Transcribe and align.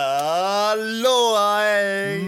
Hallo. 0.00 1.34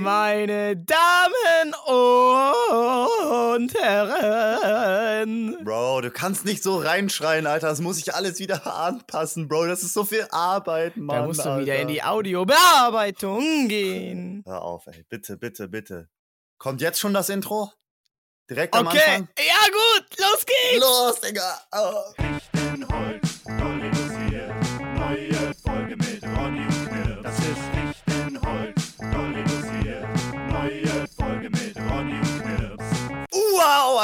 Meine 0.02 0.76
Damen 0.76 1.72
und 1.86 3.72
Herren. 3.80 5.56
Bro, 5.62 6.00
du 6.00 6.10
kannst 6.10 6.44
nicht 6.44 6.64
so 6.64 6.78
reinschreien, 6.78 7.46
Alter. 7.46 7.68
Das 7.68 7.80
muss 7.80 7.98
ich 7.98 8.12
alles 8.12 8.40
wieder 8.40 8.66
anpassen, 8.66 9.46
Bro. 9.46 9.66
Das 9.66 9.84
ist 9.84 9.94
so 9.94 10.04
viel 10.04 10.26
Arbeit, 10.32 10.96
Mann. 10.96 11.16
Da 11.20 11.26
musst 11.26 11.44
du 11.44 11.48
Alter. 11.50 11.62
wieder 11.62 11.76
in 11.78 11.86
die 11.86 12.02
Audiobearbeitung 12.02 13.68
gehen. 13.68 14.42
Hör 14.46 14.62
auf, 14.62 14.88
ey. 14.88 15.04
Bitte, 15.08 15.36
bitte, 15.36 15.68
bitte. 15.68 16.08
Kommt 16.58 16.80
jetzt 16.80 16.98
schon 16.98 17.14
das 17.14 17.28
Intro? 17.28 17.70
Direkt 18.50 18.74
am 18.74 18.88
Okay, 18.88 18.98
Anfang? 18.98 19.28
ja 19.38 19.68
gut, 19.70 20.18
los 20.18 20.44
geht's. 20.44 20.80
Los, 20.80 21.20
Digga. 21.20 21.60
Oh. 21.70 22.02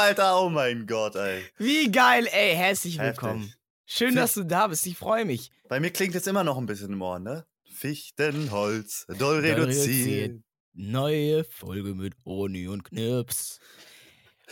Alter. 0.07 0.41
Oh 0.41 0.47
mein 0.49 0.87
Gott, 0.87 1.17
ey. 1.17 1.43
Wie 1.57 1.91
geil, 1.91 2.29
ey, 2.31 2.55
herzlich 2.55 2.97
Heftig. 2.97 3.21
willkommen. 3.23 3.53
Schön, 3.85 4.15
dass 4.15 4.35
du 4.35 4.45
da 4.45 4.67
bist, 4.67 4.87
ich 4.87 4.97
freue 4.97 5.25
mich. 5.25 5.51
Bei 5.67 5.81
mir 5.81 5.91
klingt 5.91 6.13
jetzt 6.13 6.29
immer 6.29 6.45
noch 6.45 6.57
ein 6.57 6.65
bisschen 6.65 6.93
im 6.93 7.01
Ohr, 7.01 7.19
ne? 7.19 7.45
Fichtenholz, 7.73 9.05
doll 9.19 9.39
reduziert. 9.41 10.39
Neue 10.71 11.43
Folge 11.43 11.93
mit 11.93 12.13
Oni 12.23 12.69
und 12.69 12.85
Knirps. 12.85 13.59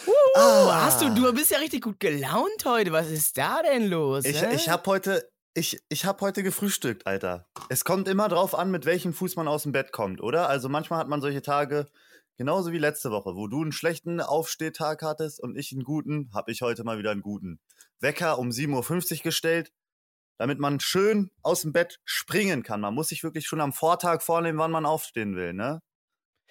Uh, 0.06 0.12
Ah. 0.38 0.86
Hast 0.88 1.02
du, 1.02 1.10
du 1.16 1.32
bist 1.34 1.52
ja 1.52 1.60
richtig 1.60 1.84
gut 1.84 2.02
gelaunt 2.02 2.66
heute. 2.66 2.92
Was 2.92 3.10
ist 3.10 3.38
da 3.38 3.62
denn 3.64 3.88
los? 3.88 4.26
Ich, 4.26 4.42
hä? 4.42 4.54
ich 4.54 4.68
hab 4.68 4.86
heute, 4.88 5.32
ich, 5.54 5.80
ich 5.88 6.04
hab 6.04 6.20
heute 6.20 6.44
gefrühstückt, 6.44 7.08
Alter. 7.08 7.48
Es 7.70 7.86
kommt 7.86 8.10
immer 8.10 8.28
drauf 8.28 8.54
an, 8.56 8.72
mit 8.72 8.86
welchem 8.86 9.14
Fuß 9.14 9.38
man 9.38 9.48
aus 9.48 9.64
dem 9.64 9.72
Bett 9.72 9.94
kommt, 9.94 10.20
oder? 10.22 10.50
Also 10.50 10.68
manchmal 10.68 11.00
hat 11.00 11.08
man 11.08 11.22
solche 11.22 11.42
Tage, 11.42 11.88
genauso 12.38 12.72
wie 12.72 12.78
letzte 12.78 13.12
Woche, 13.12 13.36
wo 13.36 13.48
du 13.48 13.62
einen 13.62 13.72
schlechten 13.72 14.22
Aufstehtag 14.22 15.02
hattest 15.02 15.40
und 15.42 15.58
ich 15.58 15.72
einen 15.72 15.84
guten, 15.84 16.30
hab 16.34 16.50
ich 16.50 16.62
heute 16.62 16.84
mal 16.84 16.98
wieder 16.98 17.12
einen 17.12 17.22
guten. 17.22 17.60
Wecker 18.00 18.40
um 18.40 18.50
7.50 18.50 19.18
Uhr 19.18 19.24
gestellt, 19.24 19.72
damit 20.38 20.60
man 20.60 20.80
schön 20.80 21.32
aus 21.42 21.62
dem 21.62 21.72
Bett 21.72 22.00
springen 22.04 22.64
kann. 22.64 22.82
Man 22.82 22.94
muss 22.94 23.10
sich 23.10 23.24
wirklich 23.24 23.48
schon 23.48 23.62
am 23.62 23.74
Vortag 23.74 24.22
vornehmen, 24.22 24.60
wann 24.60 24.72
man 24.72 24.86
aufstehen 24.86 25.36
will, 25.36 25.54
ne? 25.54 25.82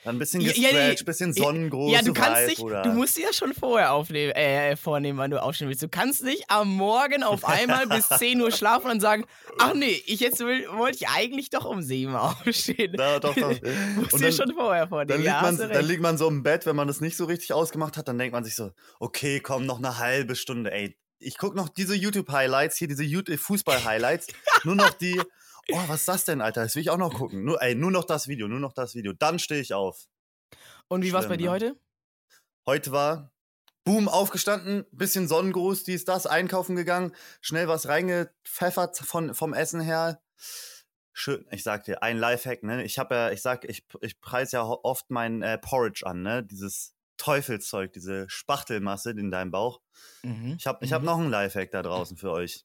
Dann 0.05 0.16
ein 0.16 0.19
bisschen 0.19 0.41
Ja, 0.42 0.48
gestretcht, 0.48 0.72
ja, 0.74 0.88
ja, 0.92 1.02
bisschen 1.05 1.33
Sonnengruß. 1.33 1.92
Ja, 1.92 2.02
du 2.02 2.12
kannst 2.12 2.42
Vibe, 2.42 2.50
nicht, 2.50 2.60
oder? 2.60 2.83
du 2.83 2.91
musst 2.92 3.16
dir 3.16 3.22
ja 3.24 3.33
schon 3.33 3.55
vorher 3.55 3.92
aufnehmen, 3.92 4.33
äh, 4.33 4.77
vornehmen, 4.77 5.19
wann 5.19 5.30
du 5.30 5.42
aufstehen 5.42 5.69
willst. 5.69 5.83
Du 5.83 5.88
kannst 5.88 6.22
nicht 6.22 6.44
am 6.48 6.69
Morgen 6.69 7.22
auf 7.22 7.44
einmal 7.48 7.86
bis 7.86 8.08
10 8.08 8.41
Uhr 8.41 8.50
schlafen 8.52 8.91
und 8.91 9.00
sagen, 9.00 9.25
ach 9.58 9.72
nee, 9.75 10.02
ich 10.06 10.20
jetzt 10.20 10.41
will, 10.41 10.66
wollte 10.72 10.98
ich 11.00 11.08
eigentlich 11.08 11.48
doch 11.50 11.64
um 11.64 11.80
7 11.82 12.12
Uhr 12.12 12.22
aufstehen. 12.47 12.94
Ja, 12.98 13.19
doch, 13.19 13.34
doch. 13.34 13.48
musst 13.97 14.12
Und 14.12 14.20
dir 14.20 14.27
dann- 14.27 14.32
schon 14.32 14.55
vorher 14.55 14.82
Dann 14.82 14.88
vornehmen. 14.91 15.19
liegt, 15.22 15.27
Ja, 15.27 15.41
man, 15.42 15.56
dann 15.56 15.84
liegt 15.86 16.02
man 16.02 16.19
so 16.19 16.28
im 16.28 16.42
Bett, 16.42 16.66
wenn 16.66 16.77
man 16.77 16.86
das 16.86 17.00
nicht 17.00 17.16
so 17.16 17.25
richtig 17.25 17.52
ausgemacht 17.52 17.97
hat, 17.97 18.06
dann 18.06 18.19
denkt 18.19 18.34
man 18.34 18.44
sich 18.44 18.55
so, 18.55 18.70
okay, 19.00 19.41
komm, 19.41 19.64
noch 19.66 19.78
eine 19.78 19.98
halbe 19.98 20.36
Stunde, 20.36 20.70
ey. 20.70 20.97
Ich 21.19 21.38
guck 21.38 21.55
noch 21.55 21.70
diese 21.70 21.94
YouTube-Highlights, 21.94 22.77
hier 22.77 22.88
diese 22.88 23.05
YouTube- 23.05 23.38
Fußball-Highlights, 23.38 24.27
nur 24.64 24.75
noch 24.75 24.91
die, 24.91 25.19
oh, 25.72 25.82
was 25.88 26.00
ist 26.00 26.08
das 26.08 26.24
denn, 26.24 26.40
Alter, 26.40 26.62
das 26.62 26.74
will 26.74 26.82
ich 26.82 26.90
auch 26.90 26.98
noch 26.98 27.14
gucken. 27.14 27.44
Nur, 27.44 27.60
ey, 27.62 27.74
nur 27.74 27.90
noch 27.90 28.04
das 28.04 28.28
Video, 28.28 28.48
nur 28.48 28.60
noch 28.60 28.72
das 28.72 28.94
Video. 28.94 29.12
Dann 29.12 29.38
stehe 29.38 29.60
ich 29.60 29.74
auf. 29.74 30.06
Und 30.88 31.02
wie 31.02 31.12
war's 31.12 31.24
bei 31.26 31.34
schlimm, 31.34 31.38
dir 31.38 31.44
ne? 31.46 31.50
heute? 31.50 31.80
Heute 32.66 32.92
war, 32.92 33.32
boom, 33.84 34.08
aufgestanden, 34.08 34.86
bisschen 34.92 35.28
Sonnengruß, 35.28 35.84
dies, 35.84 36.04
das, 36.04 36.26
einkaufen 36.26 36.76
gegangen, 36.76 37.14
schnell 37.40 37.68
was 37.68 37.88
reingepfeffert 37.88 38.98
von, 38.98 39.34
vom 39.34 39.52
Essen 39.54 39.80
her. 39.80 40.22
Schön, 41.12 41.46
ich 41.50 41.62
sag 41.62 41.84
dir, 41.84 42.02
ein 42.02 42.18
Lifehack, 42.18 42.62
ne? 42.64 42.82
Ich 42.82 42.98
habe 42.98 43.14
ja, 43.14 43.30
ich 43.30 43.40
sag, 43.40 43.64
ich, 43.64 43.86
ich 44.00 44.20
preise 44.20 44.56
ja 44.56 44.64
oft 44.64 45.10
mein 45.10 45.42
äh, 45.42 45.58
Porridge 45.58 46.04
an, 46.06 46.22
ne? 46.22 46.42
Dieses 46.42 46.94
Teufelszeug, 47.18 47.92
diese 47.92 48.28
Spachtelmasse 48.28 49.10
in 49.12 49.30
deinem 49.30 49.52
Bauch. 49.52 49.80
Mhm. 50.22 50.56
Ich 50.58 50.66
habe 50.66 50.84
ich 50.84 50.92
hab 50.92 51.03
Mhm. 51.03 51.06
noch 51.06 51.19
einen 51.19 51.30
Lifehack 51.30 51.70
da 51.70 51.82
draußen 51.82 52.16
für 52.16 52.32
euch. 52.32 52.64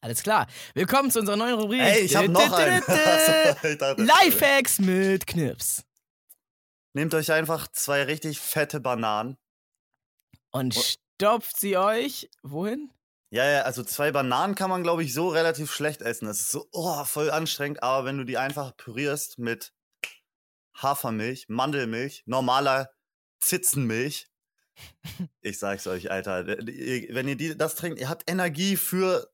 Alles 0.00 0.22
klar. 0.22 0.46
Willkommen 0.74 1.10
zu 1.10 1.18
unserer 1.18 1.36
neuen 1.36 1.58
Rubrik. 1.58 1.80
Ey, 1.80 2.02
ich 2.02 2.14
habe 2.14 2.28
noch 2.28 2.52
einen. 2.52 2.82
Lifehacks 4.06 4.78
mit 4.78 5.26
Knips. 5.26 5.82
Nehmt 6.92 7.14
euch 7.14 7.32
einfach 7.32 7.66
zwei 7.72 8.04
richtig 8.04 8.38
fette 8.38 8.78
Bananen. 8.78 9.36
Und 10.52 10.74
stopft 10.74 11.58
sie 11.58 11.76
euch 11.76 12.30
wohin? 12.44 12.92
Ja, 13.30 13.44
ja, 13.44 13.62
also 13.62 13.82
zwei 13.82 14.12
Bananen 14.12 14.54
kann 14.54 14.70
man, 14.70 14.84
glaube 14.84 15.02
ich, 15.02 15.12
so 15.12 15.28
relativ 15.28 15.72
schlecht 15.72 16.00
essen. 16.00 16.26
Das 16.26 16.40
ist 16.40 16.52
so 16.52 16.68
oh, 16.70 17.04
voll 17.04 17.30
anstrengend, 17.30 17.82
aber 17.82 18.04
wenn 18.04 18.18
du 18.18 18.24
die 18.24 18.38
einfach 18.38 18.76
pürierst 18.76 19.38
mit 19.38 19.72
Hafermilch, 20.76 21.46
Mandelmilch, 21.48 22.22
normaler 22.24 22.90
Zitzenmilch, 23.40 24.28
ich 25.40 25.58
sag's 25.58 25.88
euch, 25.88 26.12
Alter, 26.12 26.46
wenn 26.46 27.26
ihr 27.28 27.36
die, 27.36 27.56
das 27.56 27.74
trinkt, 27.74 27.98
ihr 27.98 28.08
habt 28.08 28.30
Energie 28.30 28.76
für 28.76 29.28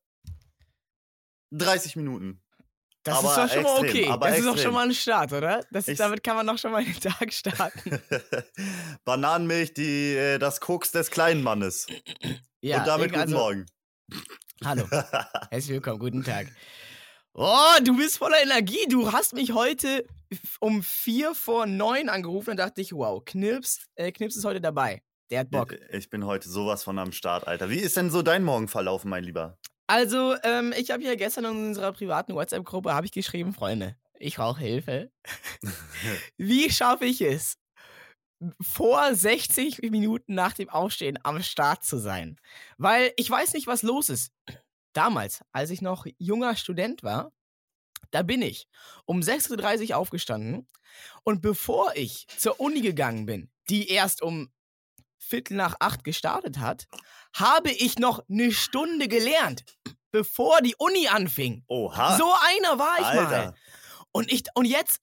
30 1.59 1.97
Minuten. 1.97 2.41
Das 3.03 3.19
Aber 3.19 3.29
ist 3.29 3.37
doch 3.37 3.53
schon 3.55 3.63
mal 3.65 3.85
extrem, 3.85 4.03
okay. 4.05 4.09
aber 4.11 4.29
das 4.29 4.39
ist 4.39 4.45
doch 4.47 4.53
extrem. 4.53 4.65
schon 4.65 4.75
mal 4.75 4.87
ein 4.89 4.95
Start, 4.95 5.33
oder? 5.35 5.65
Das, 5.71 5.89
Ich- 5.89 5.99
damit 5.99 6.23
kann 6.23 6.37
man 6.37 6.47
doch 6.47 6.57
schon 6.57 6.73
mal 6.73 6.83
den 6.83 6.99
Tag 6.99 7.33
starten. 7.35 8.01
Bananenmilch, 9.05 9.75
die, 9.75 10.15
äh, 10.15 10.39
das 10.39 10.61
Koks 10.61 10.91
des 10.93 11.11
kleinen 11.11 11.43
Mannes. 11.43 11.87
Ja, 12.63 12.79
Und 12.79 12.87
damit 12.87 13.09
guten 13.11 13.21
also, 13.21 13.37
Morgen. 13.37 13.67
Hallo, 14.65 14.89
herzlich 15.51 15.69
willkommen, 15.69 15.99
guten 15.99 16.25
Tag. 16.25 16.47
Oh, 17.35 17.77
du 17.85 17.97
bist 17.97 18.17
voller 18.19 18.41
Energie. 18.43 18.87
Du 18.89 19.13
hast 19.13 19.35
mich 19.35 19.53
heute 19.53 20.07
um 20.61 20.83
vier 20.83 21.35
vor 21.35 21.67
neun 21.67 22.09
angerufen 22.09 22.51
und 22.53 22.57
dachte 22.59 22.81
ich, 22.81 22.93
wow, 22.93 23.23
Knips, 23.25 23.85
äh, 23.97 24.13
Knips 24.13 24.37
ist 24.37 24.45
heute 24.45 24.61
dabei. 24.61 25.03
Der 25.31 25.41
hat 25.41 25.51
Bock. 25.51 25.75
Ich 25.91 26.09
bin 26.11 26.25
heute 26.25 26.49
sowas 26.49 26.85
von 26.85 26.99
am 26.99 27.13
Start, 27.13 27.47
Alter. 27.49 27.69
Wie 27.71 27.81
ist 27.81 27.97
denn 27.97 28.11
so 28.11 28.23
dein 28.23 28.45
Morgen 28.45 28.69
verlaufen, 28.69 29.11
mein 29.11 29.25
Lieber? 29.25 29.59
Also, 29.87 30.35
ähm, 30.43 30.73
ich 30.77 30.91
habe 30.91 31.03
ja 31.03 31.15
gestern 31.15 31.45
in 31.45 31.67
unserer 31.69 31.93
privaten 31.93 32.35
WhatsApp-Gruppe 32.35 32.95
habe 32.95 33.07
ich 33.07 33.13
geschrieben, 33.13 33.53
Freunde, 33.53 33.97
ich 34.19 34.37
brauche 34.37 34.61
Hilfe. 34.61 35.11
Wie 36.39 36.71
schaffe 36.71 37.05
ich 37.05 37.21
es, 37.21 37.59
vor 38.61 39.15
60 39.15 39.83
Minuten 39.91 40.35
nach 40.35 40.55
dem 40.55 40.69
Aufstehen 40.69 41.19
am 41.23 41.43
Start 41.43 41.85
zu 41.85 41.99
sein? 41.99 42.39
Weil 42.79 43.13
ich 43.17 43.29
weiß 43.29 43.53
nicht, 43.55 43.67
was 43.67 43.83
los 43.83 44.09
ist. 44.09 44.33
Damals, 44.95 45.43
als 45.53 45.71
ich 45.71 45.83
noch 45.83 46.07
junger 46.19 46.57
Student 46.57 47.03
war, 47.03 47.33
da 48.11 48.23
bin 48.23 48.43
ich 48.43 48.69
um 49.07 49.21
6.30 49.21 49.91
Uhr 49.91 49.97
aufgestanden 49.97 50.69
und 51.25 51.43
bevor 51.43 51.95
ich 51.97 52.27
zur 52.39 52.61
Uni 52.61 52.81
gegangen 52.81 53.27
bin, 53.27 53.51
die 53.69 53.89
erst 53.89 54.23
um 54.23 54.53
Viertel 55.25 55.57
nach 55.57 55.77
acht 55.81 56.05
gestartet 56.05 56.59
hat, 56.59 56.87
habe 57.35 57.71
ich 57.71 57.99
noch 57.99 58.23
eine 58.29 58.53
Stunde 58.53 59.09
gelernt, 59.09 59.65
bevor 60.11 60.61
die 60.63 60.75
Uni 60.77 61.09
anfing. 61.09 61.65
Oha. 61.67 62.17
So 62.17 62.25
einer 62.25 62.79
war 62.79 62.97
ich 62.97 63.03
mal. 63.03 63.27
Alter. 63.27 63.55
Und 64.13 64.31
ich 64.31 64.45
und 64.55 64.67
jetzt 64.67 65.01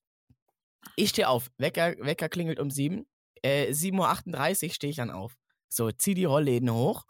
ich 0.96 1.10
stehe 1.10 1.28
auf. 1.28 1.50
Wecker, 1.58 1.94
Wecker 1.98 2.28
klingelt 2.28 2.58
um 2.58 2.70
sieben. 2.70 3.06
Äh, 3.42 3.70
7.38 3.72 4.64
Uhr 4.64 4.74
stehe 4.74 4.90
ich 4.90 4.96
dann 4.96 5.10
auf. 5.10 5.36
So, 5.68 5.90
zieh 5.90 6.14
die 6.14 6.24
Rollläden 6.24 6.72
hoch 6.72 7.04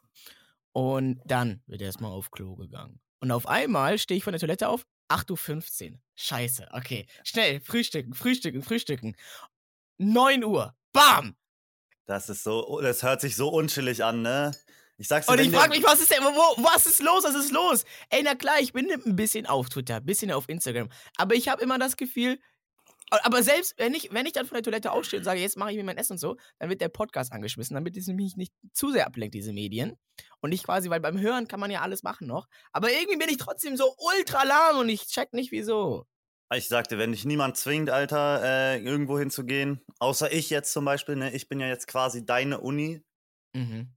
und 0.73 1.21
dann 1.25 1.63
wird 1.67 1.83
erstmal 1.83 2.13
auf 2.13 2.31
Klo 2.31 2.55
gegangen. 2.55 3.01
Und 3.21 3.31
auf 3.33 3.47
einmal 3.47 3.99
stehe 3.99 4.19
ich 4.19 4.25
von 4.25 4.33
der 4.33 4.41
Toilette 4.41 4.69
auf. 4.69 4.85
8.15 5.09 5.93
Uhr. 5.93 5.99
Scheiße. 6.15 6.69
Okay. 6.73 7.07
Schnell. 7.25 7.61
Frühstücken, 7.61 8.15
frühstücken, 8.15 8.63
frühstücken. 8.63 9.17
9 9.99 10.45
Uhr. 10.45 10.75
Bam! 10.93 11.37
Das 12.07 12.29
ist 12.29 12.43
so, 12.45 12.81
das 12.81 13.03
hört 13.03 13.21
sich 13.21 13.37
so 13.37 13.49
unschillig 13.49 14.05
an, 14.05 14.23
ne? 14.23 14.53
Ich 14.99 15.09
sag's 15.09 15.27
dir, 15.27 15.33
Und 15.33 15.41
ich 15.41 15.51
frage 15.51 15.71
mich, 15.71 15.85
was 15.85 16.01
ist 16.01 16.11
denn, 16.11 16.23
wo, 16.23 16.63
was 16.63 16.87
ist 16.87 17.03
los, 17.03 17.25
was 17.25 17.35
ist 17.35 17.51
los? 17.51 17.85
Ey, 18.11 18.23
na 18.23 18.35
klar, 18.35 18.61
ich 18.61 18.73
bin 18.73 18.89
ein 18.91 19.17
bisschen 19.17 19.47
auf 19.47 19.69
Twitter, 19.69 19.97
ein 19.97 20.05
bisschen 20.07 20.31
auf 20.31 20.49
Instagram, 20.49 20.91
aber 21.17 21.35
ich 21.35 21.49
habe 21.49 21.63
immer 21.63 21.79
das 21.79 21.97
Gefühl, 21.97 22.39
aber 23.11 23.43
selbst 23.43 23.75
wenn 23.77 23.95
ich, 23.95 24.13
wenn 24.13 24.27
ich 24.27 24.33
dann 24.33 24.47
von 24.47 24.55
der 24.55 24.63
Toilette 24.63 24.91
aufstehe 24.91 25.19
und 25.19 25.25
sage, 25.25 25.41
jetzt 25.41 25.57
mache 25.59 25.71
ich 25.71 25.77
mir 25.77 25.85
mein 25.85 25.99
Essen 25.99 26.13
und 26.13 26.19
so, 26.19 26.37
dann 26.59 26.71
wird 26.71 26.81
der 26.81 26.89
Podcast 26.89 27.33
angeschmissen, 27.33 27.75
damit 27.75 27.97
es 27.97 28.07
mich 28.07 28.37
nicht 28.37 28.55
zu 28.73 28.91
sehr 28.91 29.07
ablenkt, 29.07 29.35
diese 29.35 29.53
Medien. 29.53 29.99
Und 30.41 30.53
ich 30.53 30.63
quasi, 30.63 30.89
weil 30.89 31.01
beim 31.01 31.21
Hören 31.21 31.47
kann 31.47 31.61
man 31.61 31.71
ja 31.71 31.83
alles 31.83 32.03
machen 32.03 32.27
noch, 32.27 32.47
aber 32.73 32.91
irgendwie 32.91 33.19
bin 33.19 33.29
ich 33.29 33.37
trotzdem 33.37 33.77
so 33.77 33.95
ultra 33.99 34.45
lahm 34.45 34.79
und 34.79 34.89
ich 34.89 35.07
check 35.07 35.33
nicht 35.35 35.53
wieso. 35.53 36.07
Ich 36.55 36.69
sagte, 36.69 36.99
wenn 36.99 37.13
dich 37.13 37.25
niemand 37.25 37.57
zwingt, 37.57 37.89
Alter, 37.91 38.43
äh, 38.45 38.79
irgendwo 38.83 39.19
hinzugehen, 39.19 39.81
außer 39.99 40.33
ich 40.33 40.51
jetzt 40.51 40.73
zum 40.73 40.85
Beispiel, 40.85 41.17
ne, 41.17 41.33
ich 41.35 41.49
bin 41.49 41.61
ja 41.61 41.67
jetzt 41.69 41.87
quasi 41.87 42.25
deine 42.27 42.61
Uni, 42.61 43.03
Mhm. 43.55 43.89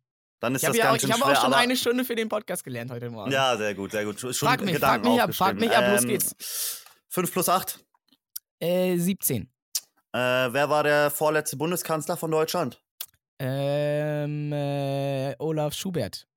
dann 0.42 0.54
ist 0.56 0.62
Ich 0.64 0.68
habe 0.68 0.78
das 0.78 0.84
ja 0.84 0.90
auch, 0.90 0.94
ganz 0.94 1.02
schön 1.02 1.10
ich 1.10 1.16
hab 1.16 1.24
schwer. 1.28 1.38
auch 1.38 1.44
schon 1.44 1.54
eine 1.54 1.76
Stunde 1.76 2.06
für 2.06 2.16
den 2.16 2.30
Podcast 2.30 2.64
gelernt 2.64 2.92
heute 2.92 3.10
Morgen. 3.10 3.32
Ja, 3.32 3.58
sehr 3.58 3.74
gut, 3.76 3.92
sehr 3.92 4.06
gut. 4.06 4.20
Schon 4.20 4.34
Frag 4.34 4.62
mich, 4.62 4.74
Gedanken 4.74 5.06
frag 5.06 5.14
mich 5.14 5.22
ab, 5.22 5.34
frag 5.36 5.56
mich 5.60 5.72
ab, 5.72 5.86
los 5.92 6.04
Ähm, 6.04 6.08
geht's. 6.10 6.84
5 7.10 7.32
plus 7.32 7.50
8. 7.50 7.80
Äh, 8.60 8.98
17. 8.98 9.44
Äh, 10.14 10.18
wer 10.18 10.70
war 10.70 10.84
der 10.84 11.12
vorletzte 11.12 11.58
Bundeskanzler 11.58 12.16
von 12.18 12.32
Deutschland? 12.32 12.82
Ähm, 13.40 14.52
äh, 14.54 15.36
Olaf 15.40 15.74
Schubert. 15.74 16.28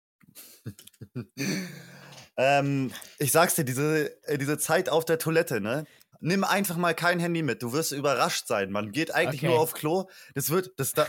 ähm, 2.36 2.92
ich 3.18 3.32
sag's 3.32 3.54
dir, 3.54 3.64
diese, 3.64 4.22
äh, 4.26 4.38
diese 4.38 4.58
Zeit 4.58 4.88
auf 4.88 5.04
der 5.04 5.18
Toilette, 5.18 5.60
ne? 5.60 5.84
Nimm 6.20 6.44
einfach 6.44 6.76
mal 6.76 6.94
kein 6.94 7.20
Handy 7.20 7.42
mit. 7.42 7.62
Du 7.62 7.72
wirst 7.72 7.92
überrascht 7.92 8.46
sein. 8.46 8.70
Man 8.70 8.92
geht 8.92 9.14
eigentlich 9.14 9.42
Okay. 9.42 9.50
nur 9.50 9.60
auf 9.60 9.72
Klo. 9.74 10.08
Das 10.34 10.50
wird, 10.50 10.72
das, 10.76 10.92
da, 10.92 11.06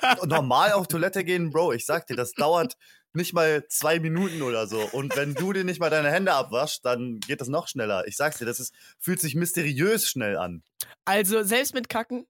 da, 0.00 0.16
normal 0.26 0.72
auf 0.72 0.88
Toilette 0.88 1.24
gehen, 1.24 1.50
Bro. 1.50 1.72
Ich 1.72 1.86
sag 1.86 2.06
dir, 2.06 2.16
das 2.16 2.32
dauert 2.32 2.76
nicht 3.12 3.32
mal 3.32 3.66
zwei 3.68 4.00
Minuten 4.00 4.42
oder 4.42 4.66
so. 4.66 4.80
Und 4.92 5.16
wenn 5.16 5.34
du 5.34 5.52
dir 5.52 5.64
nicht 5.64 5.80
mal 5.80 5.90
deine 5.90 6.10
Hände 6.10 6.32
abwaschst, 6.34 6.84
dann 6.84 7.20
geht 7.20 7.40
das 7.40 7.48
noch 7.48 7.68
schneller. 7.68 8.06
Ich 8.06 8.16
sag's 8.16 8.38
dir, 8.38 8.44
das 8.44 8.60
ist, 8.60 8.74
fühlt 8.98 9.20
sich 9.20 9.34
mysteriös 9.34 10.06
schnell 10.08 10.36
an. 10.36 10.62
Also 11.04 11.42
selbst 11.42 11.74
mit 11.74 11.88
Kacken. 11.88 12.26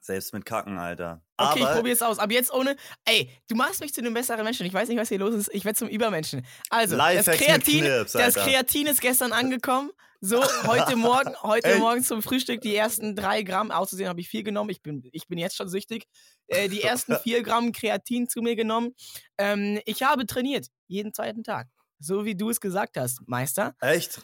Selbst 0.00 0.34
mit 0.34 0.44
Kacken, 0.44 0.78
Alter. 0.78 1.22
Okay, 1.36 1.60
ich 1.60 1.64
Aber 1.64 1.76
probier's 1.76 2.02
aus. 2.02 2.18
Aber 2.18 2.32
jetzt 2.32 2.52
ohne. 2.52 2.76
Ey, 3.04 3.30
du 3.48 3.54
machst 3.54 3.80
mich 3.80 3.94
zu 3.94 4.00
einem 4.00 4.14
besseren 4.14 4.42
Menschen. 4.44 4.66
Ich 4.66 4.72
weiß 4.72 4.88
nicht, 4.88 4.98
was 4.98 5.08
hier 5.08 5.18
los 5.18 5.32
ist. 5.34 5.50
Ich 5.54 5.64
werde 5.64 5.78
zum 5.78 5.88
Übermenschen. 5.88 6.44
Also, 6.70 6.96
das 6.96 7.06
Lifehacks 7.06 7.38
Kreatin, 7.38 7.84
Knips, 7.84 8.12
das. 8.12 8.34
Kreatin 8.34 8.86
ist 8.88 9.00
gestern 9.00 9.32
angekommen. 9.32 9.92
So, 10.24 10.40
heute 10.68 10.94
Morgen, 10.94 11.34
heute 11.42 11.66
Ey. 11.66 11.78
Morgen 11.80 12.04
zum 12.04 12.22
Frühstück 12.22 12.60
die 12.60 12.76
ersten 12.76 13.16
drei 13.16 13.42
Gramm. 13.42 13.72
Auszusehen 13.72 14.08
habe 14.08 14.20
ich 14.20 14.28
vier 14.28 14.44
genommen. 14.44 14.70
Ich 14.70 14.80
bin, 14.80 15.02
ich 15.10 15.26
bin 15.26 15.36
jetzt 15.36 15.56
schon 15.56 15.68
süchtig. 15.68 16.06
Äh, 16.46 16.68
die 16.68 16.80
ersten 16.82 17.16
vier 17.16 17.42
Gramm 17.42 17.72
Kreatin 17.72 18.28
zu 18.28 18.40
mir 18.40 18.54
genommen. 18.54 18.94
Ähm, 19.36 19.80
ich 19.84 20.04
habe 20.04 20.24
trainiert. 20.24 20.68
Jeden 20.86 21.12
zweiten 21.12 21.42
Tag. 21.42 21.66
So 21.98 22.24
wie 22.24 22.36
du 22.36 22.50
es 22.50 22.60
gesagt 22.60 22.96
hast, 22.98 23.20
Meister. 23.26 23.74
echt? 23.80 24.22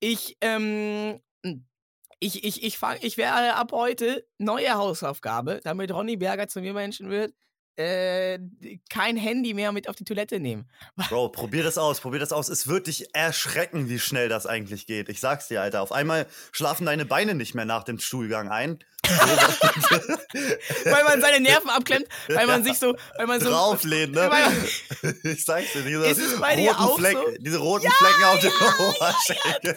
Ich, 0.00 0.36
ähm, 0.42 1.22
ich, 2.20 2.44
ich, 2.44 2.62
ich, 2.62 2.76
fang, 2.76 2.98
ich 3.00 3.16
werde 3.16 3.54
ab 3.54 3.72
heute 3.72 4.26
neue 4.36 4.74
Hausaufgabe, 4.74 5.62
damit 5.64 5.90
Ronny 5.94 6.18
Berger 6.18 6.48
zu 6.48 6.60
mir 6.60 6.74
Menschen 6.74 7.08
wird, 7.08 7.32
äh, 7.78 8.38
kein 8.90 9.16
Handy 9.16 9.54
mehr 9.54 9.70
mit 9.72 9.88
auf 9.88 9.94
die 9.96 10.04
Toilette 10.04 10.40
nehmen. 10.40 10.68
Bro, 11.08 11.28
probier 11.30 11.62
das 11.62 11.78
aus, 11.78 12.00
probier 12.00 12.18
das 12.20 12.32
aus. 12.32 12.48
Es 12.48 12.66
wird 12.66 12.86
dich 12.88 13.14
erschrecken, 13.14 13.88
wie 13.88 13.98
schnell 13.98 14.28
das 14.28 14.46
eigentlich 14.46 14.86
geht. 14.86 15.08
Ich 15.08 15.20
sag's 15.20 15.48
dir, 15.48 15.62
Alter. 15.62 15.80
Auf 15.82 15.92
einmal 15.92 16.26
schlafen 16.52 16.86
deine 16.86 17.04
Beine 17.04 17.34
nicht 17.34 17.54
mehr 17.54 17.64
nach 17.64 17.84
dem 17.84 17.98
Stuhlgang 18.00 18.48
ein. 18.50 18.78
Weil 20.84 21.04
man 21.04 21.20
seine 21.20 21.40
Nerven 21.40 21.70
abklemmt, 21.70 22.06
weil 22.28 22.46
man 22.46 22.64
sich 22.64 22.78
so, 22.78 22.94
weil 23.16 23.26
man 23.26 23.40
so. 23.40 23.48
Drauflehnen, 23.48 24.10
ne? 24.12 24.28
Weil- 24.30 25.32
Ich 25.32 25.44
sag's 25.44 25.72
dir, 25.72 25.82
diese 25.82 25.96
roten, 26.76 26.98
Fleck, 26.98 27.16
so? 27.16 27.24
diese 27.38 27.58
roten 27.58 27.88
Flecken 27.90 28.24
auf 28.24 28.40
dem 28.40 28.52
Oberschenkel. 28.88 29.76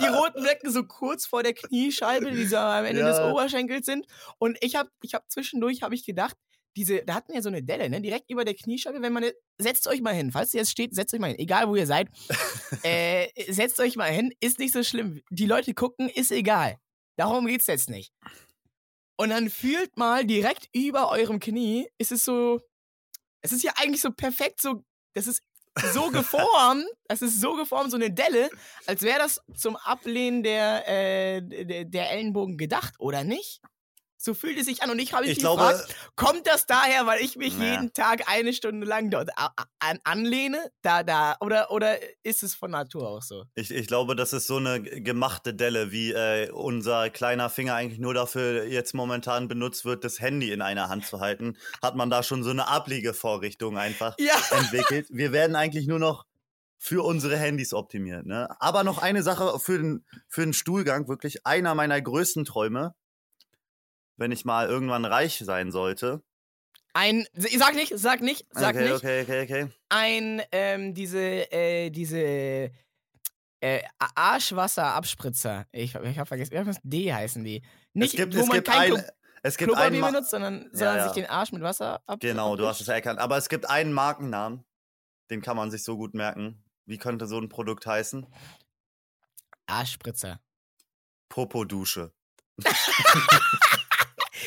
die 0.00 0.06
roten 0.06 0.42
Flecken 0.42 0.72
so 0.72 0.84
kurz 0.84 1.26
vor 1.26 1.42
der 1.42 1.52
Kniescheibe, 1.54 2.32
die 2.32 2.46
so 2.46 2.56
am 2.56 2.84
Ende 2.84 3.02
Ja. 3.02 3.10
des 3.10 3.20
Oberschenkels 3.20 3.86
sind. 3.86 4.06
Und 4.38 4.56
ich 4.60 4.76
habe 4.76 4.88
ich 5.02 5.14
hab 5.14 5.30
zwischendurch 5.30 5.82
hab 5.82 5.92
ich 5.92 6.04
gedacht, 6.04 6.36
diese, 6.76 7.04
da 7.04 7.14
hatten 7.14 7.28
wir 7.28 7.36
ja 7.36 7.42
so 7.42 7.48
eine 7.48 7.62
Delle, 7.62 7.88
ne? 7.88 8.00
Direkt 8.00 8.30
über 8.30 8.44
der 8.44 8.54
Kniescheibe, 8.54 9.00
wenn 9.02 9.12
man. 9.12 9.24
Setzt 9.58 9.86
euch 9.86 10.00
mal 10.00 10.14
hin. 10.14 10.32
Falls 10.32 10.52
ihr 10.54 10.60
jetzt 10.60 10.70
steht, 10.70 10.94
setzt 10.94 11.14
euch 11.14 11.20
mal 11.20 11.28
hin. 11.28 11.38
Egal 11.38 11.68
wo 11.68 11.76
ihr 11.76 11.86
seid. 11.86 12.08
äh, 12.82 13.28
setzt 13.52 13.78
euch 13.80 13.96
mal 13.96 14.10
hin. 14.10 14.32
Ist 14.40 14.58
nicht 14.58 14.72
so 14.72 14.82
schlimm. 14.82 15.20
Die 15.30 15.46
Leute 15.46 15.74
gucken, 15.74 16.08
ist 16.08 16.32
egal. 16.32 16.78
Darum 17.16 17.46
geht's 17.46 17.66
jetzt 17.66 17.90
nicht. 17.90 18.12
Und 19.16 19.30
dann 19.30 19.48
fühlt 19.48 19.96
mal 19.96 20.26
direkt 20.26 20.68
über 20.74 21.10
eurem 21.10 21.38
Knie, 21.38 21.88
ist 21.98 22.10
es 22.10 22.24
so. 22.24 22.60
Es 23.42 23.52
ist 23.52 23.62
ja 23.62 23.72
eigentlich 23.76 24.00
so 24.00 24.10
perfekt, 24.10 24.60
so. 24.60 24.82
Das 25.14 25.28
ist 25.28 25.42
so 25.92 26.10
geformt, 26.10 26.86
das 27.08 27.22
ist 27.22 27.40
so 27.40 27.54
geformt, 27.54 27.90
so 27.90 27.96
eine 27.96 28.12
Delle, 28.12 28.50
als 28.86 29.02
wäre 29.02 29.18
das 29.18 29.40
zum 29.56 29.76
Ablehnen 29.76 30.42
der, 30.42 30.88
äh, 30.88 31.42
der, 31.42 31.84
der 31.84 32.10
Ellenbogen 32.10 32.56
gedacht, 32.56 32.94
oder 32.98 33.24
nicht? 33.24 33.60
So 34.24 34.32
fühlt 34.32 34.58
es 34.58 34.64
sich 34.64 34.82
an 34.82 34.88
und 34.88 34.98
ich 34.98 35.12
habe 35.12 35.24
mich 35.24 35.32
Ich 35.32 35.38
glaube, 35.38 35.60
gefragt, 35.62 35.94
kommt 36.16 36.46
das 36.46 36.64
daher, 36.64 37.04
weil 37.06 37.20
ich 37.20 37.36
mich 37.36 37.58
Ja. 37.58 37.72
jeden 37.72 37.92
Tag 37.92 38.22
eine 38.26 38.54
Stunde 38.54 38.86
lang 38.86 39.10
dort 39.10 39.28
an, 39.80 39.98
anlehne? 40.04 40.70
Da, 40.80 41.02
da, 41.02 41.36
oder, 41.40 41.70
oder 41.70 41.98
ist 42.22 42.42
es 42.42 42.54
von 42.54 42.70
Natur 42.70 43.06
auch 43.06 43.20
so? 43.20 43.44
ich, 43.54 43.70
ich 43.70 43.86
glaube, 43.86 44.16
das 44.16 44.32
ist 44.32 44.46
so 44.46 44.56
eine 44.56 44.80
gemachte 44.80 45.52
Delle, 45.52 45.92
wie 45.92 46.12
äh, 46.12 46.50
unser 46.50 47.10
kleiner 47.10 47.50
Finger 47.50 47.74
eigentlich 47.74 48.00
nur 48.00 48.14
dafür 48.14 48.64
jetzt 48.64 48.94
momentan 48.94 49.46
benutzt 49.46 49.84
wird, 49.84 50.04
das 50.04 50.20
Handy 50.20 50.52
in 50.52 50.62
einer 50.62 50.88
Hand 50.88 51.04
zu 51.04 51.20
halten. 51.20 51.58
Hat 51.82 51.94
man 51.94 52.08
da 52.08 52.22
schon 52.22 52.42
so 52.42 52.48
eine 52.50 52.66
Abliegevorrichtung 52.68 53.76
einfach 53.76 54.16
Ja. 54.18 54.36
entwickelt. 54.58 55.06
Wir 55.10 55.32
werden 55.32 55.54
eigentlich 55.54 55.86
nur 55.86 55.98
noch 55.98 56.24
für 56.78 57.04
unsere 57.04 57.36
Handys 57.36 57.74
optimiert. 57.74 58.24
Ne? 58.24 58.48
Aber 58.58 58.84
noch 58.84 58.96
eine 58.96 59.22
Sache 59.22 59.58
für 59.60 59.76
den, 59.76 60.06
für 60.28 60.42
den 60.44 60.54
Stuhlgang, 60.54 61.08
wirklich 61.08 61.46
einer 61.46 61.74
meiner 61.74 62.00
größten 62.00 62.46
Träume, 62.46 62.94
wenn 64.16 64.32
ich 64.32 64.44
mal 64.44 64.68
irgendwann 64.68 65.04
reich 65.04 65.38
sein 65.38 65.70
sollte. 65.70 66.22
Ein, 66.92 67.26
sag 67.34 67.74
nicht, 67.74 67.92
sag 67.96 68.20
nicht, 68.20 68.46
sag 68.50 68.76
okay, 68.76 68.84
nicht. 68.84 68.94
okay, 68.94 69.22
okay, 69.22 69.42
okay. 69.42 69.68
Ein, 69.88 70.42
ähm, 70.52 70.94
diese, 70.94 71.50
äh, 71.50 71.90
diese, 71.90 72.70
äh, 73.64 73.82
Arschwasserabspritzer. 74.14 75.66
Ich, 75.72 75.94
ich 75.94 76.18
habe 76.18 76.26
vergessen, 76.26 76.52
irgendwas 76.52 76.80
D 76.82 77.12
heißen 77.12 77.42
die. 77.42 77.62
Nicht, 77.94 78.12
es 78.12 78.20
gibt, 78.20 78.36
wo 78.36 78.40
es 78.40 78.46
man 78.46 78.56
gibt 78.56 78.68
kein 78.68 78.96
ein, 78.96 79.04
es 79.42 79.56
gibt 79.56 79.72
Klopapier 79.72 80.02
benutzt, 80.02 80.30
sondern, 80.30 80.68
sondern 80.72 80.96
ja. 80.98 81.04
sich 81.04 81.12
den 81.12 81.26
Arsch 81.26 81.50
mit 81.52 81.62
Wasser 81.62 82.02
ab. 82.06 82.20
Genau, 82.20 82.56
du 82.56 82.66
hast 82.66 82.80
es 82.80 82.88
erkannt. 82.88 83.18
Aber 83.18 83.36
es 83.36 83.48
gibt 83.48 83.68
einen 83.68 83.92
Markennamen, 83.92 84.64
den 85.30 85.42
kann 85.42 85.56
man 85.56 85.70
sich 85.70 85.82
so 85.82 85.96
gut 85.96 86.14
merken. 86.14 86.62
Wie 86.86 86.98
könnte 86.98 87.26
so 87.26 87.38
ein 87.38 87.48
Produkt 87.48 87.86
heißen? 87.86 88.26
Arschspritzer. 89.66 90.40
Popo-Dusche. 91.28 92.12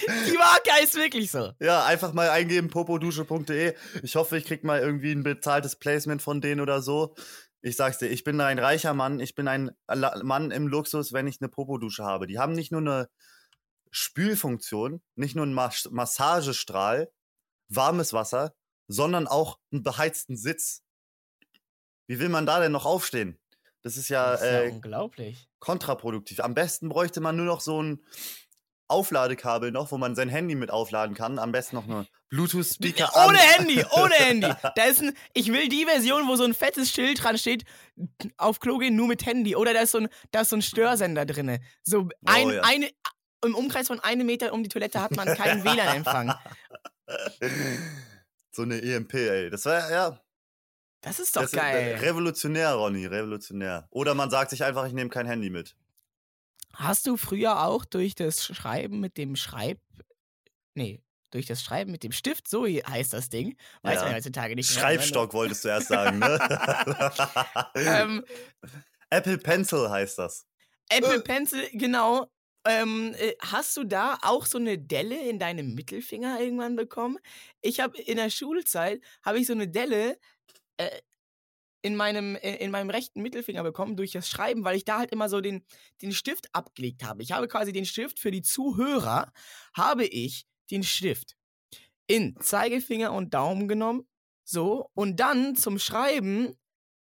Die 0.08 0.38
Marke 0.38 0.72
heißt 0.72 0.96
wirklich 0.96 1.30
so. 1.32 1.52
Ja, 1.60 1.86
einfach 1.86 2.14
mal 2.14 2.30
eingeben, 2.30 2.70
popodusche.de. 2.70 3.76
Ich 4.04 4.16
hoffe, 4.16 4.38
ich 4.38 4.46
krieg 4.46 4.64
mal 4.64 4.80
irgendwie 4.80 5.12
ein 5.12 5.24
bezahltes 5.24 5.76
Placement 5.76 6.22
von 6.22 6.42
denen 6.42 6.62
oder 6.62 6.82
so. 6.82 7.16
Ich 7.62 7.76
sag's 7.76 7.98
dir, 7.98 8.08
ich 8.08 8.24
bin 8.24 8.40
ein 8.40 8.60
reicher 8.60 8.94
Mann. 8.94 9.20
Ich 9.20 9.36
bin 9.36 9.48
ein 9.48 9.72
Mann 9.88 10.52
im 10.52 10.68
Luxus, 10.68 11.12
wenn 11.14 11.28
ich 11.28 11.42
eine 11.42 11.50
Popodusche 11.50 12.04
habe. 12.04 12.28
Die 12.28 12.40
haben 12.40 12.54
nicht 12.54 12.72
nur 12.72 12.82
eine 12.82 13.10
Spülfunktion, 13.92 15.02
nicht 15.16 15.36
nur 15.36 15.44
einen 15.44 15.54
Mas 15.54 15.88
Massagestrahl, 15.92 17.12
warmes 17.70 18.14
Wasser, 18.14 18.54
sondern 18.88 19.28
auch 19.28 19.60
einen 19.72 19.84
beheizten 19.84 20.38
Sitz. 20.38 20.84
Wie 22.08 22.20
will 22.20 22.30
man 22.30 22.46
da 22.46 22.60
denn 22.60 22.72
noch 22.72 22.86
aufstehen? 22.86 23.38
Das 23.82 23.98
ist 23.98 24.10
ja, 24.10 24.32
Das 24.32 24.42
ist 24.42 24.48
ja 24.48 24.62
äh, 24.64 24.72
unglaublich. 24.72 25.50
kontraproduktiv. 25.60 26.40
Am 26.42 26.54
besten 26.54 26.90
bräuchte 26.90 27.22
man 27.22 27.36
nur 27.36 27.46
noch 27.46 27.62
so 27.62 27.82
ein 27.82 28.04
Aufladekabel 28.90 29.72
noch, 29.72 29.92
wo 29.92 29.98
man 29.98 30.16
sein 30.16 30.30
Handy 30.30 30.56
mit 30.56 30.72
aufladen 30.72 31.16
kann. 31.16 31.40
Am 31.40 31.52
besten 31.52 31.76
noch 31.76 31.86
eine 31.86 32.08
Bluetooth-Speaker. 32.30 33.12
Ohne 33.28 33.38
Handy, 33.38 33.84
ohne 33.92 34.14
Handy. 34.16 34.48
Da 34.76 34.84
ist 34.86 35.02
ein, 35.02 35.14
ich 35.34 35.52
will 35.52 35.68
die 35.70 35.86
Version, 35.86 36.28
wo 36.28 36.36
so 36.36 36.44
ein 36.44 36.54
fettes 36.54 36.92
Schild 36.92 37.24
dran 37.24 37.38
steht, 37.38 37.64
auf 38.38 38.60
Klo 38.60 38.78
gehen 38.78 38.96
nur 38.96 39.08
mit 39.08 39.26
Handy. 39.26 39.56
Oder 39.56 39.74
da 39.74 39.82
ist 39.82 39.92
so 39.92 40.00
ein, 40.00 40.10
da 40.32 40.42
ist 40.42 40.50
so 40.50 40.56
ein 40.56 40.62
Störsender 40.62 41.26
drin. 41.26 41.60
So 41.84 42.10
ein, 42.26 42.48
Oh 42.48 42.52
ja. 42.52 42.62
eine, 42.64 42.90
im 43.46 43.56
Umkreis 43.56 43.88
von 43.88 44.00
einem 44.00 44.26
Meter 44.26 44.54
um 44.54 44.64
die 44.64 44.70
Toilette 44.70 45.02
hat 45.02 45.16
man 45.16 45.28
keinen 45.36 45.64
WLAN-Empfang. 45.64 46.34
so 48.52 48.64
eine 48.64 48.82
EMP, 48.82 49.14
ey. 49.14 49.50
Das 49.50 49.66
wäre, 49.66 49.92
ja. 49.92 50.20
Das 51.02 51.20
ist 51.20 51.36
doch 51.36 51.44
das 51.44 51.54
ist, 51.54 51.60
geil. 51.60 51.92
äh, 51.94 51.96
revolutionär, 52.00 52.74
Ronny, 52.74 53.06
revolutionär. 53.06 53.88
Oder 53.92 54.16
man 54.16 54.30
sagt 54.30 54.50
sich 54.50 54.64
einfach, 54.64 54.86
ich 54.88 54.94
nehme 54.94 55.10
kein 55.10 55.28
Handy 55.28 55.50
mit. 55.50 55.76
Hast 56.78 57.08
du 57.08 57.18
früher 57.18 57.64
auch 57.66 57.86
durch 57.86 58.14
das 58.14 58.46
Schreiben 58.46 59.00
mit 59.00 59.18
dem 59.18 59.36
Schreib. 59.36 59.80
Nee, 60.76 61.02
durch 61.32 61.48
das 61.48 61.64
Schreiben 61.64 61.92
mit 61.92 62.04
dem 62.04 62.12
Stift, 62.12 62.48
so 62.48 62.66
heißt 62.68 63.14
das 63.14 63.30
Ding. 63.30 63.58
Weiß 63.82 63.96
Ja. 63.96 64.06
man 64.06 64.16
heutzutage 64.16 64.56
nicht 64.56 64.70
mehr. 64.72 64.80
Schreibstock 64.80 65.34
wolltest 65.34 65.66
du 65.66 65.70
erst 65.70 65.88
sagen, 65.88 66.20
ne? 66.20 66.38
Ähm, 67.76 68.24
Apple 69.10 69.38
Pencil 69.40 69.90
heißt 69.90 70.20
das. 70.20 70.46
Apple 70.90 71.22
Pencil, 71.22 71.68
genau. 71.74 72.28
Ähm, 72.66 73.16
äh, 73.18 73.34
hast 73.42 73.76
du 73.78 73.84
da 73.86 74.20
auch 74.22 74.46
so 74.46 74.58
eine 74.60 74.78
Delle 74.78 75.28
in 75.28 75.40
deinem 75.40 75.74
Mittelfinger 75.74 76.40
irgendwann 76.40 76.76
bekommen? 76.76 77.18
Ich 77.62 77.80
habe 77.80 78.00
in 78.00 78.18
der 78.18 78.30
Schulzeit 78.30 79.02
habe 79.24 79.40
ich 79.40 79.48
so 79.48 79.54
eine 79.54 79.68
Delle 79.68 80.20
äh, 80.78 80.90
in 81.82 81.96
meinem 81.96 82.36
in, 82.36 82.56
in 82.56 82.72
meinem 82.72 82.90
rechten 82.90 83.22
Mittelfinger 83.22 83.64
bekommen 83.64 83.96
durch 83.98 84.12
das 84.12 84.30
Schreiben, 84.30 84.64
weil 84.64 84.78
ich 84.78 84.86
da 84.86 85.00
halt 85.00 85.12
immer 85.12 85.30
so 85.30 85.42
den 85.42 85.64
den 86.02 86.12
Stift 86.12 86.54
abgelegt 86.54 87.04
habe. 87.04 87.24
Ich 87.24 87.32
habe 87.32 87.48
quasi 87.48 87.74
den 87.74 87.86
Stift 87.86 88.20
für 88.20 88.32
die 88.32 88.42
Zuhörer 88.42 89.32
habe 89.76 90.06
ich 90.06 90.46
den 90.72 90.84
Stift 90.84 91.36
in 92.08 92.36
Zeigefinger 92.40 93.12
und 93.14 93.34
Daumen 93.34 93.68
genommen, 93.68 94.08
so 94.44 94.90
und 94.94 95.20
dann 95.20 95.56
zum 95.56 95.80
Schreiben 95.80 96.56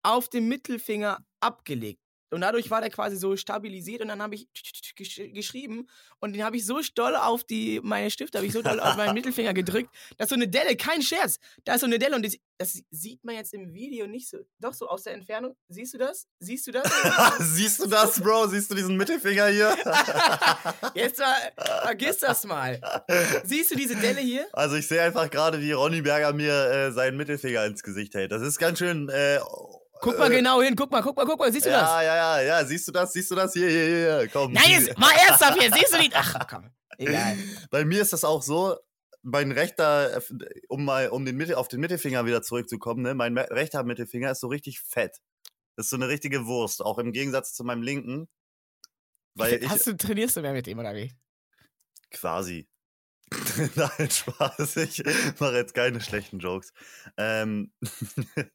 auf 0.04 0.30
dem 0.30 0.48
Mittelfinger 0.48 1.20
abgelegt. 1.42 2.01
Und 2.31 2.41
dadurch 2.41 2.69
war 2.69 2.81
der 2.81 2.89
quasi 2.89 3.17
so 3.17 3.36
stabilisiert 3.36 4.01
und 4.01 4.09
dann 4.09 4.21
habe 4.21 4.36
ich 4.36 4.48
gesch 4.95 5.21
geschrieben 5.33 5.88
und 6.19 6.33
den 6.33 6.43
habe 6.43 6.57
ich 6.57 6.65
so 6.65 6.79
doll 6.95 7.15
auf 7.15 7.43
die, 7.43 7.79
meine 7.83 8.12
Stifte 8.12 8.38
habe 8.38 8.48
ich 8.48 8.53
so 8.53 8.62
doll 8.62 8.79
auf 8.79 8.98
meinen 8.98 9.13
Mittelfinger 9.13 9.53
gedrückt, 9.53 9.89
dass 10.17 10.29
so 10.29 10.36
eine 10.36 10.48
Delle, 10.48 10.75
kein 10.75 11.01
Scherz, 11.01 11.39
da 11.65 11.75
ist 11.75 11.81
so 11.81 11.88
eine 11.88 12.00
Delle 12.00 12.15
und 12.15 12.25
das, 12.25 12.36
das 12.57 12.81
sieht 12.91 13.24
man 13.24 13.36
jetzt 13.36 13.53
im 13.53 13.74
Video 13.74 14.05
nicht 14.07 14.29
so, 14.29 14.39
doch 14.59 14.74
so 14.74 14.88
aus 14.88 15.03
der 15.03 15.13
Entfernung. 15.13 15.55
Siehst 15.69 15.93
du 15.93 15.98
das? 15.98 16.27
Siehst 16.39 16.67
du 16.67 16.71
das? 16.71 16.91
Siehst 17.39 17.79
du 17.79 17.88
das, 17.88 18.19
Bro? 18.21 18.48
Siehst 18.48 18.69
du 18.69 18.75
diesen 18.75 18.98
Mittelfinger 18.98 19.48
hier? 19.48 19.75
Jetzt 20.93 21.19
mal, 21.19 21.36
vergiss 21.83 22.17
das 22.17 22.43
mal. 22.45 22.79
Siehst 23.45 23.71
du 23.71 23.75
diese 23.75 23.95
Delle 23.95 24.21
hier? 24.21 24.48
Also 24.53 24.75
ich 24.75 24.88
sehe 24.88 25.01
einfach 25.01 25.29
gerade, 25.29 25.62
wie 25.62 25.71
Ronny 25.71 26.01
Berger 26.01 26.33
mir 26.33 26.53
äh, 26.53 26.91
seinen 26.91 27.17
Mittelfinger 27.17 27.65
ins 27.65 27.81
Gesicht 27.81 28.13
hält. 28.13 28.31
Das 28.31 28.41
ist 28.41 28.59
ganz 28.59 28.79
schön 28.79 29.09
äh, 29.09 29.39
Guck 30.01 30.18
mal 30.18 30.29
genau 30.29 30.62
hin, 30.62 30.75
guck 30.75 30.91
mal, 30.91 31.01
guck 31.01 31.15
mal, 31.18 31.25
guck 31.25 31.39
mal, 31.39 31.51
siehst 31.51 31.65
du 31.65 31.70
ja, 31.70 31.82
das? 31.82 31.89
ja, 31.89 32.03
ja, 32.03 32.41
ja, 32.41 32.65
siehst 32.65 32.88
du 32.88 32.91
das? 32.91 33.12
Siehst 33.13 33.32
du 33.32 33.36
das? 33.36 33.53
Hier, 33.53 33.70
hier, 33.70 33.86
hier, 33.86 34.29
komm. 34.32 34.53
Nein, 34.53 34.70
jetzt 34.70 34.98
mal 34.98 35.12
ernsthaft 35.12 35.60
hier, 35.62 35.72
siehst 35.74 35.94
du 35.94 35.98
die? 36.00 36.10
Ach 36.13 36.48
komm, 36.48 36.70
egal. 36.98 37.38
Bei 37.70 37.84
mir 37.86 38.01
ist 38.01 38.13
das 38.13 38.24
auch 38.24 38.41
so, 38.41 38.77
mein 39.22 39.51
rechter, 39.51 40.18
äh, 40.18 40.22
um 40.70 40.86
mal 40.86 41.10
um 41.10 41.25
den 41.25 41.36
Mittel, 41.36 41.56
auf 41.56 41.68
den 41.68 41.79
Mittelfinger 41.82 42.25
wieder 42.25 42.41
zurückzukommen, 42.41 43.01
ne? 43.01 43.13
mein 43.13 43.34
me- 43.34 43.50
rechter 43.51 43.84
Mittelfinger 43.84 44.32
ist 44.32 44.39
so 44.39 44.48
richtig 44.48 44.79
fett. 44.79 45.18
Das 45.75 45.86
ist 45.88 45.89
so 45.91 45.96
eine 45.98 46.08
richtige 46.08 46.46
Wurst, 46.46 46.82
auch 46.82 46.98
im 46.98 47.12
Gegensatz 47.13 47.53
zu 47.53 47.63
meinem 47.63 47.82
linken. 47.82 48.27
Weil 49.36 49.63
ich 49.63 49.70
Hast 49.70 49.88
du, 49.88 49.96
trainierst 49.96 50.36
du 50.38 50.41
mehr 50.41 50.53
mit 50.53 50.65
dem 50.68 50.79
oder 50.79 50.96
wie? 50.96 51.13
quasi. 52.12 52.68
Nein, 53.75 54.10
Spaß. 54.10 54.77
Ich 54.77 55.03
mache 55.39 55.56
jetzt 55.56 55.74
keine 55.75 56.01
schlechten 56.01 56.39
Jokes. 56.39 56.74
Ähm, 57.18 57.72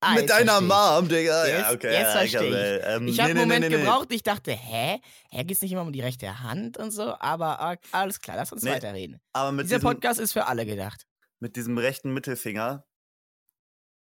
Ah, 0.00 0.14
mit 0.14 0.30
deiner. 0.30 0.60
Mom, 0.60 1.08
Digga. 1.08 1.46
Jetzt- 1.46 1.60
ja, 1.60 1.72
okay, 1.72 1.92
jetzt 1.92 2.14
ja, 2.14 2.18
versteh 2.20 2.76
ich. 2.76 2.82
Ähm, 2.84 3.08
Ich 3.08 3.18
habe 3.20 3.34
nee, 3.34 3.40
einen 3.40 3.48
Moment 3.48 3.68
nee, 3.68 3.76
nee. 3.76 3.82
gebraucht, 3.82 4.12
ich 4.12 4.22
dachte, 4.22 4.52
hä? 4.52 5.00
Hä, 5.30 5.44
geht's 5.44 5.60
nicht 5.60 5.72
immer 5.72 5.82
um 5.82 5.92
die 5.92 6.00
rechte 6.00 6.40
Hand 6.40 6.76
und 6.78 6.92
so? 6.92 7.14
Aber 7.18 7.60
ah, 7.60 7.76
alles 7.92 8.20
klar, 8.20 8.36
lass 8.36 8.52
uns 8.52 8.64
weiterreden. 8.64 9.20
Dieser 9.34 9.62
diesem, 9.64 9.80
Podcast 9.80 10.20
ist 10.20 10.32
für 10.32 10.46
alle 10.46 10.66
gedacht. 10.66 11.04
mit 11.40 11.56
diesem 11.56 11.78
rechten 11.78 12.12
Mittelfinger 12.12 12.84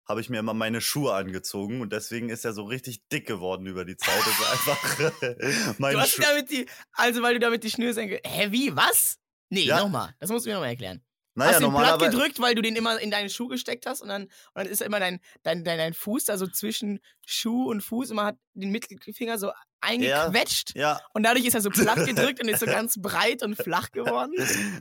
habe 0.08 0.22
ich 0.22 0.30
mir 0.30 0.40
immer 0.40 0.54
meine 0.54 0.80
Schuhe 0.82 1.14
angezogen 1.16 1.82
und 1.82 1.92
deswegen 1.92 2.30
ist 2.30 2.46
er 2.46 2.54
so 2.54 2.64
richtig 2.64 3.06
dick 3.10 3.28
geworden 3.28 3.66
über 3.66 3.84
die 3.84 3.98
Zeit. 3.98 4.14
Das 4.20 4.28
ist 4.40 4.70
einfach 4.70 5.76
mein 5.80 5.94
Du 5.96 6.00
hast 6.00 6.12
Schuh. 6.12 6.22
damit 6.22 6.50
die, 6.52 6.66
also 6.94 7.22
weil 7.24 7.34
du 7.34 7.40
damit 7.40 7.64
die 7.64 7.72
Schnürsenkel, 7.72 8.20
hä, 8.24 8.48
wie, 8.52 8.74
was? 8.76 9.18
Nee, 9.50 9.62
Ja. 9.64 9.80
nochmal, 9.80 10.14
das 10.20 10.30
musst 10.30 10.46
du 10.46 10.50
mir 10.50 10.54
nochmal 10.56 10.70
erklären. 10.70 11.02
Naja, 11.38 11.54
hast 11.54 11.62
ihn 11.62 11.72
platt 11.72 12.00
gedrückt, 12.00 12.42
weil 12.42 12.56
du 12.56 12.64
den 12.64 12.76
immer 12.76 13.00
in 13.00 13.12
deinen 13.12 13.30
Schuh 13.30 13.48
gesteckt 13.48 13.86
hast 13.86 14.02
und 14.02 14.10
dann, 14.10 14.24
und 14.24 14.32
dann 14.56 14.66
ist 14.66 14.82
immer 14.82 15.00
dein, 15.00 15.20
dein, 15.44 15.64
dein, 15.64 15.78
dein 15.78 15.94
Fuß 15.94 16.26
da 16.26 16.36
so 16.38 16.48
zwischen 16.48 17.00
Schuh 17.26 17.70
und 17.70 17.82
Fuß 17.82 18.10
immer 18.10 18.26
hat 18.26 18.38
den 18.56 18.72
Mittelfinger 18.72 19.38
so 19.38 19.52
eingequetscht 19.80 20.74
Ja, 20.76 21.00
und 21.14 21.22
dadurch 21.22 21.46
ist 21.46 21.54
er 21.54 21.62
so 21.62 21.70
platt 21.70 22.04
gedrückt 22.08 22.42
und 22.42 22.50
ist 22.50 22.60
so 22.60 22.66
ganz 22.66 23.00
breit 23.00 23.44
und 23.44 23.56
flach 23.56 23.92
geworden. 23.92 24.34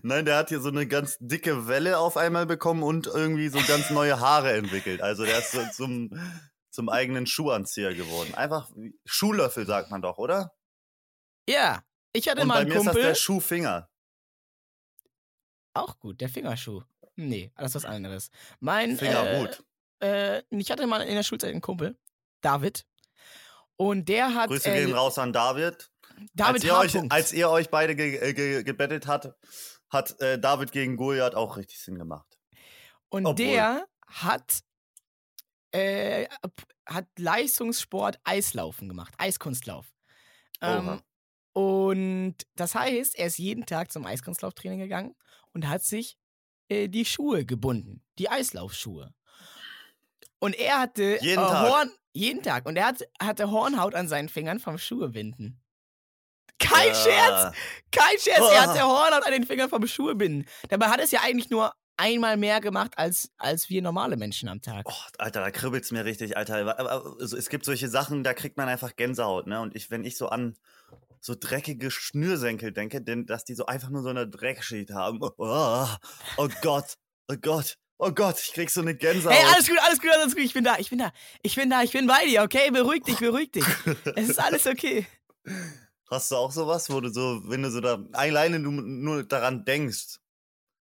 nein, 0.03 0.25
der 0.25 0.39
hat 0.39 0.49
hier 0.49 0.61
so 0.61 0.71
eine 0.71 0.87
ganz 0.87 1.19
dicke 1.21 1.69
Welle 1.69 1.99
auf 1.99 2.17
einmal 2.17 2.47
bekommen 2.47 2.83
und 2.83 3.07
irgendwie 3.07 3.49
so 3.49 3.59
ganz 3.69 3.91
neue 3.91 4.19
Haare 4.19 4.53
entwickelt. 4.55 5.03
Also 5.03 5.25
der 5.27 5.39
ist 5.39 5.53
so 5.53 5.61
zum, 5.75 6.11
zum 6.71 6.89
eigenen 6.89 7.27
Schuhanzieher 7.27 7.95
geworden. 7.95 8.35
Einfach 8.35 8.71
Schuhlöffel, 9.05 9.67
sagt 9.67 9.91
man 9.91 10.01
doch, 10.01 10.17
oder? 10.17 10.53
Ja, 11.47 11.83
ich 12.15 12.31
hatte 12.31 12.41
Und 12.41 12.49
mal 12.49 12.55
bei 12.55 12.61
einen 12.61 12.69
mir 12.71 12.77
ist 12.77 12.87
das 12.87 12.93
Kumpel. 12.95 13.03
der 13.03 13.15
Schuhfinger. 13.15 13.91
Auch 15.77 15.99
gut, 15.99 16.21
der 16.21 16.29
Fingerschuh. 16.29 16.83
Nee, 17.17 17.53
das 17.57 17.71
ist 17.71 17.75
was 17.77 17.85
anderes. 17.85 18.31
Mein 18.61 18.97
Fingerhut. 18.97 19.65
Äh, 20.01 20.39
äh, 20.39 20.43
ich 20.51 20.71
hatte 20.71 20.87
mal 20.87 21.01
in 21.03 21.15
der 21.15 21.23
Schulzeit 21.23 21.51
einen 21.51 21.61
Kumpel, 21.61 21.99
David. 22.41 22.87
Und 23.77 24.09
der 24.09 24.35
hat. 24.35 24.49
Grüße 24.49 24.71
äh, 24.71 24.85
gehen 24.85 24.95
raus 24.95 25.19
an 25.19 25.33
David. 25.33 25.91
David 26.35 26.55
als, 26.55 26.65
ihr 26.65 26.77
euch, 26.77 27.13
als 27.13 27.33
ihr 27.33 27.51
euch 27.51 27.71
beide 27.71 27.95
ge 27.95 28.17
äh, 28.17 28.33
ge 28.33 28.63
gebettelt 28.63 29.07
hat, 29.07 29.35
hat 29.91 30.19
äh, 30.21 30.39
David 30.39 30.73
gegen 30.73 30.97
Goliath 30.97 31.35
auch 31.35 31.57
richtig 31.57 31.79
Sinn 31.79 31.99
gemacht. 31.99 32.39
Und 33.09 33.27
Obwohl. 33.27 33.47
der 33.47 33.87
hat, 34.07 34.61
äh, 35.73 36.27
hat 36.87 37.07
Leistungssport 37.19 38.19
Eislaufen 38.25 38.89
gemacht, 38.89 39.15
Eiskunstlauf. 39.19 39.93
Ähm, 40.63 41.03
und 41.53 42.37
das 42.55 42.75
heißt, 42.75 43.19
er 43.19 43.27
ist 43.27 43.39
jeden 43.39 43.67
Tag 43.67 43.93
zum 43.93 44.07
Eiskunstlauftraining 44.07 44.79
gegangen 44.79 45.15
und 45.57 45.67
hat 45.69 45.83
sich 45.83 46.19
äh, 46.69 46.89
die 46.89 47.07
Schuhe 47.07 47.47
gebunden, 47.47 48.03
die 48.19 48.29
Eislaufschuhe. 48.29 49.15
Und 50.39 50.55
er 50.55 50.81
hatte 50.81 51.19
Jeden 51.23 51.43
äh, 51.43 51.47
Tag? 51.49 51.71
Horn, 51.71 51.91
jeden 52.13 52.43
Tag. 52.43 52.67
Und 52.67 52.77
er 52.77 52.89
hat, 52.89 53.03
hatte 53.21 53.51
Hornhaut 53.51 53.95
an 53.95 54.07
seinen 54.07 54.29
Fingern 54.29 54.61
vom 54.61 54.77
Schuhebinden. 54.77 55.63
Kein 56.59 56.95
Scherz! 56.95 57.55
Kein 57.91 58.19
Scherz, 58.19 58.51
er 58.53 58.63
Ah. 58.63 58.67
hatte 58.69 58.83
Hornhaut 58.87 59.25
an 59.25 59.33
den 59.33 59.47
Fingern 59.47 59.71
vom 59.71 59.87
Schuhebinden. 59.87 60.47
Dabei 60.69 60.89
hat 60.89 61.01
es 61.01 61.11
ja 61.11 61.21
eigentlich 61.23 61.49
nur 61.49 61.73
einmal 61.97 62.37
mehr 62.37 62.61
gemacht 62.61 62.99
als, 62.99 63.31
als 63.39 63.71
wir 63.71 63.81
normale 63.81 64.19
Menschen 64.19 64.51
am 64.51 64.61
Tag. 64.61 64.85
Oh, 64.87 64.93
Alter, 65.17 65.41
da 65.41 65.51
kribbelt's 65.51 65.91
mir 65.91 66.05
richtig, 66.05 66.37
Alter. 66.37 66.79
Es 67.23 67.49
gibt 67.49 67.65
solche 67.65 67.89
Sachen, 67.89 68.25
da 68.25 68.35
kriegt 68.35 68.59
man 68.59 68.69
einfach 68.69 68.95
Gänsehaut, 68.97 69.47
ne? 69.47 69.63
Und 69.63 69.75
ich, 69.75 69.91
wenn 69.91 70.05
ich 70.05 70.19
so 70.19 70.29
an 70.29 70.59
so 71.21 71.35
dreckige 71.39 71.91
Schnürsenkel 71.91 72.73
denke, 72.73 73.03
denn 73.03 73.27
dass 73.27 73.45
die 73.45 73.55
so 73.55 73.67
einfach 73.67 73.91
nur 73.91 74.03
so 74.03 74.09
eine 74.11 74.29
Dreckschicht 74.29 74.91
haben. 74.91 75.19
Oh, 75.23 75.33
oh 76.37 76.49
Gott, 76.63 76.95
oh 77.29 77.37
Gott, 77.41 77.77
oh 77.99 78.11
Gott, 78.13 78.39
ich 78.41 78.53
krieg 78.53 78.71
so 78.71 78.81
eine 78.81 78.95
Gänsehaut. 78.97 79.35
Hey, 79.37 79.45
alles 79.53 79.69
gut, 79.69 79.79
alles 79.81 80.01
gut, 80.01 80.11
alles 80.11 80.35
gut. 80.35 80.45
Ich 80.45 80.55
bin 80.55 80.65
da, 80.65 80.77
ich 80.79 80.91
bin 80.91 80.99
da, 80.99 81.13
ich 81.43 81.57
bin 81.57 81.71
da, 81.71 81.83
ich 81.83 81.93
bin 81.93 82.07
bei 82.07 82.25
dir, 82.27 82.43
okay? 82.43 82.71
Beruhig 82.71 83.03
dich, 83.05 83.19
beruhig 83.19 83.51
dich. 83.53 83.65
Es 84.17 84.29
ist 84.31 84.39
alles 84.41 84.67
okay. 84.67 85.07
Hast 86.11 86.31
du 86.31 86.37
auch 86.37 86.53
sowas, 86.53 86.89
wo 86.91 87.01
du 87.01 87.09
so, 87.13 87.43
wenn 87.49 87.63
du 87.63 87.71
so 87.71 87.81
da 87.81 87.99
alleine 88.13 88.61
du 88.61 88.71
nur 88.71 89.25
daran 89.25 89.65
denkst, 89.65 90.17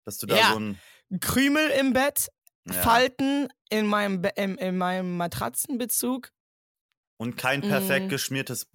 dass 0.06 0.18
du 0.18 0.28
da 0.28 0.38
Ja. 0.38 0.52
so 0.54 0.60
ein 0.60 0.80
Krümel 1.20 1.70
im 1.72 1.92
Bett, 1.94 2.28
ja, 2.68 2.74
Falten 2.74 3.50
in 3.70 3.88
meinem, 3.88 4.22
Be 4.22 4.30
in, 4.36 4.56
in 4.58 4.78
meinem 4.78 5.18
Matratzenbezug. 5.18 6.32
und 7.18 7.36
kein 7.36 7.62
perfekt 7.62 8.06
Mm. 8.06 8.10
geschmiertes 8.10 8.68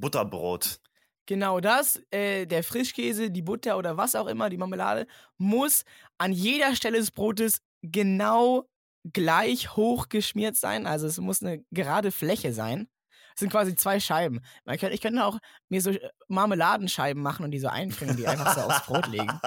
Butterbrot. 0.00 0.80
Genau 1.26 1.60
das, 1.60 2.02
äh, 2.10 2.46
der 2.46 2.64
Frischkäse, 2.64 3.30
die 3.30 3.42
Butter 3.42 3.78
oder 3.78 3.96
was 3.96 4.16
auch 4.16 4.26
immer, 4.26 4.50
die 4.50 4.56
Marmelade, 4.56 5.06
muss 5.38 5.84
an 6.18 6.32
jeder 6.32 6.74
Stelle 6.74 6.98
des 6.98 7.12
Brotes 7.12 7.60
genau 7.82 8.68
gleich 9.12 9.76
hoch 9.76 10.08
geschmiert 10.08 10.56
sein. 10.56 10.86
Also 10.86 11.06
es 11.06 11.18
muss 11.18 11.42
eine 11.42 11.64
gerade 11.70 12.10
Fläche 12.10 12.52
sein. 12.52 12.88
Es 13.34 13.40
sind 13.40 13.50
quasi 13.50 13.74
zwei 13.74 14.00
Scheiben. 14.00 14.40
Könnte, 14.66 14.90
ich 14.90 15.00
könnte 15.00 15.24
auch 15.24 15.38
mir 15.68 15.80
so 15.80 15.90
äh, 15.90 16.10
Marmeladenscheiben 16.28 17.22
machen 17.22 17.44
und 17.44 17.52
die 17.52 17.60
so 17.60 17.68
einfrieren 17.68 18.10
und 18.10 18.18
die 18.18 18.26
einfach 18.26 18.54
so 18.54 18.62
aufs 18.62 18.84
Brot 18.84 19.06
legen. 19.06 19.40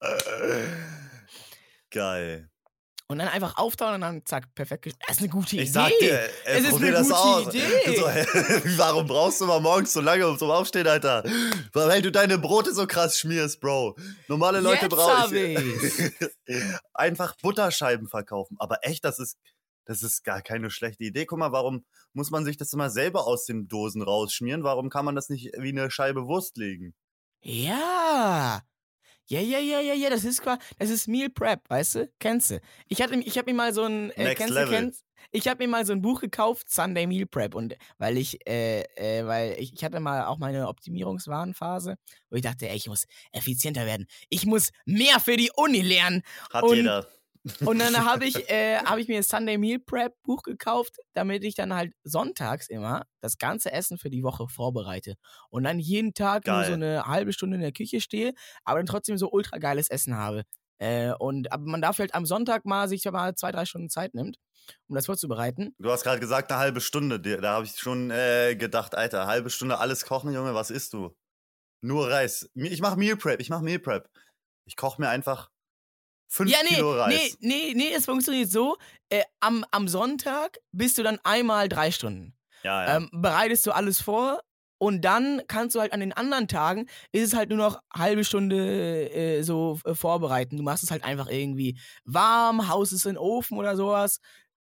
Geil. 1.90 2.49
Und 3.10 3.18
dann 3.18 3.26
einfach 3.26 3.56
auftauen 3.56 3.94
und 3.96 4.02
dann 4.02 4.24
zack, 4.24 4.54
perfekt. 4.54 4.86
Das 4.86 5.16
ist 5.16 5.18
eine 5.18 5.28
gute 5.30 5.56
Idee. 5.56 5.64
Ich 5.64 5.72
sag 5.72 5.90
dir, 5.98 6.20
ey, 6.44 6.60
Es 6.60 6.64
ist 6.68 6.74
eine 6.74 6.92
das 6.92 7.08
gute 7.08 7.18
aus. 7.18 7.46
Idee. 7.48 7.96
So, 7.96 8.04
warum 8.78 9.08
brauchst 9.08 9.40
du 9.40 9.46
mal 9.46 9.58
morgens 9.58 9.92
so 9.92 10.00
lange 10.00 10.38
zum 10.38 10.48
Aufstehen, 10.52 10.86
Alter? 10.86 11.24
Weil 11.72 12.02
du 12.02 12.12
deine 12.12 12.38
Brote 12.38 12.72
so 12.72 12.86
krass 12.86 13.18
schmierst, 13.18 13.60
Bro. 13.60 13.96
Normale 14.28 14.60
Leute 14.60 14.88
brauchen 14.88 15.34
einfach 16.94 17.34
Butterscheiben 17.42 18.06
verkaufen. 18.06 18.54
Aber 18.60 18.78
echt, 18.82 19.04
das 19.04 19.18
ist, 19.18 19.36
das 19.86 20.04
ist 20.04 20.22
gar 20.22 20.40
keine 20.40 20.70
schlechte 20.70 21.02
Idee. 21.02 21.26
Guck 21.26 21.40
mal, 21.40 21.50
warum 21.50 21.84
muss 22.12 22.30
man 22.30 22.44
sich 22.44 22.58
das 22.58 22.72
immer 22.72 22.90
selber 22.90 23.26
aus 23.26 23.44
den 23.44 23.66
Dosen 23.66 24.02
rausschmieren? 24.02 24.62
Warum 24.62 24.88
kann 24.88 25.04
man 25.04 25.16
das 25.16 25.28
nicht 25.28 25.50
wie 25.58 25.70
eine 25.70 25.90
Scheibe 25.90 26.28
Wurst 26.28 26.56
legen? 26.56 26.94
Ja. 27.42 28.62
Ja, 29.30 29.40
ja, 29.40 29.60
ja, 29.60 29.80
ja, 29.80 29.94
ja, 29.94 30.10
das 30.10 30.24
ist 30.24 30.42
quasi, 30.42 30.58
das 30.78 30.90
ist 30.90 31.06
Meal 31.06 31.30
Prep, 31.30 31.60
weißt 31.70 31.94
du? 31.94 32.10
Kennst 32.18 32.50
du? 32.50 32.60
Ich 32.88 33.00
hatte, 33.00 33.14
ich 33.14 33.38
habe 33.38 33.48
mir 33.52 33.56
mal 33.56 33.72
so 33.72 33.84
ein, 33.84 34.10
äh, 34.10 34.34
kennst 34.34 34.56
du, 34.56 34.66
kennst, 34.66 35.04
ich 35.30 35.46
habe 35.46 35.62
mir 35.62 35.68
mal 35.68 35.86
so 35.86 35.92
ein 35.92 36.02
Buch 36.02 36.20
gekauft, 36.20 36.68
Sunday 36.68 37.06
Meal 37.06 37.26
Prep 37.26 37.54
und 37.54 37.76
weil 37.98 38.18
ich, 38.18 38.44
äh, 38.48 38.82
äh, 38.96 39.24
weil 39.24 39.54
ich, 39.60 39.72
ich 39.72 39.84
hatte 39.84 40.00
mal 40.00 40.24
auch 40.24 40.38
meine 40.38 40.66
Optimierungswarenphase, 40.66 41.94
wo 42.28 42.36
ich 42.36 42.42
dachte, 42.42 42.68
ey, 42.68 42.76
ich 42.76 42.88
muss 42.88 43.06
effizienter 43.30 43.86
werden, 43.86 44.08
ich 44.30 44.46
muss 44.46 44.70
mehr 44.84 45.20
für 45.20 45.36
die 45.36 45.52
Uni 45.54 45.80
lernen 45.80 46.22
Hat 46.52 46.64
Und- 46.64 46.76
jeder. 46.76 47.06
Und 47.64 47.78
dann 47.78 47.96
habe 48.04 48.26
ich, 48.26 48.50
äh, 48.50 48.78
hab 48.78 48.98
ich 48.98 49.08
mir 49.08 49.18
das 49.18 49.28
Sunday 49.28 49.58
Meal 49.58 49.78
Prep 49.78 50.14
Buch 50.22 50.42
gekauft, 50.42 50.96
damit 51.14 51.44
ich 51.44 51.54
dann 51.54 51.74
halt 51.74 51.92
sonntags 52.04 52.68
immer 52.68 53.04
das 53.20 53.38
ganze 53.38 53.72
Essen 53.72 53.98
für 53.98 54.10
die 54.10 54.22
Woche 54.22 54.48
vorbereite. 54.48 55.14
Und 55.50 55.64
dann 55.64 55.78
jeden 55.78 56.14
Tag 56.14 56.46
nur 56.46 56.56
Geil. 56.56 56.66
so 56.66 56.72
eine 56.74 57.04
halbe 57.06 57.32
Stunde 57.32 57.56
in 57.56 57.62
der 57.62 57.72
Küche 57.72 58.00
stehe, 58.00 58.34
aber 58.64 58.78
dann 58.78 58.86
trotzdem 58.86 59.16
so 59.16 59.30
ultra 59.30 59.58
geiles 59.58 59.88
Essen 59.88 60.16
habe. 60.16 60.44
Äh, 60.78 61.12
und 61.18 61.52
aber 61.52 61.64
man 61.64 61.82
darf 61.82 61.98
halt 61.98 62.14
am 62.14 62.24
Sonntag 62.24 62.64
mal 62.64 62.88
sich 62.88 63.04
mal 63.04 63.34
zwei, 63.34 63.52
drei 63.52 63.66
Stunden 63.66 63.90
Zeit 63.90 64.14
nimmt, 64.14 64.38
um 64.88 64.94
das 64.94 65.06
vorzubereiten. 65.06 65.74
Du 65.78 65.90
hast 65.90 66.04
gerade 66.04 66.20
gesagt, 66.20 66.50
eine 66.50 66.60
halbe 66.60 66.80
Stunde. 66.80 67.20
Da 67.20 67.52
habe 67.52 67.66
ich 67.66 67.76
schon 67.76 68.10
äh, 68.10 68.56
gedacht, 68.56 68.94
Alter, 68.94 69.26
halbe 69.26 69.50
Stunde 69.50 69.78
alles 69.78 70.04
kochen, 70.06 70.32
Junge, 70.32 70.54
was 70.54 70.70
isst 70.70 70.94
du? 70.94 71.14
Nur 71.82 72.10
Reis. 72.10 72.50
Ich 72.54 72.80
mache 72.80 72.98
Meal 72.98 73.16
Prep, 73.16 73.40
ich 73.40 73.50
mache 73.50 73.62
Meal 73.62 73.78
Prep. 73.78 74.08
Ich 74.66 74.76
koche 74.76 75.00
mir 75.00 75.08
einfach 75.08 75.50
fünf 76.30 76.50
Ja, 76.50 76.58
nee, 76.62 76.76
Kilo 76.76 76.92
nee, 76.92 76.98
Reis. 76.98 77.36
nee, 77.40 77.72
nee, 77.74 77.92
es 77.94 78.06
funktioniert 78.06 78.50
so. 78.50 78.76
Äh, 79.10 79.22
am, 79.40 79.64
am 79.70 79.88
Sonntag 79.88 80.58
bist 80.72 80.96
du 80.98 81.02
dann 81.02 81.18
einmal 81.24 81.68
drei 81.68 81.90
Stunden. 81.90 82.34
Ja, 82.62 82.84
ja. 82.84 82.96
ähm, 82.96 83.08
bereitest 83.12 83.66
du 83.66 83.72
alles 83.72 84.00
vor 84.00 84.40
und 84.78 85.02
dann 85.04 85.42
kannst 85.48 85.74
du 85.76 85.80
halt 85.80 85.92
an 85.92 86.00
den 86.00 86.12
anderen 86.12 86.48
Tagen, 86.48 86.88
ist 87.12 87.24
es 87.24 87.34
halt 87.34 87.48
nur 87.50 87.58
noch 87.58 87.80
halbe 87.94 88.24
Stunde 88.24 89.10
äh, 89.10 89.42
so 89.42 89.78
äh, 89.84 89.94
vorbereiten. 89.94 90.56
Du 90.56 90.62
machst 90.62 90.84
es 90.84 90.90
halt 90.90 91.04
einfach 91.04 91.28
irgendwie 91.28 91.78
warm, 92.04 92.68
haust 92.68 92.92
es 92.92 93.04
in 93.04 93.12
den 93.12 93.18
Ofen 93.18 93.58
oder 93.58 93.76
sowas. 93.76 94.20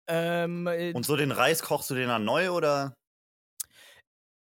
Ähm, 0.08 0.66
äh, 0.66 0.92
Und 0.94 1.04
so 1.04 1.16
den 1.16 1.32
Reis 1.32 1.62
kochst 1.62 1.90
du 1.90 1.94
den 1.94 2.08
dann 2.08 2.24
neu 2.24 2.50
oder? 2.50 2.94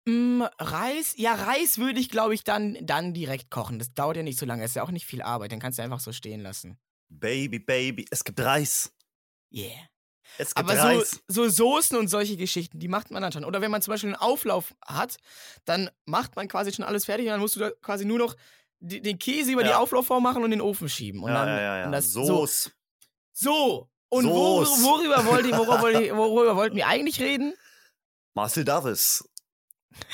mh, 0.08 0.50
Reis, 0.60 1.14
ja, 1.18 1.34
Reis 1.36 1.78
würde 1.78 2.00
ich, 2.00 2.10
glaube 2.10 2.34
ich, 2.34 2.44
dann, 2.44 2.78
dann 2.82 3.14
direkt 3.14 3.52
kochen. 3.52 3.80
Das 3.80 3.94
dauert 3.94 4.18
ja 4.18 4.24
nicht 4.24 4.40
so 4.40 4.46
lange, 4.46 4.64
ist 4.64 4.76
ja 4.76 4.84
auch 4.84 4.92
nicht 4.92 5.06
viel 5.06 5.22
Arbeit, 5.22 5.52
den 5.52 5.60
kannst 5.60 5.80
du 5.80 5.84
einfach 5.84 6.00
so 6.00 6.12
stehen 6.12 6.42
lassen. 6.42 6.78
Baby, 7.10 7.60
Baby, 7.60 8.06
es 8.12 8.24
gibt 8.24 8.40
Reis. 8.40 8.92
Yeah. 9.52 9.72
Es 10.38 10.54
gibt 10.54 10.70
Aber 10.70 10.76
so, 10.80 10.82
Reis. 11.00 11.20
so 11.28 11.48
Soßen 11.50 11.98
und 11.98 12.10
solche 12.10 12.38
Geschichten, 12.38 12.80
die 12.80 12.88
macht 12.88 13.12
man 13.12 13.22
dann 13.22 13.32
schon. 13.32 13.46
Oder 13.46 13.62
wenn 13.62 13.72
man 13.72 13.82
zum 13.82 13.94
Beispiel 13.94 14.10
einen 14.10 14.16
Auflauf 14.22 14.76
hat, 14.86 15.18
dann 15.66 15.90
macht 16.06 16.36
man 16.36 16.48
quasi 16.48 16.72
schon 16.74 16.86
alles 16.86 17.06
fertig 17.06 17.26
und 17.26 17.32
dann 17.32 17.40
musst 17.40 17.56
du 17.56 17.60
da 17.62 17.72
quasi 17.82 18.06
nur 18.06 18.20
noch 18.20 18.36
die, 18.80 19.02
den 19.02 19.18
Käse 19.18 19.52
über 19.52 19.64
die 19.64 19.70
Ja. 19.70 19.80
Auflaufform 19.80 20.22
machen 20.22 20.40
und 20.44 20.46
in 20.46 20.60
den 20.60 20.62
Ofen 20.62 20.90
schieben. 20.90 21.24
Und 21.24 21.30
ja, 21.32 21.36
dann, 21.46 21.48
ja, 21.48 21.62
ja, 21.62 21.78
ja. 21.80 21.86
Und 21.86 21.92
das, 21.92 22.12
so, 22.12 22.24
Soße. 22.26 22.72
so. 23.34 23.90
Und 24.10 24.26
wor 24.26 24.66
worüber, 24.66 25.26
wollt 25.26 25.46
ihr, 25.46 25.58
worüber, 25.58 25.82
wollt 25.82 26.00
ihr, 26.00 26.16
worüber 26.18 26.56
wollten 26.56 26.76
wir 26.76 26.88
eigentlich 26.88 27.20
reden? 27.20 27.54
Marcel 28.36 28.64
Davis. 28.64 29.28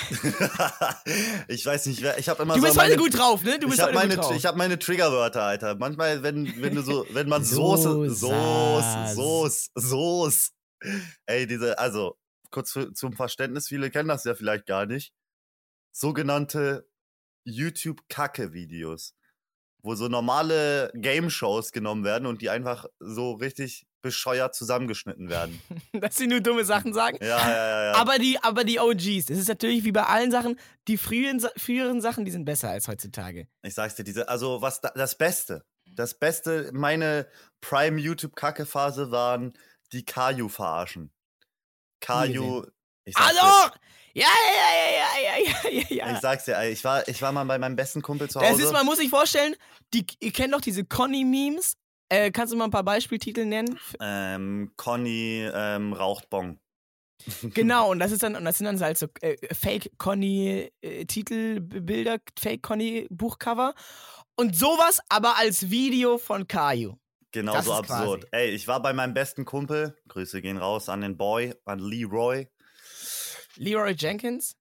ich 1.47 1.65
weiß 1.65 1.85
nicht, 1.87 2.01
wer- 2.01 2.17
ich 2.17 2.29
habe 2.29 2.43
immer 2.43 2.55
Du 2.55 2.61
so 2.61 2.65
bist 2.65 2.77
meine, 2.77 2.93
heute 2.93 3.01
gut 3.03 3.17
drauf, 3.17 3.43
ne? 3.43 3.59
Du 3.59 3.67
bist 3.67 3.79
ich 3.79 3.83
habe 3.83 3.93
meine, 3.93 4.19
ich 4.35 4.45
hab 4.45 4.55
meine 4.55 4.79
Triggerwörter, 4.79 5.43
Alter. 5.43 5.75
Manchmal, 5.75 6.23
wenn, 6.23 6.61
wenn 6.61 6.75
du 6.75 6.81
so, 6.81 7.05
wenn 7.11 7.29
man 7.29 7.43
Soße, 7.43 8.09
Soße. 8.09 9.15
Soße, 9.15 9.69
Soße. 9.75 10.49
Ey, 11.25 11.47
diese, 11.47 11.79
also, 11.79 12.17
kurz 12.51 12.71
für, 12.71 12.93
zum 12.93 13.13
Verständnis, 13.13 13.67
viele 13.67 13.89
kennen 13.91 14.09
das 14.09 14.23
ja 14.23 14.35
vielleicht 14.35 14.65
gar 14.65 14.85
nicht. 14.85 15.13
Sogenannte 15.91 16.87
YouTube-Kacke-Videos. 17.45 19.15
Wo 19.85 19.95
so 19.95 20.07
normale 20.07 20.91
Game-Shows 20.95 21.71
genommen 21.73 22.03
werden 22.05 22.25
und 22.25 22.41
die 22.41 22.49
einfach 22.49 22.85
so 22.99 23.33
richtig 23.33 23.85
bescheuert 24.03 24.53
zusammengeschnitten 24.53 25.29
werden. 25.29 25.59
Dass 25.93 26.15
sie 26.17 26.27
nur 26.27 26.41
dumme 26.41 26.63
Sachen 26.65 26.93
sagen. 26.93 27.17
Ja, 27.21 27.25
ja, 27.39 27.49
ja, 27.49 27.83
ja. 27.85 27.93
Aber 27.95 28.19
die, 28.19 28.37
aber 28.43 28.63
die 28.63 28.79
OGs, 28.79 29.25
das 29.25 29.39
ist 29.39 29.47
natürlich 29.47 29.83
wie 29.83 29.91
bei 29.91 30.03
allen 30.03 30.29
Sachen, 30.29 30.59
die 30.87 30.97
früheren, 30.97 31.39
Sa- 31.39 31.51
früheren 31.57 32.01
Sachen, 32.01 32.25
die 32.25 32.31
sind 32.31 32.45
besser 32.45 32.69
als 32.69 32.87
heutzutage. 32.87 33.47
Ich 33.63 33.73
sag's 33.73 33.95
dir, 33.95 34.03
diese, 34.03 34.29
also 34.29 34.61
was 34.61 34.81
da, 34.81 34.91
das 34.93 35.17
Beste, 35.17 35.65
das 35.87 36.13
Beste, 36.19 36.69
meine 36.73 37.27
Prime 37.61 37.99
YouTube-Kacke-Phase 37.99 39.09
waren 39.09 39.53
die 39.91 40.05
Kaju 40.05 40.49
verarschen. 40.49 41.11
Kaju, 42.01 42.65
ich 43.05 43.15
sag's, 43.15 43.39
Hallo! 43.39 43.71
Ja, 44.15 44.27
ja, 44.27 44.69
ja, 44.85 45.23
ja, 45.23 45.71
ja, 45.71 45.71
ja, 45.71 45.85
ja, 46.07 46.13
ich 46.13 46.19
sag's 46.19 46.45
dir, 46.45 46.61
ich 46.69 46.83
war, 46.83 47.07
ich 47.07 47.19
war 47.23 47.31
mal 47.31 47.45
bei 47.45 47.57
meinem 47.57 47.75
besten 47.75 48.01
Kumpel 48.03 48.29
zu 48.29 48.37
Das 48.39 48.51
Hause. 48.51 48.63
ist, 48.63 48.71
man 48.71 48.85
muss 48.85 48.97
sich 48.99 49.09
vorstellen, 49.09 49.55
die, 49.93 50.05
ihr 50.19 50.31
kennt 50.31 50.53
doch 50.53 50.61
diese 50.61 50.85
Conny-Memes. 50.85 51.77
Äh, 52.13 52.31
kannst 52.31 52.53
du 52.53 52.57
mal 52.57 52.65
ein 52.65 52.71
paar 52.71 52.83
Beispieltitel 52.83 53.45
nennen? 53.45 53.79
ähm, 53.99 54.71
Conny 54.77 55.49
ähm, 55.53 55.93
raucht 55.93 56.29
Bon. 56.29 56.59
Genau, 57.53 57.91
und 57.91 57.99
das 57.99 58.11
ist 58.11 58.23
dann, 58.23 58.35
und 58.35 58.43
das 58.45 58.57
sind 58.57 58.65
dann 58.65 58.79
halt 58.81 58.97
so 58.97 59.07
äh, 59.21 59.37
Fake-Conny-Titelbilder, 59.53 62.17
Fake-Conny-Buchcover. 62.39 63.73
Und 64.35 64.55
sowas, 64.55 64.99
aber 65.09 65.37
als 65.37 65.69
Video 65.69 66.17
von 66.17 66.47
Caillou. 66.47 66.95
Genau 67.31 67.53
Das 67.53 67.65
so 67.65 67.73
absurd. 67.73 68.21
quasi- 68.29 68.43
Ey, 68.43 68.49
ich 68.51 68.67
war 68.67 68.81
bei 68.81 68.93
meinem 68.93 69.13
besten 69.13 69.45
Kumpel, 69.45 69.95
Grüße 70.07 70.41
gehen 70.41 70.57
raus 70.57 70.89
an 70.89 71.01
den 71.01 71.17
Boy, 71.17 71.53
an 71.65 71.79
Leroy. 71.79 72.47
Leroy 73.55 73.93
Jenkins. 73.97 74.55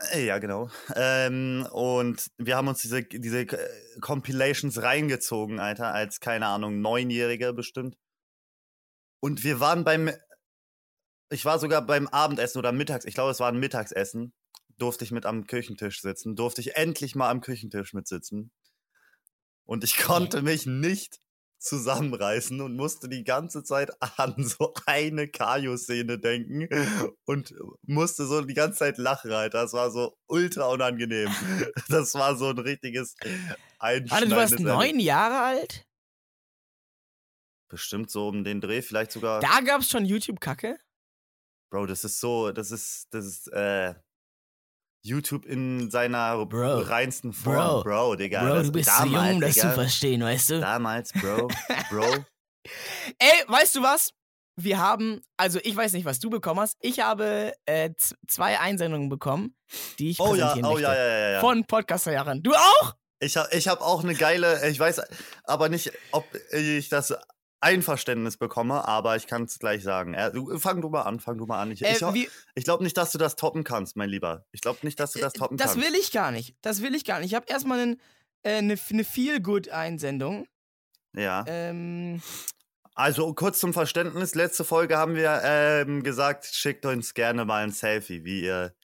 Äh, 0.00 0.26
Ja, 0.26 0.38
genau. 0.38 0.70
Ähm, 0.94 1.66
und 1.72 2.30
wir 2.38 2.56
haben 2.56 2.68
uns 2.68 2.82
diese, 2.82 3.02
diese 3.02 3.40
äh, 3.40 4.00
Compilations 4.00 4.82
reingezogen, 4.82 5.60
Alter, 5.60 5.92
als, 5.92 6.20
keine 6.20 6.46
Ahnung, 6.46 6.80
Neunjähriger 6.80 7.52
bestimmt. 7.52 7.96
Und 9.20 9.44
wir 9.44 9.60
waren 9.60 9.84
beim, 9.84 10.10
ich 11.30 11.44
war 11.44 11.58
sogar 11.58 11.82
beim 11.82 12.08
Abendessen 12.08 12.58
oder 12.58 12.72
Mittags, 12.72 13.04
ich 13.04 13.14
glaube, 13.14 13.30
es 13.30 13.40
war 13.40 13.48
ein 13.48 13.58
Mittagsessen, 13.58 14.32
durfte 14.78 15.04
ich 15.04 15.10
mit 15.10 15.26
am 15.26 15.46
Küchentisch 15.46 16.00
sitzen, 16.00 16.36
durfte 16.36 16.62
ich 16.62 16.76
endlich 16.76 17.14
mal 17.14 17.30
am 17.30 17.42
Küchentisch 17.42 17.92
mitsitzen. 17.92 18.50
Und 19.66 19.84
ich 19.84 19.98
konnte 19.98 20.42
mich 20.42 20.66
nicht 20.66 21.20
zusammenreißen 21.60 22.60
und 22.60 22.74
musste 22.74 23.08
die 23.08 23.22
ganze 23.22 23.62
Zeit 23.62 23.90
an 24.18 24.34
so 24.38 24.72
eine 24.86 25.28
Kajo-Szene 25.28 26.18
denken 26.18 26.68
und 27.26 27.54
musste 27.86 28.26
so 28.26 28.40
die 28.40 28.54
ganze 28.54 28.78
Zeit 28.78 28.98
lachen, 28.98 29.30
Alter. 29.30 29.62
Das 29.62 29.72
war 29.72 29.90
so 29.90 30.16
ultra 30.26 30.66
unangenehm. 30.66 31.30
Das 31.88 32.14
war 32.14 32.36
so 32.36 32.48
ein 32.48 32.58
richtiges 32.58 33.14
Warte, 33.20 33.58
Einschneidendes 33.78 34.30
du 34.30 34.36
warst 34.36 34.60
neun 34.60 35.00
Jahre 35.00 35.40
alt? 35.40 35.86
Bestimmt 37.68 38.10
so 38.10 38.28
um 38.28 38.42
den 38.42 38.60
Dreh, 38.60 38.82
vielleicht 38.82 39.12
sogar. 39.12 39.40
Da 39.40 39.60
gab's 39.60 39.90
schon 39.90 40.04
YouTube-Kacke? 40.04 40.78
Bro, 41.70 41.86
das 41.86 42.04
ist 42.04 42.18
so, 42.18 42.50
das 42.50 42.72
ist, 42.72 43.06
das 43.10 43.26
ist, 43.26 43.48
äh, 43.52 43.94
YouTube 45.02 45.46
in 45.46 45.90
seiner 45.90 46.44
Bro. 46.46 46.80
reinsten 46.80 47.32
Form, 47.32 47.54
Bro. 47.54 47.82
Bro, 47.84 48.16
Digga. 48.16 48.44
Bro, 48.44 48.62
du 48.64 48.72
bist 48.72 48.90
zu 48.90 49.02
damals, 49.02 49.26
jung, 49.26 49.34
um 49.36 49.40
das 49.40 49.54
zu 49.54 49.70
verstehen, 49.72 50.22
weißt 50.22 50.50
du? 50.50 50.60
Damals, 50.60 51.12
Bro, 51.12 51.48
Bro. 51.90 52.24
Ey, 53.18 53.44
weißt 53.48 53.76
du 53.76 53.82
was? 53.82 54.10
Wir 54.56 54.78
haben, 54.78 55.22
also 55.38 55.58
ich 55.62 55.74
weiß 55.74 55.94
nicht, 55.94 56.04
was 56.04 56.18
du 56.18 56.28
bekommen 56.28 56.60
hast. 56.60 56.76
Ich 56.80 57.00
habe 57.00 57.54
äh, 57.64 57.90
zwei 58.28 58.60
Einsendungen 58.60 59.08
bekommen, 59.08 59.54
die 59.98 60.10
ich 60.10 60.20
Oh 60.20 60.34
ja, 60.34 60.48
präsentieren 60.48 60.64
oh 60.66 60.72
möchte. 60.74 60.82
ja, 60.88 60.94
ja, 60.94 61.18
ja, 61.18 61.30
ja. 61.30 61.40
Von 61.40 61.64
Podcaster-Jahren. 61.64 62.42
Du 62.42 62.52
auch? 62.52 62.94
Ich 63.20 63.36
habe 63.36 63.48
ich 63.56 63.68
hab 63.68 63.80
auch 63.80 64.02
eine 64.02 64.14
geile, 64.14 64.68
ich 64.68 64.78
weiß 64.78 65.00
aber 65.44 65.68
nicht, 65.70 65.92
ob 66.12 66.26
ich 66.52 66.88
das 66.90 67.14
Einverständnis 67.60 68.36
bekomme, 68.36 68.86
aber 68.88 69.16
ich 69.16 69.26
kann 69.26 69.44
es 69.44 69.58
gleich 69.58 69.82
sagen. 69.82 70.14
Äh, 70.14 70.32
fang 70.58 70.80
du 70.80 70.88
mal 70.88 71.02
an, 71.02 71.20
fang 71.20 71.36
du 71.38 71.46
mal 71.46 71.60
an. 71.60 71.70
Ich, 71.70 71.82
Äh, 71.82 71.94
ich, 72.14 72.30
ich 72.54 72.64
glaube 72.64 72.82
nicht, 72.84 72.96
dass 72.96 73.12
du 73.12 73.18
das 73.18 73.36
toppen 73.36 73.64
kannst, 73.64 73.96
mein 73.96 74.08
Lieber. 74.08 74.46
Ich 74.52 74.60
glaube 74.60 74.78
nicht, 74.82 74.98
dass 74.98 75.12
du 75.12 75.18
das 75.18 75.34
äh, 75.34 75.38
toppen 75.38 75.56
das 75.56 75.72
kannst. 75.72 75.86
will 75.86 75.94
ich 75.94 76.10
gar 76.10 76.30
nicht. 76.30 76.56
Das 76.62 76.82
will 76.82 76.94
ich 76.94 77.04
gar 77.04 77.20
nicht. 77.20 77.28
Ich 77.30 77.34
habe 77.34 77.46
erstmal 77.48 77.78
eine 77.80 77.96
äh, 78.44 78.62
ne, 78.62 78.78
ne 78.90 79.04
Feel-Good-Einsendung. 79.04 80.46
ja. 81.14 81.44
Ähm, 81.46 82.22
Also 82.94 83.32
kurz 83.34 83.60
zum 83.60 83.72
Verständnis, 83.72 84.34
letzte 84.34 84.64
Folge 84.64 84.96
haben 84.96 85.14
wir 85.14 85.40
ähm, 85.44 86.02
gesagt, 86.02 86.46
schickt 86.46 86.84
uns 86.86 87.14
gerne 87.14 87.44
mal 87.44 87.62
ein 87.62 87.70
Selfie, 87.72 88.24
wie 88.24 88.42
ihr 88.42 88.74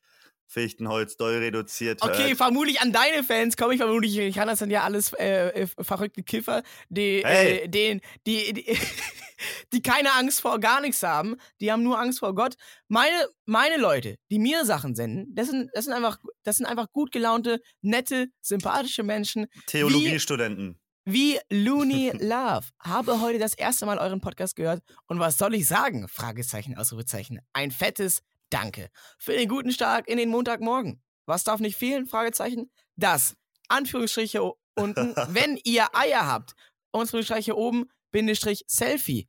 Fichtenholz 0.49 1.17
doll 1.17 1.35
reduziert 1.39 2.03
okay, 2.03 2.29
hört. 2.29 2.37
vermutlich 2.37 2.81
an 2.81 2.93
deine 2.93 3.25
Fans 3.25 3.57
komme 3.57 3.75
ich 3.75 3.81
vermutlich. 3.81 4.17
Ich 4.19 4.35
kann 4.37 4.49
das 4.49 4.61
sind 4.61 4.71
ja 4.71 4.83
alles 4.85 5.13
äh, 5.15 5.49
äh, 5.63 5.67
verrückte 5.81 6.23
Kiffer, 6.23 6.63
die, 6.89 7.23
Hey. 7.25 7.59
äh, 7.65 7.69
den, 7.69 8.01
die, 8.27 8.53
die, 8.53 8.79
die 9.73 9.83
keine 9.83 10.13
Angst 10.15 10.41
vor 10.41 10.59
gar 10.61 10.81
nichts 10.81 11.03
haben. 11.03 11.37
Die 11.61 11.71
haben 11.73 11.83
nur 11.83 11.99
Angst 11.99 12.21
vor 12.21 12.35
Gott. 12.35 12.55
Meine, 12.89 13.27
meine 13.45 13.77
Leute, 13.77 14.17
die 14.31 14.39
mir 14.39 14.65
Sachen 14.65 14.95
senden, 14.95 15.35
das 15.35 15.49
sind, 15.49 15.71
das 15.75 15.85
sind 15.85 15.95
einfach, 15.95 16.19
das 16.45 16.57
sind 16.57 16.67
einfach 16.67 16.91
gut 16.93 17.13
gelaunte, 17.13 17.61
nette, 17.83 18.29
sympathische 18.41 19.03
Menschen, 19.03 19.47
Theologiestudenten. 19.67 20.79
wie 21.05 21.39
Looney 21.51 22.11
Love. 22.21 22.67
Habe 22.81 23.21
heute 23.21 23.39
das 23.39 23.55
erste 23.55 23.87
Mal 23.87 23.99
euren 23.99 24.21
Podcast 24.21 24.57
gehört 24.57 24.83
und 25.07 25.19
was 25.19 25.39
soll 25.39 25.55
ich 25.55 25.67
sagen? 25.67 26.07
Fragezeichen, 26.09 26.77
Ausrufezeichen. 26.77 27.41
Ein 27.53 27.71
fettes 27.71 28.23
Danke 28.51 28.91
für 29.19 29.33
den 29.33 29.49
guten 29.49 29.73
Start 29.73 30.07
in 30.07 30.19
den 30.19 30.29
Montagmorgen. 30.29 31.03
Was 31.27 31.45
darf 31.45 31.61
nicht 31.61 31.77
fehlen? 31.77 32.07
Fragezeichen. 32.07 32.71
Das 32.97 33.37
Anführungsstriche 33.69 34.43
unten, 34.75 35.15
wenn 35.29 35.59
ihr 35.65 35.95
Eier 35.95 36.27
habt. 36.27 36.55
Anführungsstriche 36.93 37.57
oben, 37.57 37.91
Bindestrich 38.13 38.65
Selfie. 38.67 39.29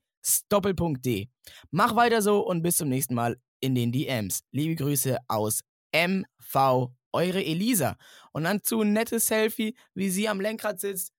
Doppelpunkt 0.49 1.05
D. 1.05 1.29
Mach 1.71 1.95
weiter 1.95 2.21
so 2.21 2.45
und 2.45 2.61
bis 2.61 2.77
zum 2.77 2.89
nächsten 2.89 3.15
Mal 3.15 3.39
in 3.61 3.75
den 3.75 3.91
DMs. 3.91 4.43
Liebe 4.51 4.75
Grüße 4.75 5.17
aus 5.27 5.61
MV, 5.93 6.89
eure 7.13 7.43
Elisa. 7.43 7.97
Und 8.33 8.43
dann 8.43 8.61
zu 8.61 8.81
ein 8.81 8.93
nettes 8.93 9.27
Selfie, 9.27 9.75
wie 9.93 10.09
sie 10.09 10.27
am 10.27 10.41
Lenkrad 10.41 10.79
sitzt 10.79 11.13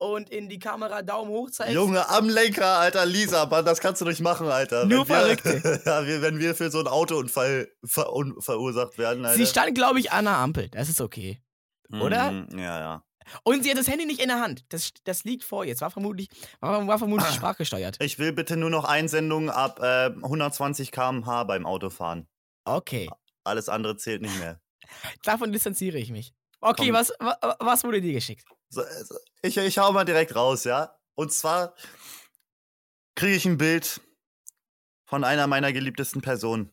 und 0.00 0.30
in 0.30 0.48
die 0.48 0.58
Kamera 0.58 1.02
Daumen 1.02 1.30
hoch 1.30 1.50
zeigt. 1.50 1.72
Junge, 1.72 2.08
am 2.08 2.28
Lenker, 2.28 2.78
Alter, 2.78 3.04
Lisa, 3.04 3.44
Mann, 3.46 3.64
das 3.64 3.80
kannst 3.80 4.00
du 4.00 4.06
nicht 4.06 4.20
machen, 4.20 4.48
Alter. 4.48 4.86
Nur 4.86 5.06
wenn 5.08 5.16
Verrückte. 5.16 5.62
Wir, 5.84 6.16
ja, 6.16 6.22
wenn 6.22 6.38
wir 6.40 6.54
für 6.54 6.70
so 6.70 6.78
einen 6.78 6.88
Autounfall 6.88 7.68
verun 7.84 8.34
verursacht 8.40 8.96
werden, 8.98 9.24
Alter. 9.26 9.36
Sie 9.36 9.46
stand, 9.46 9.74
glaube 9.74 10.00
ich, 10.00 10.10
an 10.10 10.24
der 10.24 10.36
Ampel. 10.38 10.68
Das 10.70 10.88
ist 10.88 11.00
okay. 11.00 11.42
oder? 11.92 12.30
Mhm, 12.32 12.58
Ja, 12.58 12.80
ja. 12.80 13.04
Und 13.44 13.62
sie 13.62 13.70
hat 13.70 13.78
das 13.78 13.86
Handy 13.86 14.06
nicht 14.06 14.20
in 14.20 14.28
der 14.28 14.40
Hand. 14.40 14.64
Das, 14.70 14.90
das 15.04 15.22
liegt 15.24 15.44
vor 15.44 15.64
ihr. 15.64 15.72
Es 15.74 15.80
war 15.82 15.90
vermutlich, 15.90 16.28
war, 16.60 16.84
war 16.86 16.98
vermutlich 16.98 17.28
sprachgesteuert. 17.34 17.96
Ich 18.02 18.18
will 18.18 18.32
bitte 18.32 18.56
nur 18.56 18.70
noch 18.70 18.84
Einsendungen 18.84 19.50
ab 19.50 19.78
äh, 19.80 20.06
120 20.06 20.90
km/h 20.90 21.44
beim 21.44 21.66
Autofahren. 21.66 22.26
Okay. 22.64 23.08
Alles 23.44 23.68
andere 23.68 23.96
zählt 23.96 24.22
nicht 24.22 24.36
mehr. 24.38 24.60
Davon 25.24 25.52
distanziere 25.52 25.98
ich 25.98 26.10
mich. 26.10 26.32
Okay, 26.60 26.86
Komm. 26.86 26.94
was, 26.94 27.12
wa, 27.20 27.56
was 27.60 27.84
wurde 27.84 28.00
dir 28.00 28.12
geschickt? 28.14 28.44
So, 28.72 28.82
so, 29.04 29.18
ich, 29.42 29.56
ich 29.56 29.78
hau 29.78 29.90
mal 29.92 30.04
direkt 30.04 30.36
raus, 30.36 30.62
ja? 30.64 30.96
Und 31.16 31.32
zwar 31.32 31.74
kriege 33.16 33.34
ich 33.34 33.44
ein 33.44 33.58
Bild 33.58 34.00
von 35.04 35.24
einer 35.24 35.48
meiner 35.48 35.72
geliebtesten 35.72 36.22
Personen. 36.22 36.72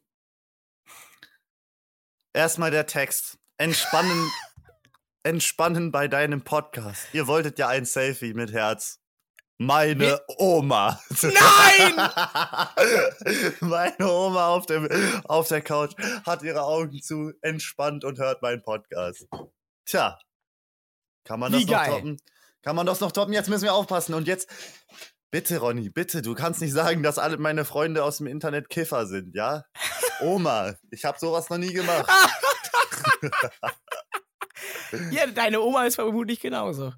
Erstmal 2.33 2.69
der 2.69 2.85
Text. 2.85 3.39
Entspannen, 3.57 4.31
entspannen 5.23 5.91
bei 5.91 6.07
deinem 6.07 6.43
Podcast. 6.43 7.07
Ihr 7.13 7.25
wolltet 7.25 7.57
ja 7.57 7.67
ein 7.67 7.85
Selfie 7.85 8.35
mit 8.35 8.53
Herz. 8.53 8.99
Meine 9.57 10.21
Oma. 10.37 11.01
Nein! 11.23 11.95
Meine 13.61 14.07
Oma 14.07 14.49
auf, 14.49 14.67
dem, 14.67 14.87
auf 15.23 15.47
der 15.47 15.63
Couch 15.63 15.95
hat 16.27 16.43
ihre 16.43 16.61
Augen 16.61 17.01
zu, 17.01 17.33
entspannt 17.41 18.05
und 18.05 18.19
hört 18.19 18.43
meinen 18.43 18.61
Podcast. 18.61 19.27
Tja, 19.85 20.19
kann 21.27 21.39
man 21.39 21.51
das 21.51 21.61
Wie 21.61 21.65
noch 21.65 21.71
geil. 21.73 21.89
toppen? 21.91 22.17
Kann 22.61 22.75
man 22.75 22.85
das 22.85 22.99
noch 23.01 23.11
toppen? 23.11 23.33
Jetzt 23.33 23.49
müssen 23.49 23.63
wir 23.63 23.73
aufpassen. 23.73 24.13
Und 24.13 24.27
jetzt, 24.27 24.49
Bitte, 25.29 25.57
Ronny, 25.59 25.89
bitte, 25.89 26.21
du 26.21 26.33
kannst 26.35 26.61
nicht 26.61 26.71
sagen, 26.71 27.03
dass 27.03 27.19
alle 27.19 27.37
meine 27.37 27.65
Freunde 27.65 28.01
aus 28.05 28.19
dem 28.19 28.27
Internet 28.27 28.69
Kiffer 28.69 29.05
sind, 29.07 29.35
ja? 29.35 29.65
Oma, 30.21 30.73
ich 30.89 31.03
habe 31.03 31.19
sowas 31.19 31.49
noch 31.49 31.57
nie 31.57 31.73
gemacht. 31.73 32.09
Ja, 35.11 35.27
deine 35.27 35.61
Oma 35.61 35.85
ist 35.85 35.95
vermutlich 35.95 36.39
genauso. 36.39 36.93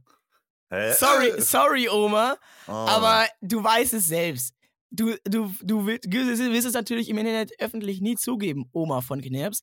Hä? 0.69 0.93
Sorry, 0.93 1.41
sorry, 1.41 1.89
Oma, 1.89 2.37
Oh. 2.67 2.71
aber 2.71 3.27
du 3.41 3.63
weißt 3.63 3.93
es 3.95 4.05
selbst. 4.05 4.53
Du, 4.91 5.15
du, 5.25 5.53
du 5.61 5.85
willst, 5.87 6.09
wirst 6.11 6.67
es 6.67 6.73
natürlich 6.73 7.09
im 7.09 7.17
Internet 7.17 7.51
öffentlich 7.59 7.99
nie 8.01 8.15
zugeben, 8.15 8.69
Oma 8.71 9.01
von 9.01 9.21
Knirps. 9.21 9.61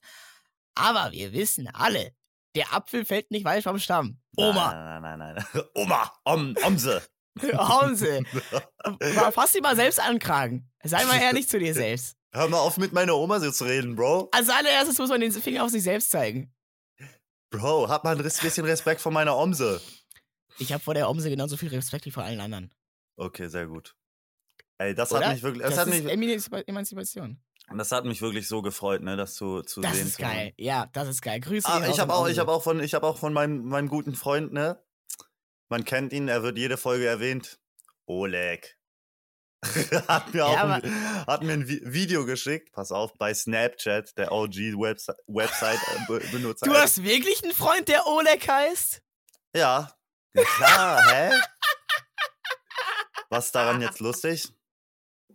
Aber 0.75 1.13
wir 1.13 1.33
wissen 1.33 1.69
alle, 1.73 2.11
der 2.57 2.73
Apfel 2.75 3.05
fällt 3.05 3.31
nicht 3.31 3.45
weit 3.45 3.63
vom 3.63 3.79
Stamm. 3.79 4.21
Oma, 4.37 4.73
Nein, 4.73 5.03
nein, 5.03 5.19
nein, 5.19 5.45
nein. 5.53 5.65
Oma, 5.75 6.13
Om, 6.25 6.55
Omse. 6.65 7.03
Hause. 7.57 8.23
Fass 9.33 9.53
dich 9.53 9.63
mal 9.63 9.77
selbst 9.77 10.01
ankragen. 10.01 10.71
Sei 10.83 11.05
mal 11.05 11.21
ehrlich 11.21 11.49
zu 11.49 11.59
dir 11.59 11.75
selbst. 11.75 12.17
Hör 12.33 12.49
mal 12.49 12.59
auf, 12.59 12.77
mit 12.79 12.93
meiner 12.93 13.15
Oma 13.17 13.41
so 13.41 13.51
zu 13.51 13.65
reden, 13.65 13.95
Bro. 13.95 14.29
Als 14.33 14.49
allererstes 14.49 14.99
muss 14.99 15.09
man 15.11 15.21
den 15.21 15.33
Finger 15.33 15.65
auf 15.65 15.71
sich 15.71 15.83
selbst 15.83 16.11
zeigen. 16.11 16.53
Bro, 17.51 17.89
hab 17.89 18.05
mal 18.05 18.17
ein 18.17 18.23
bisschen 18.23 18.65
Respekt 18.65 19.01
vor 19.01 19.13
meiner 19.13 19.37
Omse. 19.37 19.81
Ich 20.59 20.73
habe 20.73 20.83
vor 20.83 20.95
der 20.95 21.09
Omse 21.09 21.29
genauso 21.31 21.57
viel 21.57 21.69
Respekt 21.69 22.07
wie 22.07 22.11
vor 22.11 22.25
allen 22.25 22.41
anderen. 22.41 22.75
Okay, 23.17 23.49
sehr 23.49 23.67
gut. 23.67 23.95
Ey, 24.79 24.95
das 24.95 25.13
Oder? 25.13 25.27
hat 25.27 25.35
mich 25.35 25.43
wirklich, 25.43 25.63
das, 25.63 25.71
Das, 25.77 25.87
hat 25.87 25.89
ist 25.95 26.05
mich, 26.05 26.13
Emanzipa- 26.13 27.37
Emanzipation. 27.69 27.79
das 27.79 27.93
hat 27.93 28.05
mich 28.05 28.23
wirklich 28.23 28.49
so 28.49 28.63
gefreut, 28.63 29.03
ne, 29.03 29.17
das 29.17 29.35
zu, 29.35 29.63
zu 29.63 29.81
Das 29.81 29.95
sehen. 29.95 30.07
ist 30.07 30.17
zu 30.17 30.23
hören. 30.23 30.33
geil. 30.33 30.55
Ja, 30.57 30.87
das 30.93 31.09
ist 31.09 31.23
geil. 31.23 31.41
Grüße 31.41 31.69
Ah, 31.69 31.87
ich 31.89 31.99
habe 32.01 32.15
auch, 32.15 32.29
ich 32.29 32.39
habe 32.39 32.53
auch 32.53 32.63
von, 32.63 32.81
ich 32.81 32.95
habe 32.95 33.07
auch 33.07 33.19
von 33.19 33.33
meinem, 33.33 33.65
meinem 33.67 33.89
guten 33.89 34.15
Freund, 34.15 34.53
ne? 34.53 34.83
Man 35.69 35.85
kennt 35.85 36.13
ihn, 36.13 36.29
er 36.29 36.43
wird 36.43 36.59
jede 36.59 36.77
Folge 36.77 37.07
erwähnt. 37.07 37.59
Oleg. 38.07 38.79
hat 40.07 40.33
mir 40.33 40.47
auch 40.47 40.53
Ja, 40.53 40.65
ein, 40.75 41.27
hat 41.27 41.43
mir 41.43 41.55
ein 41.55 41.67
Vi- 41.67 41.81
Video 41.85 42.25
geschickt. 42.25 42.71
Pass 42.73 42.93
auf, 42.93 43.15
bei 43.15 43.35
Snapchat, 43.35 44.17
der 44.17 44.31
OG-Website 44.31 45.17
Website, 45.27 45.81
äh, 45.97 46.07
Be- 46.07 46.23
Benutzer. 46.31 46.67
Du 46.67 46.75
hast 46.75 47.03
wirklich 47.03 47.43
einen 47.43 47.53
Freund, 47.53 47.89
der 47.89 48.07
Oleg 48.07 48.47
heißt? 48.47 49.03
Ja. 49.57 49.91
Ja 50.35 50.45
klar, 50.45 51.11
hä? 51.13 51.31
Was 53.31 53.47
ist 53.47 53.55
daran 53.57 53.81
jetzt 53.81 53.99
lustig? 53.99 54.53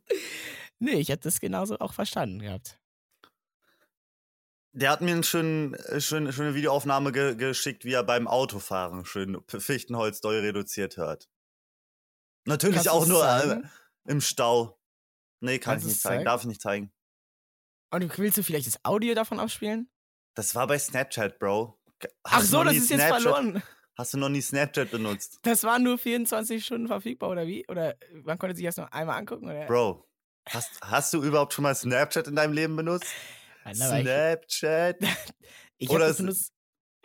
Nee, 0.81 0.95
ich 0.95 1.09
hätte 1.09 1.23
das 1.29 1.39
genauso 1.39 1.77
auch 1.77 1.93
verstanden 1.93 2.39
gehabt. 2.39 2.79
Der 4.73 4.89
hat 4.89 5.01
mir 5.01 5.11
eine 5.11 5.23
schön, 5.23 5.75
äh, 5.75 6.01
schön, 6.01 6.31
schöne 6.33 6.55
Videoaufnahme 6.55 7.11
ge 7.11 7.35
geschickt, 7.35 7.85
wie 7.85 7.93
er 7.93 8.03
beim 8.03 8.27
Autofahren 8.27 9.05
schön 9.05 9.37
Fichtenholz 9.47 10.21
doll 10.21 10.39
reduziert 10.39 10.97
hört. 10.97 11.29
Natürlich 12.45 12.75
Kannst 12.77 12.89
auch 12.89 13.05
nur 13.05 13.23
äh, 13.23 13.61
im 14.05 14.21
Stau. 14.21 14.79
Nee, 15.39 15.59
kann 15.59 15.73
Kannst 15.73 15.85
ich 15.85 15.91
nicht 15.91 16.01
zeigen. 16.01 16.13
zeigen? 16.15 16.25
Darf 16.25 16.41
ich 16.41 16.47
nicht 16.47 16.61
zeigen. 16.61 16.91
Und 17.91 18.17
willst 18.17 18.37
du 18.39 18.43
vielleicht 18.43 18.65
das 18.65 18.83
Audio 18.83 19.13
davon 19.13 19.39
abspielen? 19.39 19.87
Das 20.33 20.55
war 20.55 20.65
bei 20.65 20.79
Snapchat, 20.79 21.37
Bro. 21.37 21.77
Ach 22.23 22.31
hast 22.31 22.45
du 22.53 22.57
so, 22.57 22.63
das 22.63 22.75
ist 22.75 22.89
jetzt 22.89 23.01
Snapchat- 23.01 23.21
verloren. 23.21 23.63
Hast 23.97 24.13
du 24.13 24.17
noch 24.17 24.29
nie 24.29 24.41
Snapchat 24.41 24.89
benutzt? 24.89 25.37
Das 25.43 25.63
war 25.63 25.77
nur 25.77 25.97
24 25.99 26.65
Stunden 26.65 26.87
verfügbar, 26.87 27.29
oder 27.29 27.45
wie? 27.45 27.67
Oder 27.67 27.97
man 28.23 28.39
konnte 28.39 28.55
sich 28.55 28.65
das 28.65 28.77
noch 28.77 28.89
einmal 28.91 29.19
angucken? 29.19 29.45
Oder? 29.45 29.67
Bro, 29.67 30.07
hast, 30.49 30.79
hast 30.81 31.13
du 31.13 31.23
überhaupt 31.23 31.53
schon 31.53 31.63
mal 31.63 31.75
Snapchat 31.75 32.27
in 32.27 32.35
deinem 32.35 32.53
Leben 32.53 32.75
benutzt? 32.75 33.07
Ich 33.69 33.77
Snapchat. 33.77 34.97
ich 35.77 35.89
oder 35.89 36.07
es- 36.07 36.17
benutzt. 36.17 36.53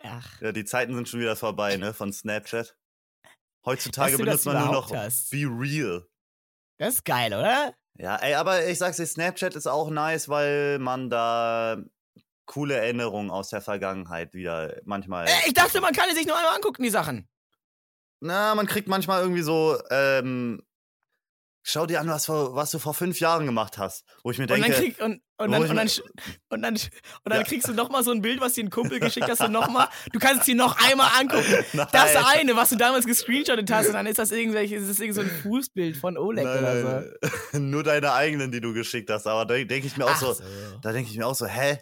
Ach, 0.03 0.41
Ja, 0.41 0.51
die 0.51 0.65
Zeiten 0.65 0.93
sind 0.95 1.09
schon 1.09 1.19
wieder 1.19 1.35
vorbei, 1.35 1.75
ne, 1.77 1.93
von 1.93 2.13
Snapchat. 2.13 2.75
Heutzutage 3.65 4.17
benutzt 4.17 4.45
man 4.45 4.59
nur 4.59 4.71
noch 4.71 4.91
hast. 4.93 5.31
Be 5.31 5.45
Real. 5.49 6.07
Das 6.77 6.95
ist 6.95 7.05
geil, 7.05 7.33
oder? 7.33 7.73
Ja, 7.97 8.15
ey, 8.17 8.35
aber 8.35 8.67
ich 8.67 8.77
sag's 8.77 8.97
dir, 8.97 9.07
Snapchat 9.07 9.55
ist 9.55 9.67
auch 9.67 9.89
nice, 9.89 10.29
weil 10.29 10.77
man 10.79 11.09
da 11.09 11.81
coole 12.45 12.75
Erinnerungen 12.75 13.31
aus 13.31 13.49
der 13.49 13.61
Vergangenheit 13.61 14.33
wieder 14.33 14.79
manchmal. 14.85 15.27
Äh, 15.27 15.31
ich 15.47 15.53
dachte, 15.53 15.81
man 15.81 15.93
kann 15.93 16.13
sich 16.15 16.27
nur 16.27 16.37
einmal 16.37 16.55
angucken, 16.55 16.83
die 16.83 16.89
Sachen. 16.91 17.27
Na, 18.19 18.55
man 18.55 18.67
kriegt 18.67 18.87
manchmal 18.87 19.21
irgendwie 19.21 19.41
so, 19.41 19.77
ähm, 19.89 20.63
schau 21.69 21.85
dir 21.85 21.99
an, 21.99 22.07
was, 22.07 22.25
vor, 22.25 22.55
was 22.55 22.71
du 22.71 22.79
vor 22.79 22.93
fünf 22.93 23.19
Jahren 23.19 23.45
gemacht 23.45 23.77
hast. 23.77 24.05
Wo 24.23 24.31
ich 24.31 24.37
mir 24.37 24.43
Und 24.45 24.51
dann, 24.51 24.61
denke, 24.61 24.77
krieg, 24.77 24.99
und, 25.01 25.21
dann, 25.37 25.51
ich 25.63 25.69
und 25.69 25.75
dann, 25.75 25.85
mir- 25.85 25.91
sch- 25.91 26.01
und 26.49 26.61
dann, 26.61 26.75
sch- 26.75 26.89
und 27.25 27.31
dann 27.31 27.39
Ja. 27.41 27.43
kriegst 27.43 27.67
du 27.67 27.73
nochmal 27.73 28.03
so 28.03 28.11
ein 28.11 28.21
Bild, 28.21 28.39
was 28.39 28.53
dir 28.53 28.63
ein 28.63 28.69
Kumpel 28.69 28.99
geschickt 29.01 29.27
hast, 29.29 29.41
und 29.41 29.51
nochmal, 29.51 29.89
du 30.13 30.19
kannst 30.19 30.39
es 30.41 30.45
dir 30.45 30.55
noch 30.55 30.77
einmal 30.89 31.09
angucken. 31.19 31.45
nein, 31.73 31.87
Das 31.91 32.15
eine, 32.15 32.55
was 32.55 32.69
du 32.69 32.77
damals 32.77 33.05
gescreenshottet 33.05 33.69
hast, 33.71 33.87
und 33.87 33.93
dann 33.93 34.05
ist 34.07 34.17
das 34.17 34.31
irgendwelche, 34.31 34.77
ist 34.77 34.89
das 34.89 34.99
irgend 34.99 35.15
so 35.15 35.21
ein 35.21 35.29
Fußbild 35.43 35.97
von 35.97 36.17
Oleg 36.17 36.45
nein, 36.45 36.57
oder 36.59 36.81
so. 36.81 36.87
nein, 36.87 37.69
nur 37.69 37.83
deine 37.83 38.13
eigenen, 38.13 38.49
die 38.51 38.61
du 38.61 38.73
geschickt 38.73 39.09
hast. 39.09 39.27
Aber 39.27 39.45
da 39.45 39.55
denke 39.55 39.87
ich 39.87 39.97
mir 39.97 40.05
auch 40.05 40.11
Ach 40.11 40.19
so, 40.19 40.33
so. 40.33 40.43
da 40.81 40.91
denke 40.93 41.11
ich 41.11 41.17
mir 41.17 41.27
auch 41.27 41.35
so, 41.35 41.45
hä? 41.45 41.77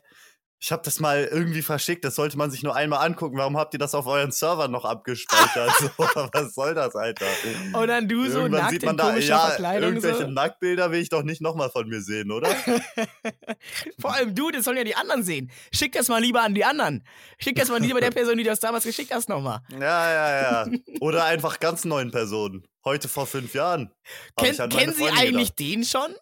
Ich 0.60 0.72
habe 0.72 0.82
das 0.84 1.00
mal 1.00 1.26
irgendwie 1.26 1.62
verschickt, 1.62 2.06
das 2.06 2.16
sollte 2.16 2.38
man 2.38 2.50
sich 2.50 2.64
nur 2.64 2.76
einmal 2.76 3.06
angucken. 3.06 3.38
Warum 3.38 3.58
habt 3.58 3.74
ihr 3.74 3.80
das 3.80 3.94
auf 3.94 4.08
euren 4.08 4.32
Servern 4.32 4.72
noch 4.72 4.86
abgespeichert? 4.86 5.72
so, 5.80 5.90
was 5.98 6.56
soll 6.56 6.74
das, 6.74 6.96
Alter? 6.96 7.26
Und 7.74 7.88
dann 7.88 8.08
du 8.08 8.28
so 8.30 8.40
Irgendwann 8.40 8.62
nackt 8.62 8.72
sieht 8.72 8.84
in 8.84 8.88
man 8.88 8.98
da, 8.98 9.10
komischer 9.10 9.28
ja, 9.28 9.48
Verkleidung. 9.48 9.90
irgendwelche 9.90 10.24
So. 10.24 10.28
Nacktbilder 10.28 10.92
will 10.92 11.02
ich 11.02 11.10
doch 11.10 11.24
nicht 11.24 11.42
nochmal 11.42 11.70
von 11.70 11.88
mir 11.88 12.02
sehen, 12.02 12.32
oder? 12.32 12.50
Vor 14.00 14.14
allem 14.14 14.34
du, 14.34 14.50
das 14.50 14.64
sollen 14.64 14.78
ja 14.78 14.84
die 14.84 14.96
anderen 14.96 15.24
sehen. 15.24 15.52
Schick 15.72 15.92
das 15.92 16.08
mal 16.08 16.22
lieber 16.22 16.42
an 16.42 16.56
die 16.56 16.64
anderen. 16.64 17.06
Schick 17.38 17.56
das 17.58 17.70
mal 17.70 17.82
lieber 17.82 18.00
der 18.00 18.12
Person, 18.12 18.38
die 18.38 18.44
das 18.44 18.60
damals 18.60 18.86
geschickt 18.86 19.14
hast, 19.14 19.30
nochmal. 19.30 19.60
Ja, 19.72 20.12
ja, 20.12 20.42
ja. 20.42 20.78
Oder 21.02 21.26
einfach 21.26 21.60
ganz 21.60 21.86
neuen 21.86 22.12
Personen. 22.12 22.66
Heute 22.86 23.08
vor 23.08 23.28
fünf 23.28 23.54
Jahren. 23.54 23.92
Ken, 24.38 24.56
meine 24.58 24.70
kennen 24.70 24.94
Sie 24.94 25.10
eigentlich 25.10 25.54
den 25.54 25.84
schon? 25.84 26.16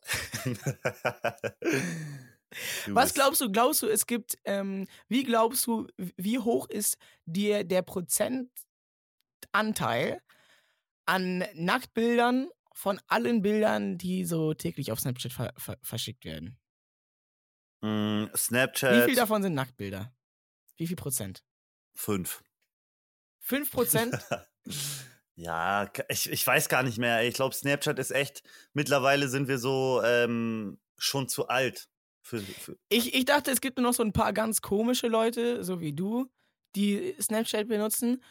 Du 2.85 2.95
Was 2.95 3.13
glaubst 3.13 3.41
du, 3.41 3.51
glaubst 3.51 3.81
du, 3.81 3.87
es 3.87 4.05
gibt, 4.07 4.37
ähm, 4.45 4.87
wie 5.07 5.23
glaubst 5.23 5.65
du, 5.67 5.87
wie 5.97 6.39
hoch 6.39 6.69
ist 6.69 6.97
dir 7.25 7.63
der 7.63 7.81
Prozentanteil 7.81 8.49
an 11.05 11.43
Nacktbildern 11.53 12.49
von 12.73 12.99
allen 13.07 13.41
Bildern, 13.41 13.97
die 13.97 14.25
so 14.25 14.53
täglich 14.53 14.91
auf 14.91 14.99
Snapchat 14.99 15.31
ver 15.33 15.53
ver 15.57 15.77
verschickt 15.81 16.25
werden? 16.25 16.57
Mm, 17.81 18.25
Wie 18.31 18.37
Snapchat. 18.37 19.05
viel 19.05 19.15
davon 19.15 19.43
sind 19.43 19.53
Nacktbilder? 19.53 20.13
Wie 20.77 20.87
viel 20.87 20.95
Prozent? 20.95 21.43
Fünf. 21.93 22.43
Fünf 23.39 23.71
Prozent? 23.71 24.15
Ja, 25.35 25.91
ich, 26.09 26.29
ich 26.29 26.45
weiß 26.45 26.69
gar 26.69 26.83
nicht 26.83 26.99
mehr. 26.99 27.23
Ich 27.27 27.33
glaube, 27.33 27.55
Snapchat 27.55 27.97
ist 27.97 28.11
echt. 28.11 28.43
Mittlerweile 28.73 29.27
sind 29.27 29.47
wir 29.47 29.57
so 29.57 29.99
ähm, 30.03 30.79
schon 30.97 31.27
zu 31.27 31.47
alt. 31.47 31.89
Für, 32.23 32.39
für, 32.39 32.77
Ich, 32.89 33.13
ich 33.13 33.25
dachte, 33.25 33.51
es 33.51 33.59
gibt 33.61 33.77
nur 33.77 33.87
noch 33.87 33.93
so 33.93 34.01
ein 34.01 34.13
paar 34.13 34.31
ganz 34.33 34.61
komische 34.61 35.07
Leute, 35.07 35.63
so 35.63 35.81
wie 35.81 35.93
du, 35.93 36.31
die 36.75 37.15
Snapchat 37.21 37.67
benutzen. 37.67 38.23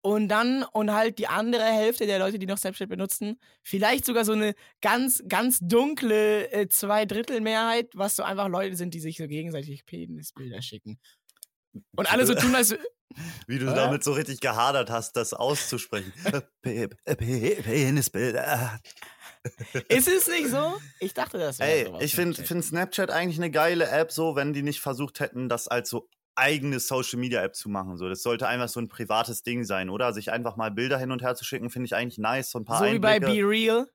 Und 0.00 0.28
dann, 0.28 0.62
und 0.64 0.92
halt 0.92 1.18
die 1.18 1.26
andere 1.28 1.64
Hälfte 1.64 2.06
der 2.06 2.18
Leute, 2.18 2.38
die 2.38 2.46
noch 2.46 2.58
Snapchat 2.58 2.88
benutzen, 2.88 3.38
vielleicht 3.62 4.04
sogar 4.04 4.24
so 4.24 4.32
eine 4.32 4.54
ganz, 4.80 5.22
ganz 5.28 5.58
dunkle 5.60 6.50
äh, 6.52 6.68
Zweidrittelmehrheit, 6.68 7.90
was 7.94 8.16
so 8.16 8.22
einfach 8.22 8.48
Leute 8.48 8.76
sind, 8.76 8.94
die 8.94 9.00
sich 9.00 9.16
so 9.16 9.26
gegenseitig 9.26 9.86
Penisbilder 9.86 10.62
schicken. 10.62 11.00
Und 11.96 12.10
alle 12.12 12.26
so 12.26 12.34
tun, 12.34 12.54
als. 12.54 12.76
wie 13.46 13.58
du 13.58 13.70
Hä? 13.70 13.74
damit 13.74 14.04
so 14.04 14.12
richtig 14.12 14.40
gehadert 14.40 14.90
hast, 14.90 15.16
das 15.16 15.34
auszusprechen. 15.34 16.12
Pe- 16.62 16.88
Pe- 16.88 17.62
Penisbilder. 17.62 18.80
Ist 19.88 20.08
es 20.08 20.26
nicht 20.28 20.48
so? 20.48 20.78
Ich 21.00 21.14
dachte, 21.14 21.38
das 21.38 21.58
wäre 21.58 21.70
Ey, 21.70 21.84
sowas. 21.86 22.02
ich 22.02 22.14
finde 22.14 22.34
Snapchat. 22.34 22.48
find 22.48 22.64
Snapchat 22.64 23.10
eigentlich 23.10 23.38
eine 23.38 23.50
geile 23.50 23.88
App, 23.88 24.12
so, 24.12 24.36
wenn 24.36 24.52
die 24.52 24.62
nicht 24.62 24.80
versucht 24.80 25.20
hätten, 25.20 25.48
das 25.48 25.68
als 25.68 25.90
so 25.90 26.08
eigene 26.34 26.78
Social 26.80 27.18
Media 27.18 27.42
App 27.42 27.56
zu 27.56 27.68
machen. 27.68 27.96
So, 27.96 28.08
das 28.08 28.22
sollte 28.22 28.46
einfach 28.46 28.68
so 28.68 28.80
ein 28.80 28.88
privates 28.88 29.42
Ding 29.42 29.64
sein, 29.64 29.90
oder? 29.90 30.12
Sich 30.12 30.30
einfach 30.30 30.56
mal 30.56 30.70
Bilder 30.70 30.98
hin 30.98 31.10
und 31.10 31.22
her 31.22 31.34
zu 31.34 31.44
schicken, 31.44 31.68
finde 31.70 31.86
ich 31.86 31.94
eigentlich 31.96 32.18
nice. 32.18 32.50
So 32.50 32.58
ein 32.60 32.64
paar 32.64 32.78
So 32.78 32.92
wie 32.92 32.98
bei. 33.00 33.18
Be 33.18 33.26
Real. 33.46 33.88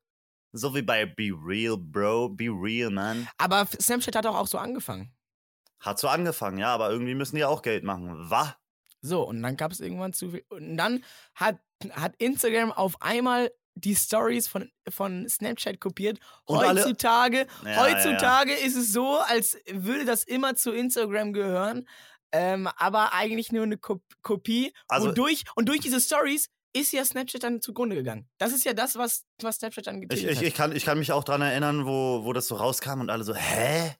so 0.51 0.75
wie 0.75 0.81
bei 0.81 1.05
Be 1.05 1.31
Real, 1.45 1.77
Bro. 1.77 2.29
Be 2.29 2.45
Real, 2.49 2.89
man. 2.91 3.27
Aber 3.37 3.65
Snapchat 3.79 4.15
hat 4.15 4.25
doch 4.25 4.35
auch 4.35 4.47
so 4.47 4.57
angefangen. 4.57 5.13
Hat 5.79 5.99
so 5.99 6.07
angefangen, 6.07 6.57
ja, 6.57 6.73
aber 6.73 6.89
irgendwie 6.91 7.15
müssen 7.15 7.35
die 7.37 7.43
auch 7.45 7.61
Geld 7.61 7.83
machen. 7.83 8.13
Was? 8.29 8.53
So, 9.01 9.21
und 9.27 9.41
dann 9.43 9.57
gab 9.57 9.71
es 9.73 9.81
irgendwann 9.81 10.13
zu 10.13 10.31
viel. 10.31 10.45
Und 10.49 10.77
dann 10.77 11.03
hat, 11.35 11.59
hat 11.91 12.15
Instagram 12.17 12.71
auf 12.71 13.01
einmal 13.01 13.51
die 13.75 13.95
Stories 13.95 14.47
von, 14.47 14.69
von 14.89 15.27
Snapchat 15.27 15.79
kopiert. 15.79 16.19
Und 16.45 16.59
alle- 16.59 16.81
Heutzutage, 16.81 17.47
Ja, 17.65 17.77
heutzutage 17.83 18.53
ist 18.53 18.75
es 18.75 18.93
so, 18.93 19.17
als 19.17 19.57
würde 19.71 20.05
das 20.05 20.23
immer 20.23 20.55
zu 20.55 20.71
Instagram 20.71 21.33
gehören. 21.33 21.87
Ähm, 22.31 22.67
aber 22.77 23.13
eigentlich 23.13 23.51
nur 23.51 23.63
eine 23.63 23.77
Kop 23.77 24.01
Kopie. 24.21 24.73
Also- 24.87 25.09
und, 25.09 25.17
durch, 25.17 25.43
und 25.55 25.69
durch 25.69 25.79
diese 25.81 25.99
Stories 26.01 26.49
ist 26.75 26.91
ja 26.91 27.05
Snapchat 27.05 27.43
dann 27.43 27.61
zugrunde 27.61 27.95
gegangen. 27.95 28.27
Das 28.39 28.51
ist 28.51 28.65
ja 28.65 28.73
das, 28.73 28.95
was, 28.95 29.25
was 29.41 29.57
Snapchat 29.57 29.85
dann 29.85 30.01
Ich, 30.01 30.09
getilgt 30.09 30.31
ich, 30.31 30.37
hat. 30.37 30.43
ich, 30.43 30.53
kann, 30.55 30.75
ich 30.75 30.85
kann 30.85 30.97
mich 30.97 31.11
auch 31.11 31.23
dran 31.23 31.41
erinnern, 31.41 31.85
wo, 31.85 32.25
wo 32.25 32.33
das 32.33 32.47
so 32.47 32.55
rauskam 32.55 33.01
und 33.01 33.09
alle 33.11 33.23
so, 33.23 33.35
hä? 33.35 33.95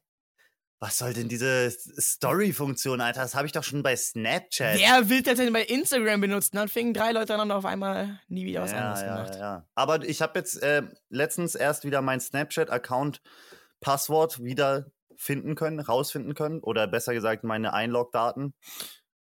Was 0.83 0.97
soll 0.97 1.13
denn 1.13 1.29
diese 1.29 1.71
Story-Funktion, 1.71 2.99
Alter? 2.99 3.21
Das 3.21 3.35
habe 3.35 3.45
ich 3.45 3.53
doch 3.53 3.63
schon 3.63 3.83
bei 3.83 3.95
Snapchat. 3.95 4.77
Wer 4.77 5.07
will 5.07 5.21
das 5.21 5.37
denn 5.37 5.53
bei 5.53 5.63
Instagram 5.63 6.19
benutzen? 6.19 6.57
Dann 6.57 6.67
fingen 6.67 6.93
drei 6.93 7.13
Leute 7.13 7.35
an 7.35 7.39
und 7.39 7.51
auf 7.51 7.63
einmal 7.63 8.19
nie 8.27 8.45
wieder 8.45 8.63
was 8.63 8.73
ja, 8.73 8.79
anderes 8.79 8.99
ja, 8.99 9.15
gemacht. 9.15 9.35
Ja. 9.39 9.65
Aber 9.75 10.03
ich 10.03 10.21
habe 10.21 10.37
jetzt 10.37 10.61
äh, 10.61 10.83
letztens 11.07 11.55
erst 11.55 11.85
wieder 11.85 12.01
mein 12.01 12.19
Snapchat-Account-Passwort 12.19 14.43
wieder 14.43 14.91
finden 15.15 15.55
können, 15.55 15.79
rausfinden 15.79 16.33
können. 16.33 16.59
Oder 16.59 16.85
besser 16.87 17.13
gesagt, 17.13 17.45
meine 17.45 17.71
Einlog-Daten. 17.71 18.53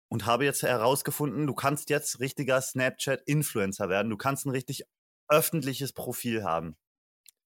Und 0.09 0.25
habe 0.25 0.43
jetzt 0.43 0.61
herausgefunden, 0.61 1.47
du 1.47 1.53
kannst 1.53 1.89
jetzt 1.89 2.19
richtiger 2.19 2.59
Snapchat-Influencer 2.59 3.87
werden. 3.87 4.09
Du 4.09 4.17
kannst 4.17 4.45
ein 4.45 4.51
richtig 4.51 4.83
öffentliches 5.29 5.93
Profil 5.93 6.43
haben. 6.43 6.75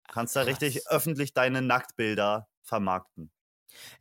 Du 0.07 0.13
kannst 0.13 0.35
da 0.35 0.43
Krass. 0.43 0.61
richtig 0.61 0.87
öffentlich 0.89 1.33
deine 1.33 1.63
Nacktbilder 1.63 2.47
vermarkten. 2.61 3.31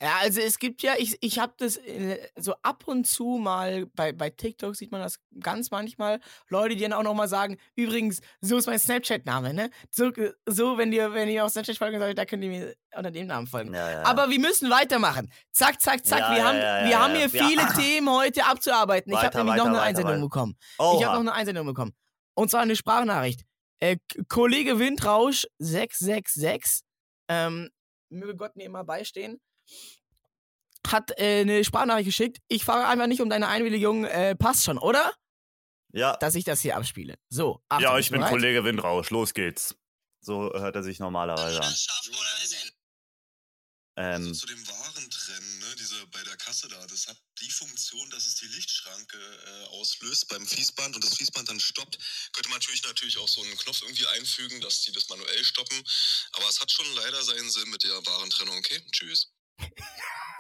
Ja, 0.01 0.17
also 0.21 0.41
es 0.41 0.59
gibt 0.59 0.83
ja, 0.83 0.95
ich, 0.99 1.17
ich 1.21 1.39
habe 1.39 1.55
das 1.59 1.77
äh, 1.77 2.19
so 2.37 2.55
ab 2.63 2.85
und 2.87 3.07
zu 3.07 3.39
mal, 3.39 3.87
bei, 3.95 4.13
bei 4.13 4.31
TikTok 4.31 4.77
sieht 4.77 4.93
man 4.93 5.01
das 5.01 5.19
ganz 5.41 5.71
manchmal, 5.71 6.21
Leute, 6.49 6.77
die 6.77 6.83
dann 6.83 6.93
auch 6.93 7.03
nochmal 7.03 7.29
sagen, 7.29 7.59
übrigens, 7.75 8.21
so 8.41 8.57
ist 8.57 8.67
mein 8.67 8.79
Snapchat-Name, 8.79 9.55
ne? 9.55 9.71
So, 9.91 10.07
äh, 10.07 10.33
so 10.47 10.79
wenn 10.79 10.93
ihr, 10.93 11.13
wenn 11.13 11.29
ihr 11.29 11.45
auf 11.45 11.51
Snapchat 11.51 11.77
folgen 11.77 11.99
sollt, 11.99 12.19
da 12.19 12.25
könnt 12.25 12.45
ihr 12.45 12.51
mir 12.51 12.75
unter 12.97 13.11
dem 13.11 13.27
Namen 13.27 13.47
folgen. 13.47 13.75
Ja, 13.75 13.91
ja. 13.91 14.03
Aber 14.05 14.31
wir 14.31 14.39
müssen 14.41 14.71
weitermachen. 14.71 15.31
Zack, 15.53 15.81
zack, 15.81 16.05
zack. 16.05 16.21
Ja, 16.21 16.35
wir 16.35 16.45
haben, 16.45 16.89
wir 16.89 16.99
haben 16.99 17.15
hier 17.15 17.31
viele 17.31 17.67
Themen 17.77 18.09
heute 18.11 18.45
abzuarbeiten. 18.47 19.13
ich 19.13 19.17
habe 19.19 19.27
Weiter, 19.29 19.45
nämlich 19.45 19.57
noch 19.57 19.65
weiter, 19.65 19.71
eine 19.71 19.79
weiter, 19.79 19.87
Einsendung 19.87 20.13
weiter. 20.13 20.23
bekommen. 20.23 20.59
Oha. 20.79 20.99
Ich 20.99 21.05
habe 21.05 21.15
noch 21.15 21.21
eine 21.21 21.33
Einsendung 21.33 21.67
bekommen. 21.67 21.93
Und 22.35 22.51
zwar 22.51 22.61
eine 22.61 22.77
Sprachnachricht. 22.77 23.43
Äh, 23.81 23.99
Kollege 24.29 24.79
Windrausch 24.79 25.47
666, 25.59 26.87
ähm, 27.29 27.71
möge 28.09 28.37
Gott 28.37 28.57
mir 28.57 28.65
immer 28.65 28.85
beistehen, 28.85 29.41
hat 30.87 31.13
äh, 31.19 31.41
eine 31.41 31.65
Sprachnachricht 31.65 32.07
geschickt. 32.07 32.39
Ich 32.49 32.65
frage 32.65 32.87
einfach 32.87 33.07
nicht 33.07 33.21
um 33.21 33.31
deine 33.31 33.49
Einwilligung. 33.49 34.05
Äh, 34.05 34.37
passt 34.37 34.65
schon, 34.65 34.79
oder? 34.79 35.13
ja, 35.93 36.17
Dass 36.17 36.35
ich 36.35 36.45
das 36.45 36.61
hier 36.61 36.77
abspiele. 36.77 37.19
So, 37.29 37.63
Achtung, 37.69 37.85
ja, 37.85 37.99
ich 37.99 38.11
bin 38.11 38.21
bereit? 38.21 38.33
Kollege 38.33 38.65
Windrausch. 38.65 39.11
Los 39.11 39.33
geht's. 39.33 39.77
So 40.21 40.53
hört 40.53 40.75
er 40.75 40.83
sich 40.83 40.99
normalerweise 40.99 41.61
an. 41.61 41.65
Also 41.65 41.91
Ähm, 43.97 44.35
zu 44.35 44.47
dem 44.47 44.67
Warentrennen, 44.67 45.59
ne, 45.61 45.67
diese 45.79 46.05
bei 46.09 46.21
der 46.25 46.37
Kasse 46.37 46.67
da, 46.67 46.85
das 46.87 47.07
hat 47.07 47.17
die 47.41 47.51
Funktion, 47.51 48.11
dass 48.11 48.27
es 48.27 48.35
die 48.35 48.49
Lichtschranke 48.49 49.17
äh, 49.19 49.67
auslöst 49.79 50.27
beim 50.29 50.45
Fließband 50.45 50.97
und 50.97 51.05
das 51.05 51.15
Fließband 51.15 51.49
dann 51.49 51.61
stoppt. 51.61 51.99
Könnte 52.33 52.49
man 52.51 52.59
natürlich 52.59 52.83
natürlich 52.83 53.19
auch 53.19 53.29
so 53.29 53.43
einen 53.43 53.57
Knopf 53.57 53.83
irgendwie 53.83 54.07
einfügen, 54.09 54.61
dass 54.63 54.83
die 54.83 54.91
das 54.91 55.09
manuell 55.09 55.45
stoppen. 55.45 55.81
Aber 56.33 56.49
es 56.49 56.61
hat 56.61 56.73
schon 56.73 56.87
leider 56.97 57.23
seinen 57.23 57.49
Sinn 57.51 57.71
mit 57.71 57.85
der 57.85 58.05
Warentrennung. 58.05 58.57
Okay, 58.59 58.83
tschüss. 58.91 59.33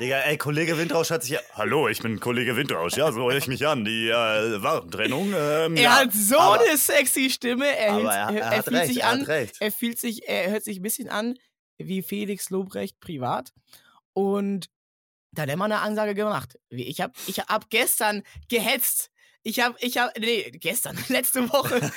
Digga, 0.00 0.18
ey, 0.22 0.36
Kollege 0.36 0.76
Windrausch 0.76 1.10
hat 1.10 1.22
sich 1.22 1.32
ja. 1.32 1.40
Hallo, 1.54 1.88
ich 1.88 2.00
bin 2.02 2.18
Kollege 2.18 2.56
Windrausch. 2.56 2.96
Ja, 2.96 3.12
so 3.12 3.30
höre 3.30 3.36
ich 3.36 3.46
mich 3.46 3.64
an. 3.66 3.84
Die 3.84 4.08
äh, 4.08 4.62
Warentrennung. 4.62 5.32
Ähm, 5.36 5.76
Er 5.76 5.82
ja. 5.82 5.96
hat 6.00 6.12
so 6.12 6.36
aber- 6.38 6.64
eine 6.64 6.76
sexy 6.76 7.30
Stimme. 7.30 7.66
Er, 7.76 7.94
hält- 7.94 8.06
er, 8.06 8.30
er, 8.42 8.52
er 8.54 8.62
fühlt 8.64 8.76
recht, 8.76 8.92
sich 8.92 9.04
an. 9.04 9.24
Er 9.60 9.72
fühlt 9.72 9.98
sich, 10.00 10.28
er 10.28 10.50
hört 10.50 10.64
sich 10.64 10.78
ein 10.78 10.82
bisschen 10.82 11.08
an 11.08 11.34
wie 11.78 12.02
Felix 12.02 12.50
Lobrecht 12.50 12.98
privat. 12.98 13.52
Und 14.14 14.68
da 15.30 15.42
hat 15.42 15.48
er 15.48 15.56
mal 15.56 15.66
eine 15.66 15.80
Ansage 15.80 16.14
gemacht. 16.14 16.58
Ich 16.70 17.00
habe 17.00 17.12
ich 17.28 17.38
hab 17.38 17.70
gestern 17.70 18.22
gehetzt. 18.48 19.10
Ich 19.46 19.60
habe, 19.60 19.76
ich 19.80 19.98
habe, 19.98 20.10
nee, 20.18 20.50
gestern, 20.54 20.98
letzte 21.08 21.52
Woche, 21.52 21.92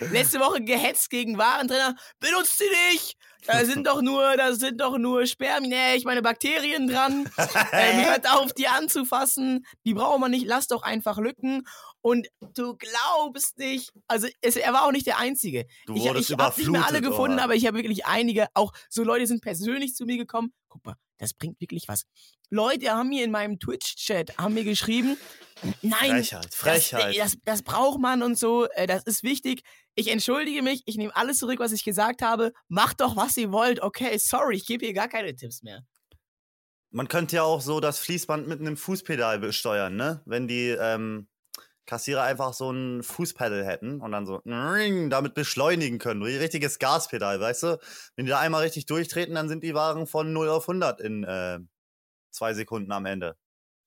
letzte 0.12 0.38
Woche 0.38 0.62
gehetzt 0.62 1.08
gegen 1.08 1.38
Warentrenner. 1.38 1.96
Benutzt 2.20 2.58
sie 2.58 2.68
nicht! 2.92 3.16
Da 3.46 3.64
sind 3.64 3.86
doch 3.86 4.02
nur, 4.02 4.36
da 4.36 4.52
sind 4.54 4.80
doch 4.80 4.98
nur 4.98 5.24
Spermien, 5.24 5.70
nee, 5.70 5.94
ich 5.96 6.04
meine 6.04 6.22
Bakterien 6.22 6.88
dran. 6.88 7.30
Ähm, 7.72 8.06
hört 8.06 8.30
auf, 8.30 8.52
die 8.52 8.68
anzufassen. 8.68 9.66
Die 9.84 9.94
braucht 9.94 10.20
man 10.20 10.30
nicht. 10.30 10.46
Lass 10.46 10.66
doch 10.66 10.82
einfach 10.82 11.18
Lücken. 11.18 11.66
Und 12.06 12.28
du 12.54 12.76
glaubst 12.76 13.58
nicht, 13.58 13.90
also 14.06 14.28
es, 14.40 14.54
er 14.54 14.72
war 14.72 14.84
auch 14.84 14.92
nicht 14.92 15.08
der 15.08 15.18
Einzige. 15.18 15.66
Du 15.86 15.96
Ich, 15.96 16.04
ich 16.04 16.30
habe 16.30 16.56
nicht 16.56 16.70
mehr 16.70 16.86
alle 16.86 17.00
gefunden, 17.00 17.40
oh. 17.40 17.42
aber 17.42 17.56
ich 17.56 17.66
habe 17.66 17.78
wirklich 17.78 18.06
einige. 18.06 18.46
Auch 18.54 18.70
so 18.88 19.02
Leute 19.02 19.26
sind 19.26 19.42
persönlich 19.42 19.96
zu 19.96 20.04
mir 20.04 20.16
gekommen. 20.16 20.52
Guck 20.68 20.86
mal, 20.86 20.94
das 21.18 21.34
bringt 21.34 21.60
wirklich 21.60 21.88
was. 21.88 22.04
Leute 22.48 22.92
haben 22.92 23.08
mir 23.08 23.24
in 23.24 23.32
meinem 23.32 23.58
Twitch-Chat 23.58 24.38
haben 24.38 24.54
mir 24.54 24.62
geschrieben, 24.62 25.16
nein, 25.82 26.22
Frechheit, 26.22 26.54
Frechheit. 26.54 27.18
das, 27.18 27.32
das, 27.32 27.40
das 27.44 27.62
braucht 27.64 27.98
man 27.98 28.22
und 28.22 28.38
so, 28.38 28.68
äh, 28.76 28.86
das 28.86 29.02
ist 29.02 29.24
wichtig. 29.24 29.62
Ich 29.96 30.06
entschuldige 30.06 30.62
mich, 30.62 30.84
ich 30.86 30.96
nehme 30.98 31.16
alles 31.16 31.38
zurück, 31.38 31.58
was 31.58 31.72
ich 31.72 31.82
gesagt 31.82 32.22
habe. 32.22 32.52
Macht 32.68 33.00
doch, 33.00 33.16
was 33.16 33.36
ihr 33.36 33.50
wollt. 33.50 33.82
Okay, 33.82 34.16
sorry, 34.18 34.54
ich 34.54 34.66
gebe 34.66 34.84
hier 34.84 34.94
gar 34.94 35.08
keine 35.08 35.34
Tipps 35.34 35.64
mehr. 35.64 35.82
Man 36.92 37.08
könnte 37.08 37.34
ja 37.34 37.42
auch 37.42 37.60
so 37.60 37.80
das 37.80 37.98
Fließband 37.98 38.46
mit 38.46 38.60
einem 38.60 38.76
Fußpedal 38.76 39.40
besteuern, 39.40 39.96
ne? 39.96 40.22
Wenn 40.24 40.46
die 40.46 40.68
ähm, 40.68 41.26
Kassierer 41.86 42.22
einfach 42.22 42.52
so 42.52 42.70
ein 42.70 43.02
Fußpedal 43.02 43.64
hätten 43.64 44.00
und 44.00 44.12
dann 44.12 44.26
so 44.26 44.42
ring, 44.44 45.08
damit 45.10 45.34
beschleunigen 45.34 45.98
können. 45.98 46.24
Wie 46.24 46.34
ein 46.34 46.40
richtiges 46.40 46.78
Gaspedal, 46.78 47.40
weißt 47.40 47.62
du? 47.62 47.78
Wenn 48.16 48.26
die 48.26 48.30
da 48.30 48.40
einmal 48.40 48.62
richtig 48.62 48.86
durchtreten, 48.86 49.34
dann 49.34 49.48
sind 49.48 49.62
die 49.62 49.74
Waren 49.74 50.06
von 50.06 50.32
0 50.32 50.48
auf 50.48 50.68
100 50.68 51.00
in 51.00 51.24
äh, 51.24 51.60
zwei 52.32 52.54
Sekunden 52.54 52.92
am 52.92 53.06
Ende. 53.06 53.36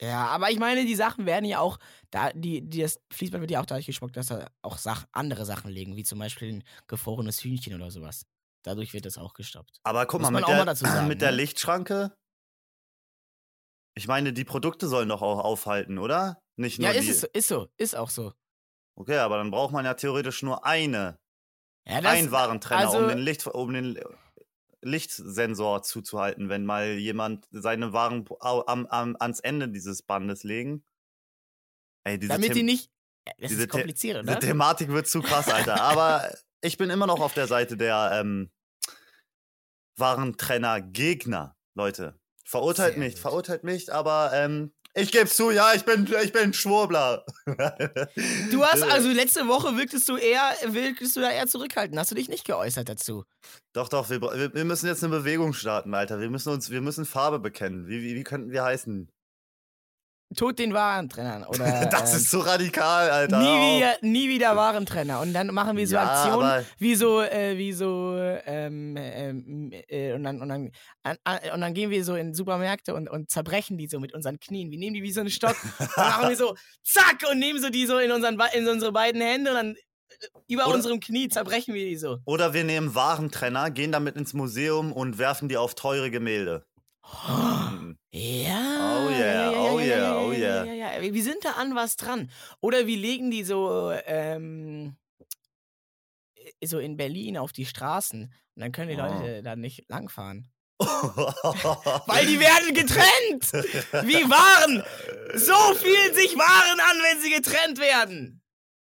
Ja, 0.02 0.28
aber 0.28 0.50
ich 0.50 0.60
meine, 0.60 0.86
die 0.86 0.96
Sachen 0.96 1.26
werden 1.26 1.44
ja 1.44 1.60
auch, 1.60 1.78
da, 2.10 2.32
die, 2.32 2.62
die, 2.62 2.82
das 2.82 3.02
Fließband 3.12 3.42
wird 3.42 3.52
ja 3.52 3.60
auch 3.60 3.66
dadurch 3.66 3.86
geschmuckt, 3.86 4.16
dass 4.16 4.28
da 4.28 4.48
auch 4.62 4.78
Sach 4.78 5.06
andere 5.12 5.46
Sachen 5.46 5.70
liegen, 5.70 5.98
wie 5.98 6.04
zum 6.04 6.20
Beispiel 6.20 6.54
ein 6.54 6.64
gefrorenes 6.88 7.44
Hühnchen 7.44 7.76
oder 7.76 7.92
sowas. 7.92 8.26
Dadurch 8.64 8.94
wird 8.94 9.06
das 9.06 9.18
auch 9.18 9.34
gestoppt. 9.34 9.80
Aber 9.84 10.06
guck 10.06 10.22
mal, 10.22 10.32
mit, 10.32 10.48
der, 10.48 10.66
mal 10.66 10.76
sagen, 10.76 11.08
mit 11.08 11.22
der 11.22 11.32
ne? 11.32 11.38
Lichtschranke. 11.38 12.14
Ich 13.96 14.08
meine, 14.08 14.32
die 14.32 14.46
Produkte 14.46 14.88
sollen 14.88 15.10
doch 15.10 15.22
auch 15.22 15.40
aufhalten, 15.40 15.98
oder? 15.98 16.42
Nicht 16.60 16.78
nur 16.78 16.90
Ja, 16.90 16.94
ist 16.94 17.06
die. 17.06 17.12
es 17.12 17.22
so, 17.22 17.28
ist 17.32 17.48
so, 17.48 17.70
ist 17.78 17.96
auch 17.96 18.10
so. 18.10 18.34
Okay, 18.96 19.18
aber 19.18 19.38
dann 19.38 19.50
braucht 19.50 19.72
man 19.72 19.86
ja 19.86 19.94
theoretisch 19.94 20.44
nur 20.44 20.66
eine 20.66 21.18
Ja, 21.88 22.00
ein 22.00 22.32
Warentrenner, 22.32 22.90
um 22.90 22.96
also- 22.98 23.08
den, 23.08 23.18
Licht, 23.20 23.48
um 23.48 23.74
den 23.74 23.98
Lichtsensor 24.82 25.84
zuzuhalten, 25.84 26.50
wenn 26.50 26.66
mal 26.66 26.88
jemand 26.98 27.48
seine 27.52 27.94
Waren 27.94 28.26
am, 28.42 28.86
am, 28.88 29.16
ans 29.20 29.40
Ende 29.40 29.70
dieses 29.70 30.02
Bandes 30.04 30.44
legen. 30.44 30.84
Ey, 32.04 32.20
diese, 32.20 32.34
damit 32.34 32.50
die 32.50 32.54
The 32.56 32.64
nicht. 32.64 32.92
Ja, 33.26 33.34
Das 33.40 33.50
diese 33.50 33.64
ist 33.64 33.70
kompliziert, 33.70 34.22
diese 34.24 34.32
oder? 34.32 34.40
Thematik 34.42 34.90
wird 34.90 35.08
zu 35.08 35.22
krass, 35.22 35.48
Alter. 35.48 35.82
Aber 35.82 36.30
ich 36.62 36.78
bin 36.78 36.90
immer 36.90 37.08
noch 37.08 37.22
auf 37.22 37.34
der 37.34 37.48
Seite 37.48 37.78
der 37.78 38.12
ähm, 38.16 38.52
Warentrenner-Gegner, 39.98 41.56
Leute. 41.74 42.20
Verurteilt 42.44 42.96
Sehr 42.96 43.04
nicht, 43.04 43.16
gut. 43.16 43.22
verurteilt 43.22 43.64
nicht, 43.64 43.92
aber 43.92 44.32
ähm, 44.34 44.74
ich 45.00 45.12
geb's 45.12 45.36
zu, 45.36 45.52
ja, 45.52 45.74
ich 45.74 45.84
bin, 45.84 46.08
ich 46.24 46.32
bin 46.32 46.54
Schwurbler. 46.54 47.26
Du 48.52 48.64
hast 48.64 48.84
also 48.92 49.10
letzte 49.10 49.48
Woche 49.48 49.78
wirktest 49.78 50.08
du 50.10 50.18
eher, 50.18 50.54
wirktest 50.66 51.16
du 51.16 51.22
da 51.22 51.32
eher 51.32 51.48
zurückhaltend. 51.48 52.00
Hast 52.00 52.12
du 52.12 52.16
dich 52.16 52.30
nicht 52.30 52.46
geäußert 52.46 52.90
dazu? 52.90 53.24
Doch, 53.74 53.90
doch, 53.90 54.10
wir, 54.10 54.22
wir 54.22 54.66
müssen 54.66 54.88
jetzt 54.88 55.04
eine 55.04 55.16
Bewegung 55.16 55.54
starten, 55.54 55.94
Alter. 55.94 56.20
Wir 56.20 56.30
müssen 56.30 56.52
uns, 56.52 56.70
wir 56.70 56.82
müssen 56.82 57.06
Farbe 57.06 57.40
bekennen. 57.40 57.88
Wie, 57.88 58.02
wie, 58.02 58.16
wie 58.16 58.24
könnten 58.24 58.52
wir 58.52 58.64
heißen? 58.64 59.10
Tod 60.36 60.60
den 60.60 60.74
Warentrennern. 60.74 61.44
Oder, 61.44 61.86
das 61.92 62.12
ähm, 62.12 62.18
ist 62.18 62.30
so 62.30 62.40
radikal, 62.42 63.10
Alter. 63.10 63.40
nie 63.40 63.78
wieder, 63.78 63.96
nie 64.02 64.30
wieder 64.30 64.56
Warentrenner. 64.56 65.22
Und 65.22 65.34
dann 65.34 65.48
machen 65.48 65.76
wir 65.76 65.88
so 65.88 65.96
Ja, 65.96 66.04
Aktionen, 66.04 66.66
wie 66.78 66.96
so, 66.96 67.22
äh, 67.22 67.58
wie 67.58 67.74
so, 67.74 68.16
ähm, 68.46 68.96
ähm, 68.98 69.72
äh, 69.88 70.14
und 70.14 70.24
dann, 70.24 70.42
und 70.42 70.50
dann, 70.50 70.72
an, 71.04 71.18
an, 71.24 71.40
und 71.54 71.62
dann 71.62 71.74
gehen 71.74 71.90
wir 71.90 72.04
so 72.06 72.16
in 72.16 72.34
Supermärkte 72.34 72.94
und, 72.94 73.10
und 73.10 73.32
zerbrechen 73.32 73.78
die 73.78 73.88
so 73.88 74.00
mit 74.00 74.14
unseren 74.14 74.40
Knien. 74.40 74.70
Wir 74.70 74.78
nehmen 74.78 74.94
die 74.94 75.04
wie 75.04 75.12
so 75.12 75.22
einen 75.22 75.32
Stock 75.32 75.56
und 75.80 75.98
machen 75.98 76.30
wir 76.30 76.38
so, 76.38 76.56
zack, 76.84 77.24
und 77.32 77.40
nehmen 77.40 77.60
so 77.60 77.70
die 77.70 77.88
so 77.88 77.98
in, 77.98 78.12
unseren, 78.12 78.40
in 78.54 78.68
unsere 78.68 78.92
beiden 78.92 79.22
Hände 79.22 79.50
und 79.50 79.56
dann 79.58 79.76
äh, 79.76 80.28
über 80.48 80.68
Oder- 80.68 80.76
unserem 80.76 81.00
Knie 81.00 81.30
zerbrechen 81.30 81.74
wir 81.74 81.86
die 81.86 81.98
so. 81.98 82.20
Oder 82.26 82.54
wir 82.54 82.64
nehmen 82.64 82.94
Warentrenner, 82.94 83.72
gehen 83.72 83.92
damit 83.92 84.16
ins 84.16 84.34
Museum 84.34 84.94
und 84.94 85.18
werfen 85.18 85.50
die 85.50 85.58
auf 85.58 85.74
teure 85.74 86.12
Gemälde. 86.12 86.66
Mhm. 87.72 87.99
Ja. 88.12 89.06
Oh 89.06 89.10
yeah, 89.12 89.52
ja, 89.52 89.52
oh 89.52 89.80
ja, 89.80 89.86
yeah, 89.86 89.98
ja, 90.00 90.18
oh 90.20 90.32
ja, 90.32 90.38
yeah. 90.38 90.66
Ja, 90.66 90.74
ja, 90.74 91.02
ja. 91.02 91.14
Wir 91.14 91.24
sind 91.24 91.46
da 91.46 91.52
an 91.52 91.76
was 91.76 91.96
dran. 91.96 92.32
Oder 92.60 92.88
wir 92.88 92.98
legen 92.98 93.30
die 93.30 93.44
so, 93.44 93.92
ähm, 94.06 94.96
äh, 96.36 96.66
so 96.66 96.80
in 96.80 96.98
Berlin 96.98 97.38
auf 97.38 97.52
die 97.52 97.66
Straßen. 97.66 98.24
Und 98.24 98.62
dann 98.62 98.72
können 98.72 98.90
die 98.90 98.96
Oh. 98.96 99.06
Leute 99.06 99.44
da 99.44 99.56
nicht 99.56 99.86
langfahren. 99.90 100.50
Weil 100.80 102.26
die 102.26 102.40
werden 102.40 102.74
getrennt! 102.74 103.52
Wie 104.08 104.24
Waren! 104.30 104.82
So 105.36 105.54
fühlen 105.76 106.14
sich 106.16 106.36
Waren 106.38 106.80
an, 106.80 106.98
wenn 107.04 107.22
sie 107.22 107.30
getrennt 107.32 107.80
werden! 107.80 108.42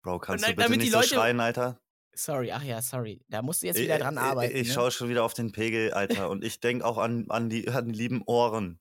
Bro, 0.04 0.20
kannst 0.20 0.46
Und 0.46 0.52
du 0.52 0.56
dann- 0.62 0.68
bitte 0.72 0.84
nicht 0.84 0.92
so 0.92 0.98
Leute- 1.00 1.10
schreien, 1.16 1.40
Alter? 1.40 1.82
Sorry, 2.14 2.52
ach 2.52 2.64
ja, 2.64 2.82
sorry. 2.82 3.24
Da 3.30 3.42
musst 3.42 3.62
du 3.64 3.68
jetzt 3.68 3.80
wieder 3.80 3.98
dran 3.98 4.18
arbeiten. 4.18 4.54
Ich, 4.56 4.62
ich 4.64 4.68
ne? 4.68 4.74
schaue 4.74 4.92
schon 4.92 5.10
wieder 5.10 5.24
auf 5.24 5.34
den 5.34 5.52
Pegel, 5.52 5.92
Alter. 5.94 6.30
und 6.30 6.44
ich 6.44 6.60
denke 6.60 6.86
auch 6.86 6.98
an, 6.98 7.26
an, 7.30 7.50
die, 7.50 7.68
an 7.70 7.88
die 7.92 7.98
lieben 7.98 8.22
Ohren 8.26 8.80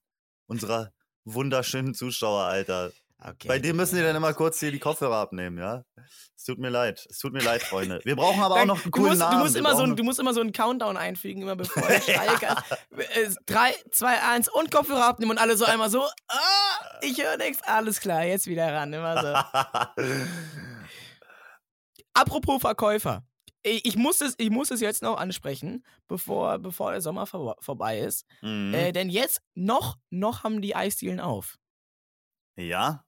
unserer 0.50 0.92
wunderschönen 1.24 1.94
Zuschauer, 1.94 2.42
Alter. 2.44 2.90
Okay. 3.22 3.48
Bei 3.48 3.58
dir 3.58 3.74
müssen 3.74 3.96
die 3.96 4.02
dann 4.02 4.16
immer 4.16 4.32
kurz 4.32 4.58
hier 4.60 4.72
die 4.72 4.78
Kopfhörer 4.78 5.16
abnehmen, 5.16 5.58
ja? 5.58 5.84
Es 6.34 6.44
tut 6.44 6.58
mir 6.58 6.70
leid. 6.70 7.06
Es 7.10 7.18
tut 7.18 7.34
mir 7.34 7.42
leid, 7.42 7.62
Freunde. 7.62 8.00
Wir 8.04 8.16
brauchen 8.16 8.42
aber 8.42 8.54
auch 8.54 8.64
noch 8.64 8.76
einen 8.76 8.84
du 8.84 8.90
coolen 8.90 9.08
musst, 9.10 9.18
Namen. 9.20 9.36
Du 9.36 9.42
musst, 9.44 9.56
immer 9.56 9.76
so, 9.76 9.82
ein- 9.82 9.94
du 9.96 10.02
musst 10.04 10.18
immer 10.18 10.32
so 10.32 10.40
einen 10.40 10.52
Countdown 10.52 10.96
einfügen, 10.96 11.42
immer 11.42 11.54
bevor 11.54 11.88
ich. 11.90 12.08
Äh, 12.96 13.28
Drei, 13.44 13.74
zwei, 13.92 14.22
eins 14.22 14.48
und 14.48 14.70
Kopfhörer 14.70 15.04
abnehmen 15.06 15.32
und 15.32 15.38
alle 15.38 15.56
so 15.58 15.66
einmal 15.66 15.90
so, 15.90 16.02
ah, 16.28 16.98
ich 17.02 17.22
höre 17.22 17.36
nichts. 17.36 17.62
Alles 17.64 18.00
klar, 18.00 18.24
jetzt 18.24 18.46
wieder 18.46 18.72
ran. 18.72 18.90
Immer 18.92 19.20
so. 19.22 20.02
Apropos 22.14 22.60
Verkäufer. 22.60 23.22
Ich, 23.62 23.96
muss 23.96 24.20
es, 24.20 24.34
ich 24.38 24.50
muss 24.50 24.70
es 24.70 24.80
jetzt 24.80 25.02
noch 25.02 25.18
ansprechen, 25.18 25.84
bevor, 26.08 26.58
bevor 26.58 26.92
der 26.92 27.02
Sommer 27.02 27.26
vor, 27.26 27.56
vorbei 27.60 28.00
ist. 28.00 28.24
Mhm. 28.40 28.72
Äh, 28.72 28.92
denn 28.92 29.10
jetzt 29.10 29.42
noch, 29.54 29.98
noch 30.08 30.44
haben 30.44 30.62
die 30.62 30.74
Eisdielen 30.74 31.20
auf. 31.20 31.58
ja, 32.56 33.04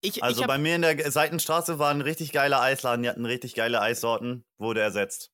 Ich, 0.00 0.22
also 0.22 0.42
ich 0.42 0.46
bei 0.46 0.58
mir 0.58 0.76
in 0.76 0.82
der 0.82 1.10
Seitenstraße 1.10 1.78
war 1.78 1.90
ein 1.90 2.00
richtig 2.00 2.32
geiler 2.32 2.60
Eisladen. 2.60 3.02
Die 3.02 3.08
hatten 3.08 3.26
richtig 3.26 3.54
geile 3.54 3.80
Eissorten. 3.80 4.44
Wurde 4.58 4.80
ersetzt. 4.80 5.30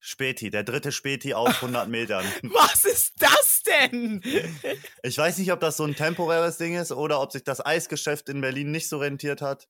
Späti, 0.00 0.50
der 0.50 0.64
dritte 0.64 0.92
Späti 0.92 1.34
auf 1.34 1.48
100 1.62 1.88
Metern. 1.88 2.24
was 2.42 2.84
ist 2.84 3.14
das 3.20 3.62
denn? 3.62 4.22
Ich 5.02 5.16
weiß 5.16 5.38
nicht, 5.38 5.52
ob 5.52 5.60
das 5.60 5.76
so 5.76 5.84
ein 5.84 5.94
temporäres 5.94 6.58
Ding 6.58 6.74
ist 6.76 6.92
oder 6.92 7.20
ob 7.20 7.32
sich 7.32 7.44
das 7.44 7.64
Eisgeschäft 7.64 8.28
in 8.28 8.40
Berlin 8.40 8.70
nicht 8.70 8.88
so 8.88 8.98
rentiert 8.98 9.40
hat. 9.40 9.68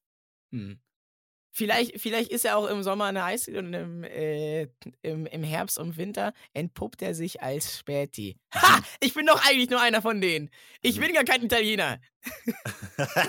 Hm. 0.52 0.80
Vielleicht, 1.50 2.00
vielleicht 2.00 2.30
ist 2.30 2.44
er 2.44 2.56
auch 2.56 2.66
im 2.66 2.82
Sommer 2.82 3.06
eine 3.06 3.24
Eisdiele 3.24 3.58
und 3.60 3.72
im, 3.74 4.04
äh, 4.04 4.68
im, 5.02 5.26
im 5.26 5.42
Herbst 5.42 5.78
und 5.78 5.96
Winter 5.96 6.32
entpuppt 6.52 7.02
er 7.02 7.14
sich 7.14 7.42
als 7.42 7.78
Späti. 7.78 8.36
Ha! 8.54 8.80
Ich 9.00 9.14
bin 9.14 9.26
doch 9.26 9.44
eigentlich 9.44 9.70
nur 9.70 9.80
einer 9.80 10.02
von 10.02 10.20
denen. 10.20 10.50
Ich 10.82 11.00
bin 11.00 11.12
gar 11.12 11.24
kein 11.24 11.42
Italiener. 11.42 12.00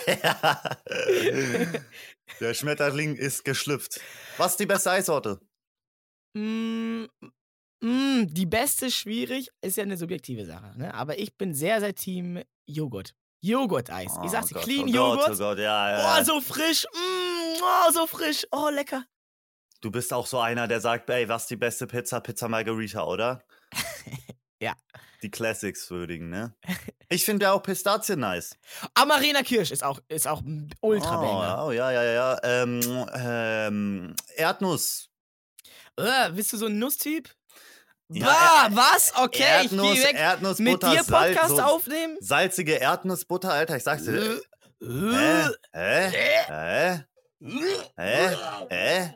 Ja. 0.08 0.62
Der 2.40 2.54
Schmetterling 2.54 3.16
ist 3.16 3.44
geschlüpft. 3.44 4.00
Was 4.38 4.52
ist 4.52 4.60
die 4.60 4.66
beste 4.66 4.92
Eissorte? 4.92 5.40
Mm, 6.36 7.06
mm, 7.82 8.28
die 8.28 8.46
beste 8.46 8.92
schwierig 8.92 9.50
ist 9.62 9.78
ja 9.78 9.84
eine 9.84 9.98
subjektive 9.98 10.46
Sache, 10.46 10.78
ne? 10.78 10.94
Aber 10.94 11.18
ich 11.18 11.36
bin 11.38 11.54
sehr, 11.54 11.80
sehr 11.80 11.96
Team 11.96 12.42
Joghurt. 12.68 13.16
Joghurt-Eis. 13.42 14.18
ich 14.24 14.32
sag's 14.32 14.48
dir, 14.48 14.56
Gott, 14.56 14.64
clean 14.64 14.90
oh 14.90 14.94
Joghurt. 14.94 15.28
Gott, 15.28 15.36
oh 15.36 15.38
Gott, 15.38 15.60
ja, 15.60 15.92
ja. 15.92 16.20
Oh, 16.20 16.24
so 16.24 16.42
frisch. 16.42 16.86
Mm, 16.94 17.29
oh, 17.62 17.92
so 17.92 18.08
frisch. 18.08 18.46
Oh, 18.52 18.70
lecker. 18.70 19.06
Du 19.82 19.92
bist 19.92 20.12
auch 20.14 20.28
so 20.28 20.40
einer, 20.40 20.68
der 20.68 20.82
sagt, 20.82 21.10
ey, 21.10 21.30
was 21.30 21.44
ist 21.44 21.52
die 21.52 21.56
beste 21.56 21.88
Pizza? 21.88 22.20
Pizza 22.20 22.48
Margarita, 22.48 23.04
oder? 23.06 23.44
Ja. 24.62 24.76
Die 25.22 25.32
Classics 25.32 25.90
würdigen, 25.90 26.30
ne? 26.30 26.54
Ich 27.08 27.24
finde 27.24 27.46
ja 27.46 27.54
auch 27.54 27.64
Pistazien 27.64 28.20
nice. 28.20 28.58
Amarena 28.94 29.42
Kirsch 29.42 29.72
ist 29.72 29.86
auch, 29.86 30.00
ist 30.10 30.28
auch 30.28 30.42
ultra 30.82 31.16
banger. 31.16 31.66
Oh, 31.66 31.72
ja, 31.72 31.92
ja, 31.92 32.04
ja, 32.04 32.12
ja. 32.12 32.40
Ähm, 32.44 33.08
ähm, 33.16 34.16
Erdnuss. 34.36 35.10
Äh, 35.96 36.32
bist 36.32 36.52
du 36.52 36.58
so 36.58 36.66
ein 36.66 36.78
Nusstyp? 36.78 37.30
Ja, 38.10 38.26
Bah, 38.26 38.76
was? 38.76 39.14
Okay, 39.16 39.44
Erdnuss, 39.44 39.94
ich 39.94 40.04
weg. 40.04 40.16
Erdnussbutter, 40.16 40.90
Mit 40.90 40.98
dir 41.00 41.04
Salz, 41.06 41.28
Podcast 41.36 41.56
so 41.56 41.62
aufnehmen? 41.62 42.18
Salzige 42.20 42.74
Erdnussbutter, 42.82 43.54
Alter, 43.54 43.78
ich 43.78 43.84
sag's 43.84 44.04
dir. 44.04 44.42
Äh, 44.82 45.50
Hä? 45.74 46.10
Hä? 46.10 46.44
Hä? 46.48 47.06
Hä? 47.42 48.36
Hä? 48.70 49.14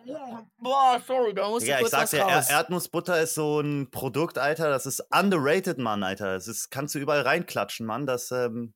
Boah, 0.57 1.01
sorry, 1.05 1.33
da 1.33 1.49
muss 1.49 1.63
ich 1.63 1.69
Ja, 1.69 1.75
ich 1.75 1.81
kurz 1.81 1.91
sag 1.91 2.03
was 2.03 2.12
dir, 2.12 2.19
Er 2.19 2.38
raus. 2.38 2.49
Erdnussbutter 2.49 3.21
ist 3.21 3.33
so 3.36 3.59
ein 3.59 3.91
Produkt, 3.91 4.38
Alter, 4.38 4.69
das 4.69 4.86
ist 4.86 5.03
underrated, 5.12 5.77
Mann, 5.77 6.03
Alter. 6.03 6.33
Das 6.33 6.47
ist, 6.47 6.69
kannst 6.71 6.95
du 6.95 6.99
überall 6.99 7.21
reinklatschen, 7.21 7.86
Mann. 7.86 8.05
Das, 8.05 8.31
ähm, 8.31 8.73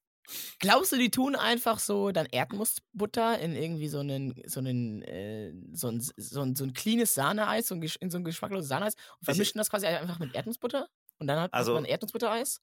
Glaubst 0.60 0.92
du, 0.92 0.98
die 0.98 1.10
tun 1.10 1.38
einfach 1.38 1.80
so 1.80 2.12
dann 2.12 2.26
Erdnussbutter 2.26 3.40
in 3.40 3.56
irgendwie 3.56 3.88
so 3.88 4.00
einen, 4.00 4.36
so 4.46 4.60
einen, 4.60 5.02
äh, 5.04 5.54
so 5.72 5.88
ein, 5.88 6.02
so 6.02 6.42
ein, 6.42 6.54
so 6.56 6.66
ein 6.66 6.74
cleanes 6.74 7.14
Sahneeis, 7.14 7.68
so 7.68 7.76
ein, 7.76 7.82
in 8.02 8.10
so 8.10 8.18
ein 8.18 8.26
geschmackloses 8.26 8.68
Sahneeis 8.68 8.96
und 9.20 9.26
vermischen 9.26 9.58
das 9.58 9.70
quasi 9.70 9.86
einfach 9.86 10.20
mit 10.20 10.36
Erdnussbutter? 10.36 10.88
Und 11.20 11.28
dann 11.28 11.40
hat 11.40 11.54
Also- 11.54 11.74
man 11.74 11.86
Erdnussbuttereis? 11.86 12.60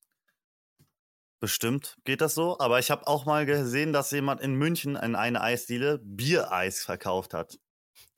Bestimmt 1.40 1.96
geht 2.04 2.20
das 2.20 2.34
so. 2.34 2.58
Aber 2.58 2.78
ich 2.78 2.90
habe 2.90 3.06
auch 3.06 3.24
mal 3.26 3.46
gesehen, 3.46 3.92
dass 3.92 4.10
jemand 4.10 4.40
in 4.40 4.54
München 4.54 4.96
in 4.96 5.14
eine 5.16 5.40
Eisdiele 5.40 5.98
Biereis 6.02 6.82
verkauft 6.82 7.34
hat. 7.34 7.58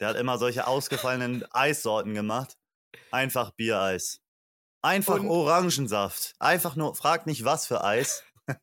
Der 0.00 0.08
hat 0.08 0.16
immer 0.16 0.38
solche 0.38 0.66
ausgefallenen 0.66 1.44
Eissorten 1.52 2.14
gemacht. 2.14 2.56
Einfach 3.10 3.50
Biereis. 3.52 4.20
Einfach 4.82 5.20
Und- 5.20 5.28
Orangensaft. 5.28 6.34
Einfach 6.38 6.76
nur, 6.76 6.94
frag 6.94 7.26
nicht 7.26 7.44
was 7.44 7.66
für 7.66 7.82
Eis. 7.82 8.22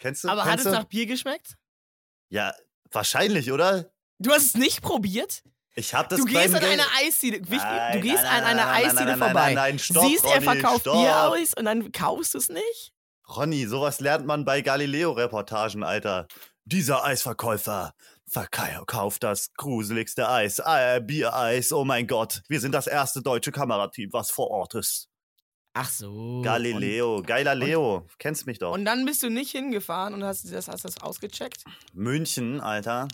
Kennst 0.00 0.24
du? 0.24 0.28
Aber 0.28 0.42
hat 0.44 0.50
Kennst 0.50 0.66
es 0.66 0.72
du? 0.72 0.78
nach 0.78 0.84
Bier 0.84 1.06
geschmeckt? 1.06 1.56
Ja, 2.28 2.54
wahrscheinlich, 2.90 3.50
oder? 3.50 3.90
Du 4.18 4.30
hast 4.30 4.44
es 4.46 4.54
nicht 4.54 4.82
probiert? 4.82 5.42
Ich 5.74 5.94
hab 5.94 6.08
das 6.08 6.18
du 6.20 6.26
gehst 6.26 6.54
an 6.54 6.60
Gel- 6.60 6.68
eine 6.72 6.84
Eisdiele, 7.00 7.40
Nein, 7.48 7.92
du 7.94 8.00
gehst 8.02 8.22
nein, 8.22 8.26
an 8.26 8.44
einer 8.44 8.68
Eisdiele 8.70 8.94
nein, 8.94 9.06
nein, 9.06 9.18
vorbei, 9.18 9.44
nein, 9.44 9.54
nein, 9.54 9.78
stopp, 9.78 10.04
siehst, 10.04 10.24
er 10.26 10.42
verkauft 10.42 10.80
stopp. 10.82 10.94
Bier 11.00 11.28
aus 11.28 11.54
und 11.56 11.64
dann 11.64 11.92
kaufst 11.92 12.34
du 12.34 12.38
es 12.38 12.48
nicht? 12.48 12.92
Ronny, 13.36 13.66
sowas 13.66 14.00
lernt 14.00 14.26
man 14.26 14.44
bei 14.44 14.60
Galileo-Reportagen, 14.60 15.84
Alter. 15.84 16.26
Dieser 16.64 17.04
Eisverkäufer 17.04 17.94
verkauft 18.26 19.22
das 19.22 19.52
gruseligste 19.54 20.28
Eis. 20.28 20.58
Äh, 20.58 21.00
Biereis, 21.00 21.72
oh 21.72 21.84
mein 21.84 22.06
Gott. 22.06 22.42
Wir 22.48 22.60
sind 22.60 22.72
das 22.72 22.86
erste 22.86 23.22
deutsche 23.22 23.52
Kamerateam, 23.52 24.12
was 24.12 24.30
vor 24.30 24.50
Ort 24.50 24.74
ist. 24.74 25.08
Ach 25.74 25.88
so. 25.88 26.42
Galileo, 26.42 27.22
geiler 27.24 27.54
Leo. 27.54 28.06
Kennst 28.18 28.46
mich 28.46 28.58
doch. 28.58 28.72
Und, 28.72 28.80
und 28.80 28.84
dann 28.84 29.04
bist 29.04 29.22
du 29.22 29.30
nicht 29.30 29.52
hingefahren 29.52 30.14
und 30.14 30.24
hast 30.24 30.52
das, 30.52 30.66
hast 30.66 30.84
das 30.84 31.00
ausgecheckt? 31.00 31.62
München, 31.92 32.60
Alter. 32.60 33.06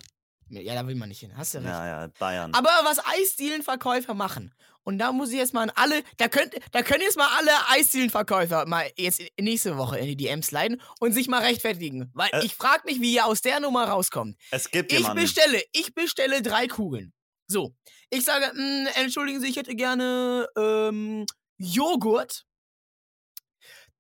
Ja, 0.49 0.75
da 0.75 0.87
will 0.87 0.95
man 0.95 1.09
nicht 1.09 1.21
hin, 1.21 1.37
hast 1.37 1.55
du 1.55 1.59
recht. 1.59 1.69
Ja, 1.69 1.87
ja, 1.87 2.09
Bayern. 2.19 2.55
Aber 2.55 2.71
was 2.85 2.99
Eisdielenverkäufer 3.05 4.15
machen, 4.15 4.55
und 4.87 4.99
da 4.99 5.11
muss 5.13 5.31
ich 5.31 5.37
jetzt 5.37 5.53
mal 5.53 5.65
an 5.65 5.73
alle, 5.75 6.03
da 6.17 6.29
könnt, 6.29 6.55
da 6.71 6.83
können 6.83 7.03
jetzt 7.03 7.17
mal 7.19 7.29
alle 7.37 7.51
Eisdielenverkäufer 7.71 8.67
mal 8.67 8.89
jetzt 8.97 9.21
nächste 9.39 9.77
Woche 9.77 9.99
in 9.99 10.07
die 10.07 10.17
DMs 10.17 10.53
leiten 10.53 10.81
und 11.01 11.13
sich 11.13 11.27
mal 11.29 11.43
rechtfertigen. 11.43 12.11
Weil 12.15 12.31
Äh. 12.33 12.47
ich 12.47 12.55
frag 12.55 12.85
mich, 12.85 13.01
wie 13.01 13.13
ihr 13.15 13.27
aus 13.27 13.43
der 13.43 13.59
Nummer 13.61 13.85
rauskommt. 13.89 14.37
es 14.53 14.71
gibt 14.71 14.93
Ich 14.93 14.99
jemanden. 15.01 15.23
bestelle, 15.23 15.61
ich 15.73 15.93
bestelle 15.95 16.41
drei 16.41 16.69
Kugeln. 16.69 17.13
So, 17.49 17.75
ich 18.11 18.25
sage, 18.25 18.51
mh, 18.55 18.91
entschuldigen 18.95 19.41
Sie, 19.41 19.49
ich 19.49 19.57
hätte 19.57 19.75
gerne 19.75 20.49
ähm, 20.57 21.27
Joghurt. 21.59 22.45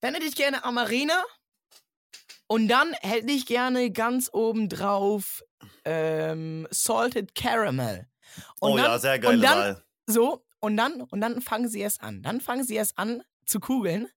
Dann 0.00 0.14
hätte 0.14 0.26
ich 0.26 0.36
gerne 0.36 0.62
Amarena. 0.64 1.24
Und 2.48 2.68
dann 2.68 2.92
hätte 3.00 3.32
ich 3.32 3.46
gerne 3.46 3.90
ganz 3.90 4.30
oben 4.32 4.68
drauf 4.68 5.42
ähm, 5.84 6.68
Salted 6.70 7.34
Caramel. 7.34 8.06
Und 8.60 8.72
oh 8.72 8.76
dann, 8.76 8.86
ja, 8.86 8.98
sehr 9.00 9.18
geile 9.18 9.34
und 9.36 9.42
dann, 9.42 9.58
Wahl. 9.58 9.84
So, 10.06 10.45
und 10.60 10.76
dann, 10.76 11.02
und 11.02 11.20
dann 11.20 11.40
fangen 11.40 11.68
sie 11.68 11.80
erst 11.80 12.02
an. 12.02 12.22
Dann 12.22 12.40
fangen 12.40 12.64
sie 12.64 12.74
erst 12.74 12.98
an 12.98 13.22
zu 13.44 13.60
kugeln. 13.60 14.08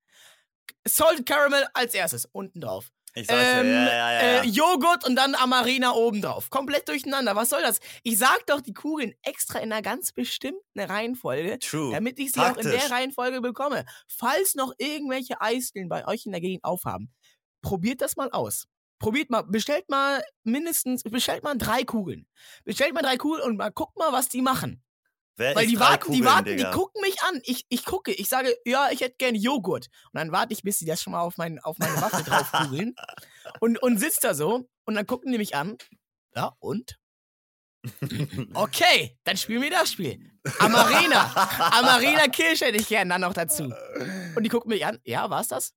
Salted 0.87 1.25
Caramel 1.25 1.65
als 1.73 1.93
erstes, 1.93 2.25
unten 2.31 2.61
drauf. 2.61 2.91
Ich 3.15 3.27
sag's 3.27 3.41
Ähm, 3.43 3.63
dir, 3.65 3.71
ja, 3.71 3.85
ja, 3.85 4.11
ja. 4.13 4.43
Äh, 4.43 4.45
Joghurt 4.45 5.05
und 5.05 5.15
dann 5.15 5.33
Amarena 5.35 5.91
oben 5.93 6.21
drauf. 6.21 6.49
Komplett 6.49 6.87
durcheinander. 6.87 7.35
Was 7.35 7.49
soll 7.49 7.61
das? 7.61 7.79
Ich 8.03 8.17
sag 8.19 8.45
doch 8.45 8.61
die 8.61 8.73
Kugeln 8.73 9.13
extra 9.23 9.59
in 9.59 9.71
einer 9.71 9.81
ganz 9.81 10.11
bestimmten 10.11 10.79
Reihenfolge, 10.79 11.57
True. 11.59 11.91
damit 11.91 12.19
ich 12.19 12.31
sie 12.33 12.39
auch 12.39 12.57
in 12.57 12.69
der 12.69 12.91
Reihenfolge 12.91 13.41
bekomme. 13.41 13.85
Falls 14.07 14.55
noch 14.55 14.73
irgendwelche 14.77 15.41
Eisdielen 15.41 15.89
bei 15.89 16.07
euch 16.07 16.25
in 16.25 16.31
der 16.31 16.41
Gegend 16.41 16.63
aufhaben, 16.63 17.11
probiert 17.61 18.01
das 18.01 18.15
mal 18.15 18.29
aus. 18.31 18.67
Probiert 18.99 19.29
mal, 19.29 19.43
bestellt 19.43 19.89
mal 19.89 20.21
mindestens, 20.43 21.03
bestellt 21.03 21.43
mal 21.43 21.57
drei 21.57 21.83
Kugeln. 21.83 22.27
Bestellt 22.63 22.93
mal 22.93 23.01
drei 23.01 23.17
Kugeln 23.17 23.43
und 23.43 23.57
mal 23.57 23.71
guckt 23.71 23.97
mal, 23.97 24.11
was 24.11 24.29
die 24.29 24.41
machen. 24.41 24.83
Wer 25.39 25.55
Weil 25.55 25.67
die 25.67 25.79
warten, 25.79 26.11
die 26.11 26.19
Kugeln, 26.19 26.25
warten, 26.25 26.45
Digga? 26.45 26.69
die 26.69 26.77
gucken 26.77 27.01
mich 27.01 27.23
an. 27.23 27.39
Ich, 27.45 27.65
ich 27.69 27.85
gucke, 27.85 28.11
ich 28.11 28.27
sage, 28.27 28.53
ja, 28.65 28.89
ich 28.91 28.99
hätte 28.99 29.15
gern 29.17 29.35
Joghurt. 29.35 29.87
Und 30.11 30.19
dann 30.19 30.33
warte 30.33 30.51
ich, 30.51 30.63
bis 30.63 30.79
sie 30.79 30.85
das 30.85 31.01
schon 31.01 31.13
mal 31.13 31.21
auf, 31.21 31.37
mein, 31.37 31.59
auf 31.59 31.77
meine 31.79 31.95
Waffe 32.01 32.23
drauf 32.23 32.51
kugeln. 32.51 32.93
Und, 33.61 33.81
und 33.81 33.97
sitzt 33.97 34.23
da 34.23 34.35
so. 34.35 34.67
Und 34.85 34.95
dann 34.95 35.07
gucken 35.07 35.31
die 35.31 35.37
mich 35.39 35.55
an. 35.55 35.77
Ja, 36.35 36.51
und? 36.59 36.99
Okay, 38.53 39.17
dann 39.23 39.37
spielen 39.37 39.61
wir 39.61 39.71
das 39.71 39.93
Spiel. 39.93 40.19
Amarena. 40.59 41.33
Amarena 41.71 42.27
Kirsch 42.27 42.61
hätte 42.61 42.77
ich 42.77 42.87
gern 42.89 43.09
dann 43.09 43.21
noch 43.21 43.33
dazu. 43.33 43.73
Und 44.35 44.43
die 44.43 44.49
gucken 44.49 44.69
mich 44.69 44.85
an. 44.85 44.99
Ja, 45.03 45.29
war's 45.29 45.47
das? 45.47 45.73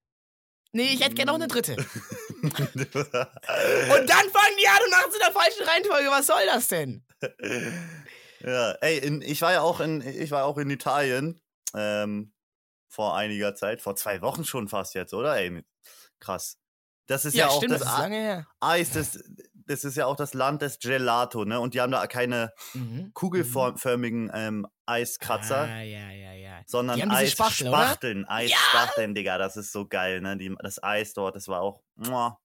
Nee, 0.72 0.92
ich 0.92 1.00
hätte 1.04 1.14
gern 1.14 1.28
noch 1.28 1.36
eine 1.36 1.48
dritte. 1.48 1.76
Und 2.42 2.50
dann 2.50 2.66
fangen 4.28 4.56
die 4.58 4.66
an 4.66 4.78
und 4.84 4.90
machen 4.90 5.08
es 5.08 5.14
in 5.14 5.20
der 5.20 5.32
falschen 5.32 5.64
Reihenfolge. 5.64 6.10
Was 6.10 6.26
soll 6.26 6.44
das 6.46 6.68
denn? 6.68 7.04
Ja, 8.44 8.72
ey, 8.80 8.98
in, 8.98 9.22
ich 9.22 9.42
war 9.42 9.52
ja 9.52 9.60
auch 9.62 9.80
in, 9.80 10.00
ich 10.00 10.30
war 10.30 10.44
auch 10.44 10.58
in 10.58 10.70
Italien 10.70 11.40
ähm, 11.74 12.32
vor 12.88 13.16
einiger 13.16 13.54
Zeit, 13.54 13.80
vor 13.82 13.96
zwei 13.96 14.20
Wochen 14.22 14.44
schon 14.44 14.68
fast 14.68 14.94
jetzt, 14.94 15.14
oder? 15.14 15.36
Ey, 15.36 15.62
krass. 16.20 16.58
Das 17.06 17.24
ist 17.24 17.34
ja, 17.34 17.48
auch 17.48 17.56
stimmt, 17.58 17.74
das, 17.74 17.80
das 17.80 17.88
ist. 18.10 18.46
Eis, 18.60 18.90
das, 18.92 19.24
das 19.66 19.84
ist 19.84 19.96
ja 19.96 20.06
auch 20.06 20.16
das 20.16 20.34
Land 20.34 20.62
des 20.62 20.78
Gelato, 20.78 21.44
ne? 21.44 21.58
Und 21.60 21.74
die 21.74 21.80
haben 21.80 21.92
da 21.92 22.06
keine 22.06 22.52
Mhm. 22.74 23.10
kugelförmigen 23.14 24.30
ähm, 24.34 24.66
Eiskratzer, 24.86 25.62
Ah, 25.62 25.82
ja, 25.82 26.10
ja, 26.10 26.32
ja. 26.32 26.62
sondern? 26.66 26.98
Eisspachteln. 27.10 28.24
Eisspachteln, 28.26 29.14
Digga, 29.14 29.38
das 29.38 29.56
ist 29.56 29.72
so 29.72 29.86
geil, 29.86 30.20
ne? 30.20 30.36
Die, 30.36 30.54
das 30.62 30.82
Eis 30.82 31.12
dort, 31.14 31.36
das 31.36 31.48
war 31.48 31.60
auch 31.60 31.82
muah, 31.96 32.38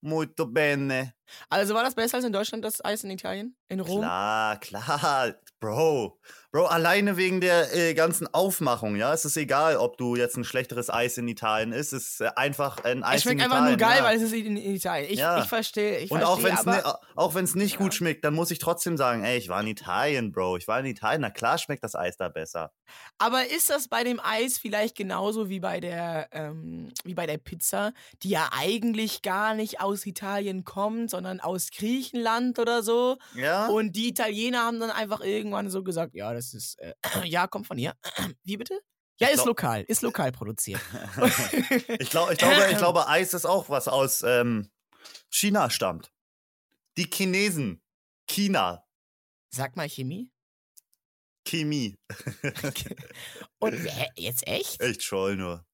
molto 0.00 0.46
bene. 0.46 1.12
Also 1.48 1.74
war 1.74 1.82
das 1.82 1.94
besser 1.94 2.16
als 2.18 2.24
in 2.24 2.32
Deutschland, 2.32 2.64
das 2.64 2.84
Eis 2.84 3.02
in 3.02 3.10
Italien? 3.10 3.56
In 3.68 3.80
Rom? 3.80 4.00
Klar, 4.00 4.58
klar, 4.60 5.34
Bro. 5.58 6.20
Bro, 6.52 6.66
alleine 6.66 7.16
wegen 7.16 7.40
der 7.40 7.74
äh, 7.74 7.94
ganzen 7.94 8.32
Aufmachung, 8.32 8.94
ja. 8.96 9.12
Es 9.12 9.24
ist 9.24 9.36
egal, 9.36 9.76
ob 9.76 9.96
du 9.96 10.14
jetzt 10.14 10.36
ein 10.36 10.44
schlechteres 10.44 10.88
Eis 10.90 11.18
in 11.18 11.26
Italien 11.26 11.72
isst. 11.72 11.92
Es 11.92 12.10
ist 12.12 12.20
äh, 12.20 12.30
einfach 12.36 12.84
ein 12.84 13.02
Eis 13.02 13.16
Es 13.16 13.22
schmeckt 13.22 13.40
in 13.40 13.44
einfach 13.46 13.56
Italien. 13.56 13.78
nur 13.78 13.88
geil, 13.88 13.98
ja. 13.98 14.04
weil 14.04 14.16
es 14.16 14.22
ist 14.22 14.32
in, 14.34 14.56
Italien. 14.56 15.10
Ich, 15.10 15.18
Ja. 15.18 15.40
ich 15.40 15.46
verstehe. 15.48 15.98
Ich 15.98 16.10
Und 16.10 16.22
auch 16.22 16.38
verstehe, 16.38 16.66
wenn 16.66 16.74
es 16.78 16.84
ne, 16.84 16.94
auch 17.16 17.34
nicht 17.54 17.72
Ja. 17.74 17.78
gut 17.78 17.94
schmeckt, 17.94 18.24
dann 18.24 18.34
muss 18.34 18.50
ich 18.50 18.58
trotzdem 18.58 18.96
sagen, 18.96 19.24
ey, 19.24 19.38
ich 19.38 19.48
war 19.48 19.60
in 19.60 19.66
Italien, 19.66 20.30
Bro. 20.30 20.58
Ich 20.58 20.68
war 20.68 20.78
in 20.78 20.86
Italien. 20.86 21.22
Na 21.22 21.30
klar 21.30 21.58
schmeckt 21.58 21.82
das 21.82 21.94
Eis 21.96 22.16
da 22.16 22.28
besser. 22.28 22.70
Aber 23.18 23.46
ist 23.46 23.70
das 23.70 23.88
bei 23.88 24.04
dem 24.04 24.20
Eis 24.20 24.58
vielleicht 24.58 24.96
genauso 24.96 25.48
wie 25.48 25.60
bei 25.60 25.80
der 25.80 26.28
ähm, 26.32 26.92
wie 27.04 27.14
bei 27.14 27.26
der 27.26 27.38
Pizza, 27.38 27.92
die 28.22 28.30
ja 28.30 28.50
eigentlich 28.52 29.22
gar 29.22 29.54
nicht 29.54 29.80
aus 29.80 30.06
Italien 30.06 30.64
kommt, 30.64 31.10
sondern 31.10 31.40
aus 31.40 31.70
Griechenland 31.70 32.58
oder 32.58 32.82
so? 32.82 33.18
Ja? 33.34 33.66
Und 33.66 33.92
die 33.96 34.08
Italiener 34.08 34.64
haben 34.64 34.80
dann 34.80 34.90
einfach 34.90 35.20
irgendwann 35.20 35.70
so 35.70 35.82
gesagt, 35.82 36.14
ja, 36.14 36.32
das 36.32 36.54
ist, 36.54 36.78
äh, 36.80 36.94
ja, 37.24 37.46
kommt 37.46 37.66
von 37.66 37.78
hier. 37.78 37.94
Wie 38.44 38.56
bitte? 38.56 38.80
Ja, 39.18 39.28
ist 39.28 39.46
lokal, 39.46 39.82
ist 39.82 40.02
lokal 40.02 40.30
produziert. 40.30 40.80
ich, 41.98 42.10
glaub, 42.10 42.30
ich, 42.30 42.38
glaube, 42.38 42.68
ich 42.70 42.76
glaube, 42.76 43.08
Eis 43.08 43.32
ist 43.32 43.46
auch 43.46 43.70
was 43.70 43.88
aus 43.88 44.22
ähm, 44.22 44.70
China 45.30 45.70
stammt. 45.70 46.12
Die 46.98 47.08
Chinesen. 47.10 47.82
China. 48.28 48.84
Sag 49.48 49.76
mal 49.76 49.88
Chemie. 49.88 50.30
Chemie. 51.46 51.96
Und 53.58 53.72
hä, 53.74 54.08
jetzt 54.16 54.46
echt? 54.46 54.80
Ich 54.82 54.98
troll 54.98 55.36
nur. 55.36 55.64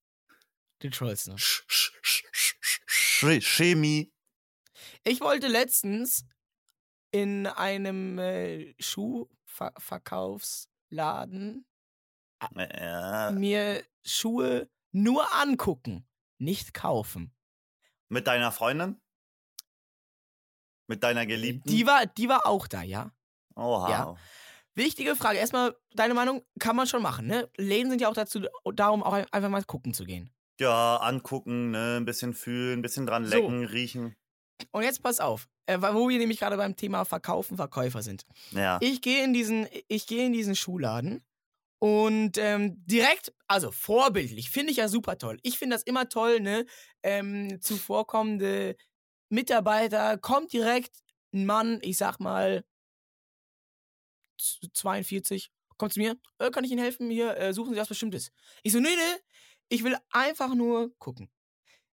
Du 0.81 0.91
trollst 0.91 1.29
noch. 1.29 1.37
Sch- 1.37 1.65
sch- 1.69 1.93
sch- 2.03 2.25
sch- 2.33 2.57
sch- 2.87 3.41
Chemie. 3.41 4.13
Ich 5.05 5.21
wollte 5.21 5.47
letztens 5.49 6.25
in 7.13 7.47
einem 7.47 8.19
äh, 8.19 8.75
Schuhverkaufsladen 8.81 11.67
Ja, 12.59 13.31
mir 13.33 13.85
Schuhe 14.05 14.69
nur 14.93 15.33
angucken, 15.35 16.07
nicht 16.39 16.73
kaufen. 16.75 17.33
mit 18.09 18.27
deiner 18.27 18.51
Freundin? 18.53 19.01
Mit 20.89 21.03
deiner 21.05 21.25
Geliebten? 21.27 21.69
Die 21.71 21.87
war, 21.87 22.07
die 22.07 22.29
war 22.29 22.47
auch 22.47 22.67
da, 22.67 22.83
ja. 22.83 23.13
Oha. 23.55 23.91
Ja. 23.91 24.17
Wichtige 24.75 25.17
Frage. 25.17 25.39
Erstmal, 25.39 25.77
deine 25.95 26.15
Meinung 26.15 26.43
kann 26.59 26.77
man 26.77 26.87
schon 26.87 27.03
machen, 27.03 27.27
ne? 27.27 27.51
Läden 27.57 27.91
sind 27.91 28.01
ja 28.01 28.09
auch 28.09 28.15
dazu 28.15 28.41
darum, 28.75 29.03
auch 29.03 29.13
einfach 29.13 29.49
mal 29.51 29.63
gucken 29.65 29.93
zu 29.93 30.05
gehen. 30.05 30.31
Ja, 30.61 30.97
angucken, 30.99 31.71
ne? 31.71 31.97
ein 31.99 32.05
bisschen 32.05 32.35
fühlen, 32.35 32.79
ein 32.79 32.83
bisschen 32.83 33.07
dran 33.07 33.25
So. 33.25 33.35
lecken, 33.37 33.65
riechen. 33.65 34.17
Und 34.71 34.85
jetzt 34.85 35.03
pass 35.03 35.19
auf, 35.19 35.49
äh, 35.67 35.79
wo 35.81 36.09
wir 36.09 36.19
nämlich 36.19 36.39
gerade 36.39 36.57
beim 36.57 36.77
Thema 36.77 37.05
Verkaufen, 37.05 37.57
Verkäufer 37.57 38.03
sind. 38.03 38.25
Ja. 38.53 38.79
Ich 38.81 39.03
gehe 39.03 39.25
in 39.25 39.33
diesen, 39.33 39.67
ich 39.89 40.07
gehe 40.07 40.25
in 40.27 40.33
diesen 40.33 40.55
Schuhladen 40.55 41.23
und 41.81 42.39
ähm, 42.39 42.77
direkt, 42.87 43.33
also 43.49 43.73
vorbildlich, 43.73 44.51
finde 44.51 44.71
ich 44.71 44.77
ja 44.79 44.89
super 44.89 45.19
toll. 45.19 45.39
Ich 45.43 45.59
finde 45.59 45.75
das 45.75 45.83
immer 45.83 46.09
toll, 46.09 46.41
ne? 46.41 46.65
Ähm, 47.03 47.61
zuvorkommende 47.61 48.77
Mitarbeiter, 49.31 50.17
kommt 50.19 50.53
direkt 50.53 50.95
ein 51.35 51.45
Mann, 51.47 51.79
ich 51.83 51.97
sag 51.97 52.21
mal 52.21 52.65
42, 54.73 55.51
kommt 55.77 55.93
zu 55.93 56.01
mir, 56.01 56.17
äh, 56.39 56.51
kann 56.51 56.65
ich 56.65 56.71
Ihnen 56.71 56.83
helfen? 56.83 57.11
Hier, 57.11 57.37
äh, 57.37 57.53
suchen 57.53 57.75
Sie 57.75 57.81
was 57.81 57.89
Bestimmtes. 57.89 58.33
Ich 58.63 58.73
so, 58.73 58.81
nee, 58.81 58.89
nee, 58.89 59.21
ich 59.69 59.85
will 59.85 59.97
einfach 60.11 60.55
nur 60.55 60.97
gucken. 60.99 61.31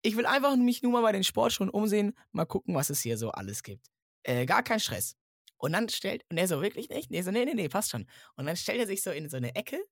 Ich 0.02 0.16
will 0.16 0.26
einfach 0.26 0.54
mich 0.56 0.82
nur 0.82 0.92
mal 0.92 1.02
bei 1.02 1.12
den 1.12 1.24
Sportschuhen 1.24 1.70
umsehen, 1.70 2.16
mal 2.32 2.44
gucken, 2.44 2.74
was 2.74 2.90
es 2.90 3.00
hier 3.00 3.16
so 3.16 3.30
alles 3.30 3.62
gibt. 3.62 3.86
Äh, 4.22 4.46
gar 4.46 4.62
kein 4.62 4.80
Stress. 4.80 5.16
Und 5.56 5.72
dann 5.72 5.88
stellt, 5.88 6.24
und 6.30 6.36
er 6.36 6.46
so, 6.46 6.60
wirklich 6.60 6.88
nicht? 6.88 7.10
Nee, 7.10 7.22
so, 7.22 7.30
nee, 7.30 7.44
nee, 7.44 7.54
nee, 7.54 7.68
passt 7.68 7.90
schon. 7.90 8.06
Und 8.36 8.46
dann 8.46 8.56
stellt 8.56 8.80
er 8.80 8.86
sich 8.86 9.02
so 9.02 9.10
in 9.10 9.28
so 9.28 9.38
eine 9.38 9.54
Ecke, 9.54 9.82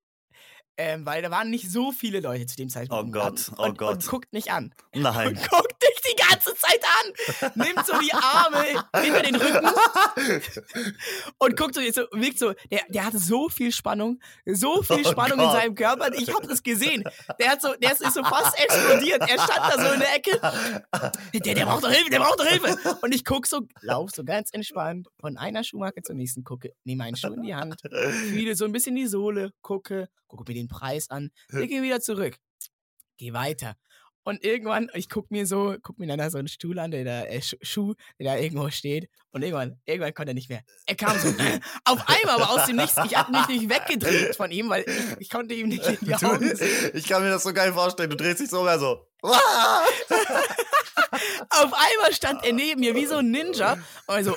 ähm, 0.77 1.07
weil 1.07 1.23
da 1.23 1.31
waren 1.31 1.51
nicht 1.51 1.71
so 1.71 1.93
viele 1.93 2.21
Leute 2.21 2.47
zu 2.47 2.57
dem 2.57 2.69
Zeitpunkt. 2.69 3.09
Oh 3.09 3.21
Gott, 3.21 3.53
oh 3.57 3.65
und, 3.65 3.79
Gott. 3.79 3.95
Und 3.95 4.07
guckt 4.07 4.33
mich 4.33 4.51
an. 4.51 4.75
Nein. 4.95 5.29
Und 5.29 5.51
guckt 5.51 5.83
die 6.13 6.23
ganze 6.23 6.55
Zeit 6.55 6.83
an. 6.85 7.53
Nimmt 7.55 7.87
so 7.87 7.99
die 8.01 8.13
Arme 8.13 8.85
hinter 9.03 9.23
den 9.23 9.37
Rücken 9.37 9.69
und 11.39 11.57
guckt 11.57 11.75
so, 11.75 11.81
so 11.93 12.03
wirkt 12.13 12.39
so, 12.39 12.53
der, 12.71 12.83
der 12.89 13.07
hatte 13.07 13.19
so 13.19 13.49
viel 13.49 13.73
Spannung, 13.73 14.21
so 14.47 14.83
viel 14.83 15.05
Oh 15.07 15.11
Spannung 15.11 15.39
in 15.39 15.45
Gott. 15.45 15.53
seinem 15.57 15.75
Körper. 15.75 16.13
Ich 16.15 16.33
habe 16.33 16.47
das 16.47 16.63
gesehen. 16.63 17.05
Der 17.41 17.51
hat 17.51 17.63
so, 17.63 17.75
der 17.75 17.93
ist 17.93 18.13
so 18.13 18.23
fast 18.23 18.59
explodiert. 18.59 19.21
Er 19.21 19.39
stand 19.39 19.59
da 19.59 19.87
so 19.87 19.93
in 19.93 20.01
der 20.01 20.15
Ecke. 20.15 20.41
Der, 21.33 21.55
der 21.55 21.65
braucht 21.67 21.85
doch 21.85 21.91
Hilfe, 21.91 22.11
der 22.11 22.19
braucht 22.21 22.39
doch 22.41 22.47
Hilfe. 22.47 22.99
Und 23.03 23.15
ich 23.15 23.25
guck 23.25 23.47
so, 23.47 23.63
lauf 23.81 24.11
so 24.15 24.25
ganz 24.25 24.51
entspannt 24.53 25.09
von 25.21 25.37
einer 25.37 25.65
Schuhmarke 25.65 26.03
zur 26.03 26.15
nächsten, 26.15 26.45
gucke, 26.45 26.73
nehme 26.85 27.05
einen 27.05 27.17
Schuh 27.17 27.33
in 27.33 27.43
die 27.43 27.55
Hand, 27.55 27.81
fühle 28.29 28.55
so 28.55 28.65
ein 28.65 28.73
bisschen 28.73 28.95
die 28.95 29.07
Sohle, 29.07 29.53
gucke, 29.63 30.09
gucke 30.27 30.45
mir 30.47 30.55
den 30.55 30.69
Preis 30.69 31.11
an, 31.11 31.31
blicke 31.49 31.83
wieder 31.83 32.01
zurück, 32.01 32.37
geh 33.19 33.33
weiter. 33.33 33.77
Und 34.25 34.45
irgendwann, 34.45 34.89
ich 34.95 35.09
guck 35.09 35.31
mir 35.31 35.47
so, 35.47 35.77
guck 35.83 35.99
mir 35.99 36.07
dann 36.07 36.19
da 36.19 36.31
so 36.31 36.39
einen 36.39 36.49
Stuhl 36.49 36.79
an, 36.79 36.91
der 36.91 37.05
da, 37.05 37.25
äh, 37.25 37.41
Schuh- 37.41 37.95
der 38.19 38.35
da 38.35 38.39
irgendwo 38.41 38.71
steht. 38.71 39.09
Und 39.33 39.43
irgendwann, 39.43 39.81
irgendwann 39.85 40.15
konnte 40.15 40.31
er 40.33 40.35
nicht 40.35 40.49
mehr. 40.49 40.63
Er 40.87 40.95
kam 40.95 41.19
so 41.19 41.29
auf 41.85 42.09
einmal, 42.09 42.37
aber 42.41 42.51
aus 42.51 42.67
dem 42.67 42.77
Nichts. 42.77 42.97
Ich 43.05 43.17
hab 43.17 43.31
mich 43.31 43.49
nicht 43.49 43.69
weggedreht 43.69 44.37
von 44.37 44.51
ihm, 44.51 44.69
weil 44.71 44.85
ich, 44.87 45.21
ich 45.21 45.31
konnte 45.31 45.55
ihm 45.55 45.69
nicht 45.69 45.85
in 45.87 45.99
die 46.03 46.15
Augen 46.25 46.53
ich 46.95 47.09
kann 47.09 47.23
mir 47.23 47.31
das 47.31 47.43
so 47.43 47.53
geil 47.53 47.73
vorstellen. 47.73 48.11
Du 48.11 48.17
drehst 48.17 48.41
dich 48.41 48.51
so 48.51 48.63
mehr 48.63 48.79
so. 48.79 49.07
Auf 51.51 51.73
einmal 51.73 52.13
stand 52.13 52.45
er 52.45 52.53
neben 52.53 52.81
mir 52.81 52.95
wie 52.95 53.07
so 53.07 53.17
ein 53.17 53.31
Ninja. 53.31 53.79
Und 54.07 54.25
so, 54.25 54.37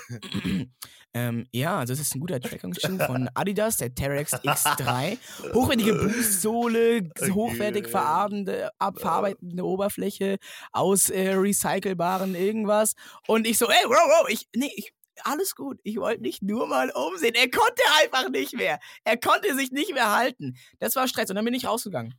ähm, 1.15 1.47
ja, 1.53 1.79
also 1.79 1.93
das 1.93 2.01
ist 2.01 2.13
ein 2.13 2.19
guter 2.19 2.41
Tracking-Schuh 2.41 2.97
von 3.05 3.29
Adidas, 3.35 3.77
der 3.77 3.95
Terex 3.95 4.33
X3. 4.33 5.17
Hochwertige 5.53 5.93
Boostsohle, 5.93 7.09
hochwertig 7.33 7.87
verarbeitende, 7.87 9.63
Oberfläche 9.63 10.39
aus 10.73 11.09
äh, 11.09 11.31
recycelbaren 11.31 12.35
irgendwas. 12.35 12.95
Und 13.27 13.47
ich 13.47 13.57
so, 13.57 13.65
ey, 13.67 13.85
wow, 13.85 13.95
wow, 13.95 14.29
ich, 14.29 14.49
nee, 14.57 14.69
ich, 14.75 14.93
alles 15.23 15.55
gut. 15.55 15.79
Ich 15.83 15.95
wollte 15.95 16.19
mich 16.21 16.41
nur 16.41 16.67
mal 16.67 16.91
umsehen. 16.91 17.33
Er 17.35 17.49
konnte 17.49 17.81
einfach 18.01 18.27
nicht 18.29 18.53
mehr. 18.53 18.79
Er 19.05 19.15
konnte 19.15 19.55
sich 19.55 19.71
nicht 19.71 19.93
mehr 19.93 20.13
halten. 20.13 20.57
Das 20.79 20.97
war 20.97 21.07
Stress. 21.07 21.29
Und 21.29 21.37
dann 21.37 21.45
bin 21.45 21.53
ich 21.53 21.65
rausgegangen. 21.65 22.13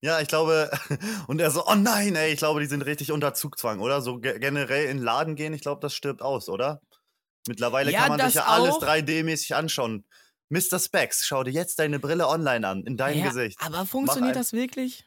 Ja, 0.00 0.20
ich 0.20 0.28
glaube, 0.28 0.70
und 1.28 1.38
er 1.38 1.50
so, 1.50 1.66
oh 1.66 1.74
nein, 1.74 2.16
ey, 2.16 2.32
ich 2.32 2.38
glaube, 2.38 2.60
die 2.60 2.66
sind 2.66 2.86
richtig 2.86 3.12
unter 3.12 3.34
Zugzwang, 3.34 3.80
oder? 3.80 4.00
So 4.00 4.20
ge 4.20 4.38
generell 4.38 4.86
in 4.86 4.96
den 4.96 5.04
Laden 5.04 5.34
gehen, 5.34 5.52
ich 5.52 5.60
glaube, 5.60 5.82
das 5.82 5.92
stirbt 5.94 6.22
aus, 6.22 6.48
oder? 6.48 6.80
Mittlerweile 7.46 7.90
Ja, 7.90 7.94
kann 7.94 8.08
man 8.08 8.20
sich 8.20 8.34
das 8.34 8.34
ja 8.34 8.46
alles 8.46 8.78
auch. 8.78 8.80
3D-mäßig 8.80 9.54
anschauen. 9.54 10.06
Mr. 10.48 10.78
Specs, 10.78 11.24
schau 11.26 11.42
dir 11.44 11.52
jetzt 11.52 11.78
deine 11.78 11.98
Brille 11.98 12.28
online 12.28 12.66
an, 12.66 12.84
in 12.84 12.96
dein 12.96 13.20
ja, 13.20 13.22
Gesicht. 13.22 13.58
Aber 13.58 13.86
funktioniert 13.86 14.36
das 14.36 14.52
wirklich? 14.52 15.04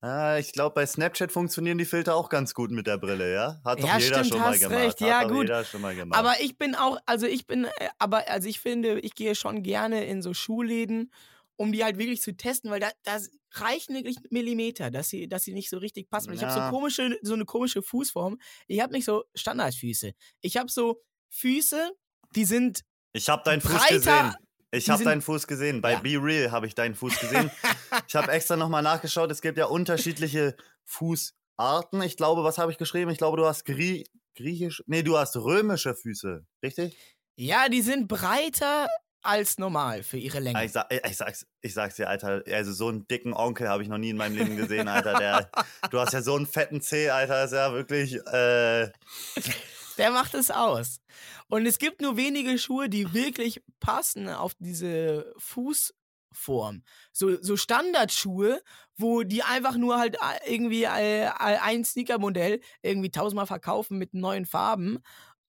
Ah, 0.00 0.36
ich 0.38 0.52
glaube, 0.52 0.74
bei 0.74 0.84
Snapchat 0.86 1.30
funktionieren 1.30 1.78
die 1.78 1.84
Filter 1.84 2.16
auch 2.16 2.28
ganz 2.28 2.54
gut 2.54 2.72
mit 2.72 2.86
der 2.88 2.98
Brille, 2.98 3.32
ja? 3.32 3.60
Hat 3.64 3.84
doch 3.84 3.88
Ja, 3.88 3.94
jeder 3.94 4.24
stimmt, 4.24 4.28
schon 4.28 4.42
mal 4.42 4.58
gemacht. 4.58 4.96
recht, 4.96 5.00
Hat 5.00 5.08
ja, 5.08 5.22
doch 5.22 5.30
gut. 5.30 5.48
jeder 5.48 5.64
schon 5.64 5.80
mal 5.80 5.94
gemacht. 5.94 6.18
Aber 6.18 6.40
ich 6.40 6.58
bin 6.58 6.74
auch, 6.74 6.98
also 7.06 7.26
ich 7.26 7.46
bin, 7.46 7.64
äh, 7.64 7.88
aber 7.98 8.28
also 8.28 8.48
ich 8.48 8.60
finde, 8.60 9.00
ich 9.00 9.14
gehe 9.14 9.34
schon 9.34 9.62
gerne 9.62 10.04
in 10.06 10.22
so 10.22 10.34
Schuhläden, 10.34 11.12
um 11.56 11.72
die 11.72 11.84
halt 11.84 11.98
wirklich 11.98 12.20
zu 12.22 12.36
testen, 12.36 12.70
weil 12.70 12.80
da, 12.80 12.90
da 13.04 13.18
reichen 13.52 13.94
wirklich 13.94 14.18
Millimeter, 14.30 14.90
dass 14.90 15.08
sie, 15.08 15.28
dass 15.28 15.44
sie 15.44 15.54
nicht 15.54 15.70
so 15.70 15.78
richtig 15.78 16.10
passen. 16.10 16.28
Weil 16.30 16.36
Ich 16.36 16.42
habe 16.42 16.52
Ja. 16.52 16.52
so 16.52 16.62
komische, 16.62 17.18
so 17.22 17.34
eine 17.34 17.44
komische 17.46 17.82
Fußform. 17.82 18.38
Ich 18.68 18.80
habe 18.80 18.92
nicht 18.92 19.04
so 19.06 19.24
Standardfüße. 19.34 20.12
Ich 20.40 20.56
habe 20.58 20.70
so 20.70 21.02
Füße, 21.32 21.90
die 22.34 22.44
sind 22.44 22.82
Ich 23.12 23.28
habe 23.28 23.42
deinen 23.44 23.60
Fuß 23.60 23.88
gesehen. 23.88 24.34
Ich 24.70 24.88
habe 24.88 25.04
deinen 25.04 25.20
Fuß 25.22 25.46
gesehen. 25.46 25.80
Bei 25.82 25.92
Ja. 25.92 25.98
Be 26.00 26.16
Real 26.22 26.50
habe 26.50 26.66
ich 26.66 26.74
deinen 26.74 26.94
Fuß 26.94 27.18
gesehen. 27.20 27.50
ich 28.08 28.14
habe 28.14 28.30
extra 28.32 28.56
nochmal 28.56 28.82
nachgeschaut. 28.82 29.30
Es 29.30 29.42
gibt 29.42 29.58
ja 29.58 29.66
unterschiedliche 29.66 30.56
Fußarten. 30.84 32.00
Ich 32.02 32.16
glaube, 32.16 32.42
was 32.44 32.58
habe 32.58 32.72
ich 32.72 32.78
geschrieben? 32.78 33.10
Ich 33.10 33.18
glaube, 33.18 33.36
du 33.36 33.46
hast 33.46 33.64
Grie 33.64 34.04
griechisch. 34.36 34.82
Nee, 34.86 35.02
du 35.02 35.18
hast 35.18 35.36
römische 35.36 35.94
Füße. 35.94 36.44
Richtig? 36.62 36.96
ja, 37.36 37.68
die 37.68 37.82
sind 37.82 38.08
breiter 38.08 38.88
als 39.22 39.58
normal 39.58 40.02
für 40.02 40.16
ihre 40.16 40.38
Ah, 40.38 40.40
Länge. 40.40 40.64
Ich, 40.64 40.72
sag, 40.72 40.86
ich, 40.90 41.16
sag's, 41.16 41.46
ich 41.60 41.74
sag's 41.74 41.96
dir, 41.96 42.08
Alter. 42.08 42.42
Also, 42.48 42.72
so 42.72 42.88
einen 42.88 43.06
dicken 43.08 43.34
Onkel 43.34 43.68
habe 43.68 43.82
ich 43.82 43.88
noch 43.88 43.98
nie 43.98 44.10
in 44.10 44.16
meinem 44.16 44.36
Leben 44.36 44.56
gesehen, 44.56 44.88
Alter. 44.88 45.14
Der, 45.18 45.50
du 45.90 45.98
hast 46.00 46.12
ja 46.12 46.22
so 46.22 46.34
einen 46.34 46.46
fetten 46.46 46.80
Zeh, 46.80 47.10
Alter. 47.10 47.44
Ist 47.44 47.52
ja 47.52 47.72
wirklich. 47.72 48.14
Äh, 48.26 48.90
Der 49.98 50.10
macht 50.10 50.34
es 50.34 50.50
aus. 50.50 51.00
Und 51.48 51.66
es 51.66 51.78
gibt 51.78 52.00
nur 52.00 52.16
wenige 52.16 52.58
Schuhe, 52.58 52.88
die 52.88 53.12
wirklich 53.12 53.62
passen 53.80 54.28
auf 54.28 54.54
diese 54.58 55.32
Fußform. 55.38 56.82
So, 57.12 57.42
so 57.42 57.56
Standardschuhe, 57.56 58.62
wo 58.96 59.22
die 59.22 59.42
einfach 59.42 59.76
nur 59.76 59.98
halt 59.98 60.16
äh, 60.16 60.54
irgendwie 60.54 60.84
äh, 60.84 61.28
ein 61.38 61.84
Sneaker-Modell 61.84 62.60
irgendwie 62.82 63.10
tausendmal 63.10 63.46
verkaufen 63.46 63.98
mit 63.98 64.14
neuen 64.14 64.46
Farben. 64.46 64.98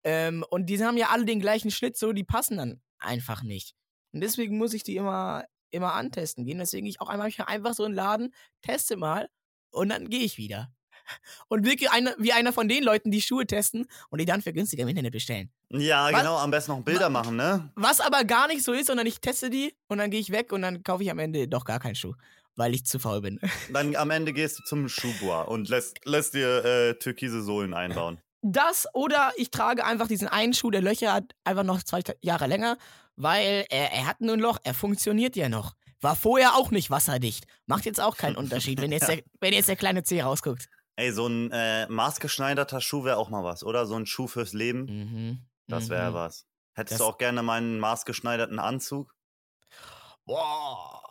Ähm, 0.04 0.46
und 0.50 0.68
die 0.68 0.84
haben 0.84 0.98
ja 0.98 1.10
alle 1.10 1.26
den 1.26 1.40
gleichen 1.40 1.72
Schnitt, 1.72 1.98
so 1.98 2.14
die 2.14 2.24
passen 2.24 2.58
dann 2.58 2.82
einfach 3.00 3.44
nicht. 3.44 3.76
Und 4.12 4.22
deswegen 4.22 4.58
muss 4.58 4.74
ich 4.74 4.84
die 4.84 4.96
immer, 4.96 5.46
immer 5.70 5.94
antesten 5.94 6.46
gehen. 6.46 6.60
Deswegen 6.60 6.88
ich 6.88 7.02
auch 7.02 7.10
einmal 7.10 7.32
einfach 7.46 7.74
so 7.74 7.84
einen 7.84 7.96
Laden, 7.96 8.34
teste 8.62 8.96
mal 8.98 9.30
und 9.72 9.90
dann 9.90 10.10
gehe 10.10 10.22
ich 10.22 10.38
wieder. 10.38 10.72
Und 11.48 11.66
wirke 11.66 11.92
eine, 11.92 12.16
wie 12.18 12.34
einer 12.34 12.54
von 12.54 12.68
den 12.68 12.84
Leuten, 12.84 13.12
die 13.12 13.22
Schuhe 13.22 13.46
testen 13.46 13.88
und 14.10 14.20
die 14.20 14.26
dann 14.26 14.42
für 14.42 14.54
günstiger 14.54 14.84
im 14.84 14.90
Internet 14.90 15.12
bestellen. 15.14 15.52
Ja, 15.70 16.12
Was- 16.12 16.20
genau, 16.22 16.38
am 16.38 16.52
besten 16.52 16.72
noch 16.72 16.82
Bilder 16.82 17.10
machen, 17.10 17.36
ne? 17.36 17.72
Was 17.76 18.00
aber 18.00 18.24
gar 18.24 18.48
nicht 18.48 18.64
so 18.64 18.74
ist, 18.74 18.88
sondern 18.88 19.06
ich 19.08 19.20
teste 19.22 19.50
die 19.50 19.76
und 19.88 19.98
dann 20.00 20.10
gehe 20.12 20.20
ich 20.20 20.32
weg 20.32 20.52
und 20.52 20.62
dann 20.62 20.84
kaufe 20.84 21.04
ich 21.04 21.12
am 21.12 21.20
Ende 21.20 21.48
doch 21.48 21.66
gar 21.66 21.80
keinen 21.80 21.96
Schuh, 21.96 22.14
weil 22.56 22.74
ich 22.74 22.86
zu 22.86 23.00
faul 23.00 23.22
bin. 23.22 23.40
Dann 23.74 23.96
am 23.96 24.10
Ende 24.12 24.34
gehst 24.34 24.60
du 24.60 24.64
zum 24.64 24.90
Schuhbois 24.90 25.44
und 25.44 25.70
lässt, 25.70 26.06
lässt 26.06 26.34
dir 26.34 26.66
äh, 26.66 26.94
türkise 26.96 27.42
Sohlen 27.42 27.74
einbauen. 27.74 28.20
Das 28.42 28.88
oder 28.94 29.34
ich 29.36 29.52
trage 29.52 29.86
einfach 29.86 30.08
diesen 30.08 30.28
einen 30.28 30.54
Schuh, 30.54 30.72
der 30.72 30.82
Löcher 30.82 31.14
hat, 31.14 31.34
einfach 31.44 31.64
noch 31.64 31.84
zwei 31.84 32.02
Jahre 32.22 32.48
länger, 32.48 32.78
weil 33.18 33.66
er, 33.70 33.92
er 33.92 34.06
hat 34.08 34.22
nur 34.22 34.34
ein 34.36 34.40
Loch, 34.40 34.60
er 34.64 34.74
funktioniert 34.74 35.36
ja 35.36 35.50
noch. 35.50 35.76
War 36.02 36.16
vorher 36.16 36.56
auch 36.56 36.72
nicht 36.72 36.90
wasserdicht. 36.90 37.46
Macht 37.66 37.86
jetzt 37.86 38.00
auch 38.00 38.16
keinen 38.16 38.38
Unterschied, 38.38 38.80
wenn 38.82 38.92
jetzt 38.94 39.10
der, 39.10 39.20
wenn 39.42 39.54
jetzt 39.54 39.68
der 39.68 39.76
kleine 39.76 40.04
Zeh 40.04 40.22
rausguckt. 40.22 40.68
Ey, 41.00 41.14
so 41.14 41.28
ein 41.28 41.50
äh, 41.52 41.88
maßgeschneiderter 41.88 42.82
Schuh 42.82 43.06
wäre 43.06 43.16
auch 43.16 43.30
mal 43.30 43.42
was, 43.42 43.64
oder? 43.64 43.86
So 43.86 43.96
ein 43.96 44.06
Schuh 44.06 44.28
fürs 44.28 44.52
Leben, 44.52 44.84
Mhm. 44.86 45.48
das 45.68 45.88
wäre 45.88 46.12
mhm. 46.12 46.16
was. 46.16 46.46
Hättest 46.74 46.94
Das- 46.94 46.98
du 47.00 47.06
auch 47.06 47.18
gerne 47.18 47.42
meinen 47.42 47.80
maßgeschneiderten 47.80 48.60
Anzug? 48.60 49.16
Boah. 50.26 51.02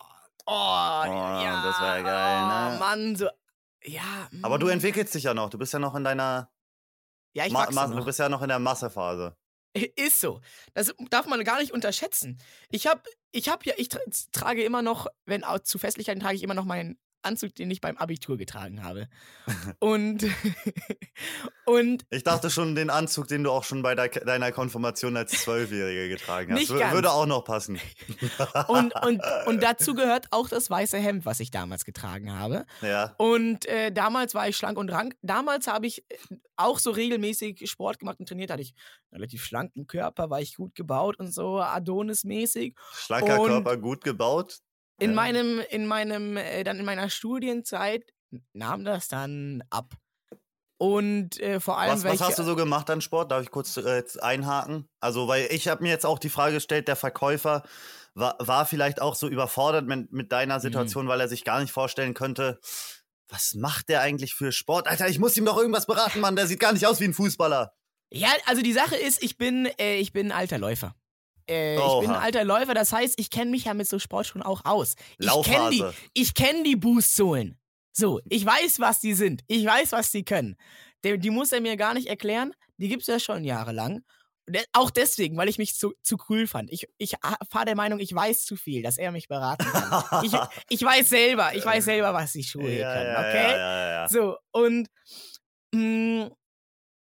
Oh, 0.45 0.53
ja. 0.53 1.63
das 1.65 1.81
wär 1.81 2.03
geil, 2.03 2.47
ne? 2.47 2.75
Oh, 2.75 2.79
Mann, 2.79 3.17
so. 3.17 3.29
Ja. 3.83 4.29
Aber 4.43 4.59
du 4.59 4.67
mm. 4.67 4.71
entwickelst 4.71 5.15
dich 5.15 5.25
ja 5.25 5.35
noch. 5.35 5.51
Du 5.51 5.59
bist 5.59 5.73
ja 5.73 5.79
noch 5.79 5.95
in 5.95 6.05
deiner. 6.05 6.51
Ja, 7.35 7.47
ich 7.47 7.53
Ma 7.53 7.71
Ma 7.71 7.87
noch. 7.87 7.97
Du 7.97 8.05
bist 8.05 8.19
ja 8.19 8.29
noch 8.29 8.43
in 8.43 8.49
der 8.49 8.59
Massephase. 8.59 9.37
Ist 9.97 10.21
so. 10.21 10.41
Das 10.75 10.95
darf 11.11 11.27
man 11.27 11.43
gar 11.45 11.61
nicht 11.61 11.73
unterschätzen. 11.73 12.39
Ich 12.71 12.87
habe 12.87 13.03
ich 13.31 13.49
hab 13.49 13.65
ja, 13.65 13.75
ich 13.77 13.89
tra 13.89 14.01
trage 14.33 14.65
immer 14.65 14.83
noch, 14.83 15.07
wenn 15.27 15.45
auch 15.45 15.61
zu 15.61 15.79
Festlichkeiten 15.79 16.21
trage 16.21 16.37
ich 16.37 16.43
immer 16.43 16.55
noch 16.55 16.65
meinen 16.65 16.99
Anzug, 17.23 17.55
den 17.55 17.71
ich 17.71 17.81
beim 17.81 17.97
Abitur 17.97 18.37
getragen 18.37 18.85
habe. 18.85 19.09
und, 19.81 20.25
und 21.65 22.05
Ich 22.11 22.23
dachte 22.25 22.51
schon, 22.51 22.75
den 22.75 22.91
Anzug, 22.91 23.29
den 23.29 23.45
du 23.45 23.51
auch 23.51 23.65
schon 23.65 23.83
bei 23.83 23.95
deiner 23.95 24.53
Konfirmation 24.53 25.17
als 25.17 25.33
Zwölfjährige 25.33 26.09
getragen 26.09 26.55
hast. 26.55 26.71
Würde 26.71 27.11
auch 27.13 27.27
noch 27.27 27.45
passen. 27.45 27.81
Und, 28.69 28.95
und, 29.05 29.21
und 29.47 29.63
dazu 29.63 29.95
gehört 29.95 30.27
auch 30.31 30.49
das 30.49 30.71
weiße 30.71 30.97
Hemd, 30.99 31.25
was 31.25 31.41
ich 31.41 31.51
damals 31.51 31.85
getragen 31.85 32.33
habe. 32.37 32.67
Ja. 32.83 33.15
Und 33.19 33.67
äh, 33.67 33.91
damals 33.93 34.35
war 34.35 34.49
ich 34.49 34.57
schlank 34.57 34.79
und 34.79 34.91
rank. 34.91 35.15
Damals 35.23 35.67
habe 35.67 35.87
ich 35.87 36.05
äh, 36.11 36.17
auch 36.57 36.79
so 36.79 36.91
regelmäßig 36.91 37.69
Sport 37.71 37.99
gemacht 37.99 38.19
und 38.21 38.29
trainiert. 38.29 38.51
Hatte 38.51 38.63
ich 38.63 38.75
einen 39.11 39.21
relativ 39.21 39.45
schlanken 39.45 39.87
Körper, 39.87 40.31
war 40.31 40.41
ich 40.41 40.57
gut 40.57 40.75
gebaut 40.75 41.19
und 41.19 41.33
so, 41.33 41.59
Adonis-mäßig. 41.61 42.75
Schlanker 42.93 43.41
Und- 43.41 43.49
Körper, 43.49 43.77
gut 43.77 44.05
gebaut. 44.05 44.59
In 44.99 45.15
meinem, 45.15 45.61
in 45.71 45.87
meinem, 45.87 46.37
äh, 46.37 46.65
dann 46.65 46.79
in 46.79 46.85
meiner 46.85 47.09
Studienzeit 47.11 48.13
nahm 48.53 48.85
das 48.85 49.09
dann 49.09 49.63
ab. 49.71 49.95
Und 50.81 51.41
äh, 51.41 51.59
vor 51.59 51.79
allem, 51.79 51.93
Was, 51.93 52.05
was 52.05 52.21
hast 52.21 52.39
du 52.39 52.45
so 52.45 52.55
gemacht 52.55 52.89
an 52.91 53.01
Sport? 53.01 53.33
Darf 53.33 53.43
ich 53.43 53.51
kurz 53.51 53.77
äh, 53.77 54.03
einhaken? 54.21 54.89
Also, 55.01 55.27
weil 55.27 55.49
ich 55.51 55.67
habe 55.67 55.83
mir 55.83 55.91
jetzt 55.91 56.07
auch 56.07 56.21
die 56.21 56.29
Frage 56.29 56.55
gestellt, 56.55 56.87
der 56.87 56.95
Verkäufer 56.95 57.65
war, 58.15 58.37
war 58.39 58.65
vielleicht 58.65 59.03
auch 59.03 59.17
so 59.17 59.29
überfordert 59.29 59.87
mit, 59.87 60.13
mit 60.13 60.27
Mhm. 60.27 60.29
deiner 60.29 60.61
Situation, 60.61 61.09
weil 61.09 61.21
er 61.21 61.29
sich 61.29 61.45
gar 61.45 61.61
nicht 61.61 61.73
vorstellen 61.73 62.15
könnte, 62.15 62.61
was 63.29 63.55
macht 63.55 63.89
der 63.89 64.03
eigentlich 64.03 64.35
für 64.35 64.53
Sport? 64.53 64.87
Alter, 64.87 65.09
ich 65.09 65.19
muss 65.19 65.37
ihm 65.37 65.45
doch 65.45 65.59
irgendwas 65.59 65.87
beraten, 65.87 66.21
Mann. 66.21 66.37
Der 66.37 66.47
sieht 66.47 66.61
gar 66.61 66.73
nicht 66.73 66.87
aus 66.87 67.01
wie 67.01 67.05
ein 67.05 67.15
Fußballer. 67.15 67.73
Ja, 68.11 68.29
also 68.47 68.63
die 68.63 68.73
Sache 68.73 68.97
ist, 68.97 69.23
ich 69.23 69.37
bin, 69.37 69.67
äh, 69.79 69.97
ich 69.97 70.13
bin 70.13 70.27
ein 70.31 70.39
alter 70.39 70.59
Läufer. 70.59 70.95
Äh, 71.49 71.77
ich 71.77 72.01
bin 72.01 72.11
ein 72.11 72.23
alter 72.23 72.45
Läufer, 72.45 72.75
das 72.75 72.93
heißt, 72.93 73.19
ich 73.19 73.31
kenne 73.31 73.51
mich 73.51 73.65
ja 73.65 73.75
mit 73.75 73.89
so 73.89 73.99
Sportschuhen 73.99 74.43
auch 74.43 74.65
aus. 74.65 74.95
Ich 75.19 75.29
kenne 75.45 75.71
die, 75.71 75.85
ich 76.15 76.35
kenn 76.35 76.65
die 76.65 76.77
Boostsohlen. 76.77 77.59
So, 77.93 78.21
ich 78.29 78.45
weiß, 78.45 78.81
was 78.81 79.01
die 79.01 79.15
sind. 79.15 79.43
Ich 79.49 79.65
weiß, 79.65 79.93
was 79.93 80.11
die 80.13 80.25
können. 80.25 80.57
Die, 81.05 81.19
die 81.19 81.31
muss 81.31 81.53
er 81.53 81.61
mir 81.61 81.77
gar 81.77 81.95
nicht 81.95 82.09
erklären. 82.09 82.53
Die 82.77 82.89
gibt 82.89 83.03
es 83.03 83.09
ja 83.09 83.19
schon 83.19 83.45
jahrelang. 83.45 84.05
Auch 84.73 84.91
deswegen, 84.91 85.37
weil 85.37 85.49
ich 85.49 85.59
mich 85.59 85.75
zu, 85.75 85.93
zu 86.03 86.17
cool 86.29 86.47
fand. 86.47 86.73
Ich, 86.73 86.89
ich 86.97 87.17
fahre 87.51 87.67
der 87.67 87.77
Meinung, 87.77 87.99
ich 87.99 88.15
weiß 88.15 88.45
zu 88.45 88.57
viel, 88.57 88.83
dass 88.83 88.97
er 88.97 89.13
mich 89.13 89.29
beraten 89.29 89.65
kann. 89.65 90.25
ich, 90.25 90.33
ich 90.71 90.83
weiß 90.83 91.09
selber, 91.09 91.55
ich 91.55 91.65
weiß 91.65 91.85
selber, 91.85 92.15
was 92.15 92.33
die 92.33 92.45
Schuhe 92.45 92.73
ja, 92.73 92.95
können, 92.95 93.17
okay? 93.17 93.53
Ja, 93.53 93.91
ja. 93.91 94.09
So, 94.09 94.37
und, 94.53 94.89
mh, 95.75 96.31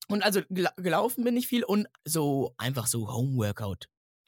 und 0.08 0.22
also 0.22 0.40
gela 0.48 0.72
gelaufen 0.76 1.24
bin 1.24 1.36
ich 1.36 1.48
viel 1.48 1.64
und 1.64 1.88
so 2.04 2.54
einfach 2.58 2.86
so 2.86 3.08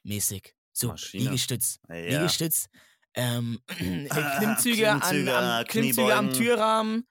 Homeworkout-mäßig. 0.04 0.54
So 0.72 0.88
Maschine. 0.88 1.24
Liegestütz. 1.24 1.80
Ja. 1.88 1.94
Liegestütz. 1.94 2.68
Ähm, 3.14 3.60
Ah, 4.10 4.38
Klimmzüge, 4.38 4.90
an, 4.90 5.28
am, 5.28 5.64
Klimmzüge 5.64 6.14
am. 6.14 6.32
Türrahmen. 6.32 7.06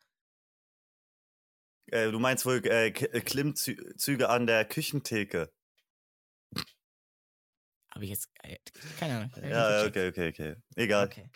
Äh, 1.88 2.12
du 2.12 2.20
meinst 2.20 2.46
wohl 2.46 2.62
äh, 2.66 2.88
äh, 2.88 3.22
Klimmzüge 3.22 4.30
an 4.30 4.48
der 4.48 4.66
Küchentheke. 4.66 5.52
Habe 7.94 8.06
ich 8.06 8.12
jetzt. 8.12 8.30
Keine 9.00 9.18
Ahnung. 9.18 9.32
Ja, 9.50 9.86
okay, 9.86 10.10
okay, 10.10 10.30
okay. 10.30 10.56
Egal. 10.76 11.08
Okay. 11.08 11.30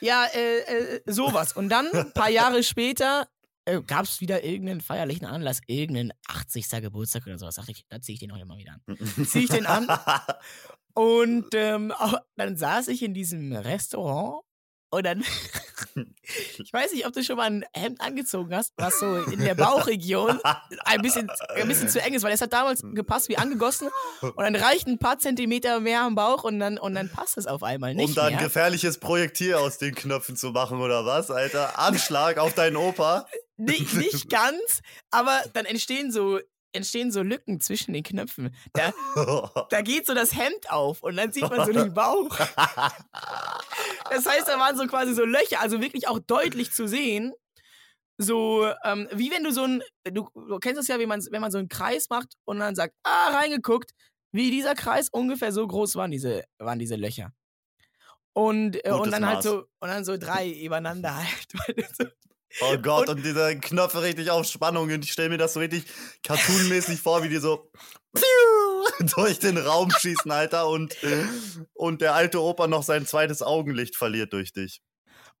Ja, 0.00 0.26
äh, 0.26 0.58
äh, 0.96 1.00
sowas. 1.06 1.54
Und 1.54 1.68
dann, 1.68 1.90
ein 1.92 2.12
paar 2.12 2.30
Jahre 2.30 2.62
später, 2.62 3.28
äh, 3.70 3.82
gab 3.86 4.04
es 4.04 4.20
wieder 4.20 4.42
irgendeinen 4.44 4.80
feierlichen 4.80 5.26
Anlass, 5.26 5.60
irgendeinen 5.66 6.12
80. 6.28 6.68
Geburtstag 6.82 7.26
oder 7.26 7.38
sowas. 7.38 7.54
Dachte 7.56 7.72
ich, 7.72 7.84
da 7.88 8.00
ziehe 8.00 8.14
ich 8.14 8.20
den 8.20 8.32
heute 8.32 8.44
mal 8.46 8.58
wieder 8.58 8.72
an. 8.86 8.96
Zieh 9.26 9.44
ich 9.44 9.50
den 9.50 9.66
an? 9.66 9.86
Und 10.94 11.46
ähm, 11.54 11.92
au- 11.92 12.18
dann 12.36 12.56
saß 12.56 12.88
ich 12.88 13.02
in 13.02 13.14
diesem 13.14 13.52
Restaurant 13.54 14.42
und 14.92 15.06
dann, 15.06 15.22
ich 16.58 16.72
weiß 16.72 16.92
nicht, 16.92 17.06
ob 17.06 17.12
du 17.12 17.22
schon 17.22 17.36
mal 17.36 17.44
ein 17.44 17.64
Hemd 17.74 18.00
angezogen 18.00 18.52
hast, 18.56 18.72
was 18.76 18.98
so 18.98 19.18
in 19.22 19.38
der 19.38 19.54
Bauchregion 19.54 20.40
ein 20.84 21.00
bisschen, 21.00 21.30
ein 21.54 21.68
bisschen 21.68 21.88
zu 21.88 22.02
eng 22.02 22.12
ist, 22.14 22.24
weil 22.24 22.32
es 22.32 22.40
hat 22.40 22.52
damals 22.52 22.82
gepasst 22.82 23.28
wie 23.28 23.38
angegossen 23.38 23.88
und 24.20 24.36
dann 24.38 24.56
reicht 24.56 24.88
ein 24.88 24.98
paar 24.98 25.20
Zentimeter 25.20 25.78
mehr 25.78 26.02
am 26.02 26.16
Bauch 26.16 26.42
und 26.42 26.58
dann, 26.58 26.76
und 26.76 26.94
dann 26.96 27.08
passt 27.08 27.38
es 27.38 27.46
auf 27.46 27.62
einmal 27.62 27.94
nicht 27.94 28.08
um 28.08 28.14
da 28.16 28.24
ein 28.24 28.38
gefährliches 28.38 28.98
Projektil 28.98 29.54
aus 29.54 29.78
den 29.78 29.94
Knöpfen 29.94 30.34
zu 30.34 30.50
machen, 30.50 30.80
oder 30.80 31.06
was, 31.06 31.30
Alter? 31.30 31.78
Anschlag 31.78 32.38
auf 32.38 32.54
deinen 32.54 32.76
Opa. 32.76 33.26
Nicht, 33.60 33.94
nicht 33.94 34.30
ganz, 34.30 34.80
aber 35.10 35.42
dann 35.52 35.66
entstehen 35.66 36.10
so, 36.10 36.40
entstehen 36.72 37.10
so 37.10 37.22
Lücken 37.22 37.60
zwischen 37.60 37.92
den 37.92 38.02
Knöpfen. 38.02 38.54
Da, 38.72 38.92
da 39.70 39.82
geht 39.82 40.06
so 40.06 40.14
das 40.14 40.34
Hemd 40.34 40.70
auf 40.70 41.02
und 41.02 41.16
dann 41.16 41.32
sieht 41.32 41.48
man 41.48 41.66
so 41.66 41.72
den 41.72 41.94
Bauch. 41.94 42.36
Das 44.10 44.26
heißt, 44.26 44.48
da 44.48 44.58
waren 44.58 44.76
so 44.76 44.88
quasi 44.88 45.14
so 45.14 45.24
Löcher, 45.24 45.60
also 45.60 45.80
wirklich 45.80 46.08
auch 46.08 46.18
deutlich 46.18 46.72
zu 46.72 46.88
sehen. 46.88 47.32
So, 48.18 48.68
ähm, 48.84 49.08
wie 49.12 49.30
wenn 49.30 49.44
du 49.44 49.52
so 49.52 49.62
ein, 49.62 49.84
du, 50.02 50.28
du 50.34 50.58
kennst 50.58 50.80
es 50.80 50.88
ja, 50.88 50.98
wie 50.98 51.06
man, 51.06 51.24
wenn 51.30 51.40
man 51.40 51.52
so 51.52 51.58
einen 51.58 51.68
Kreis 51.68 52.10
macht 52.10 52.34
und 52.44 52.58
dann 52.58 52.74
sagt, 52.74 52.94
ah, 53.04 53.28
reingeguckt, 53.28 53.92
wie 54.32 54.50
dieser 54.50 54.74
Kreis 54.74 55.08
ungefähr 55.10 55.52
so 55.52 55.64
groß 55.64 55.94
waren 55.94 56.10
diese, 56.10 56.42
waren 56.58 56.80
diese 56.80 56.96
Löcher. 56.96 57.32
Und, 58.32 58.84
äh, 58.84 58.90
und 58.90 59.12
dann 59.12 59.24
halt 59.26 59.36
Maß. 59.36 59.44
so, 59.44 59.58
und 59.78 59.88
dann 59.88 60.04
so 60.04 60.16
drei 60.16 60.50
übereinander 60.50 61.16
halt. 61.16 62.14
Oh 62.60 62.76
Gott, 62.82 63.08
Und- 63.08 63.16
und, 63.18 63.24
diese 63.24 63.58
Knöpfe 63.58 64.02
richtig 64.02 64.30
auf 64.30 64.46
Spannung. 64.46 64.90
Und 64.90 65.04
ich 65.04 65.12
stelle 65.12 65.28
mir 65.28 65.38
das 65.38 65.54
so 65.54 65.60
richtig 65.60 65.84
cartoonmäßig 66.22 67.00
vor, 67.00 67.22
wie 67.22 67.28
die 67.28 67.38
so 67.38 67.70
durch 69.16 69.38
den 69.38 69.56
Raum 69.58 69.90
schießen, 69.90 70.30
Alter. 70.30 70.68
Und, 70.68 70.96
und 71.74 72.00
der 72.00 72.14
alte 72.14 72.40
Opa 72.42 72.66
noch 72.66 72.82
sein 72.82 73.06
zweites 73.06 73.42
Augenlicht 73.42 73.96
verliert 73.96 74.32
durch 74.32 74.52
dich. 74.52 74.80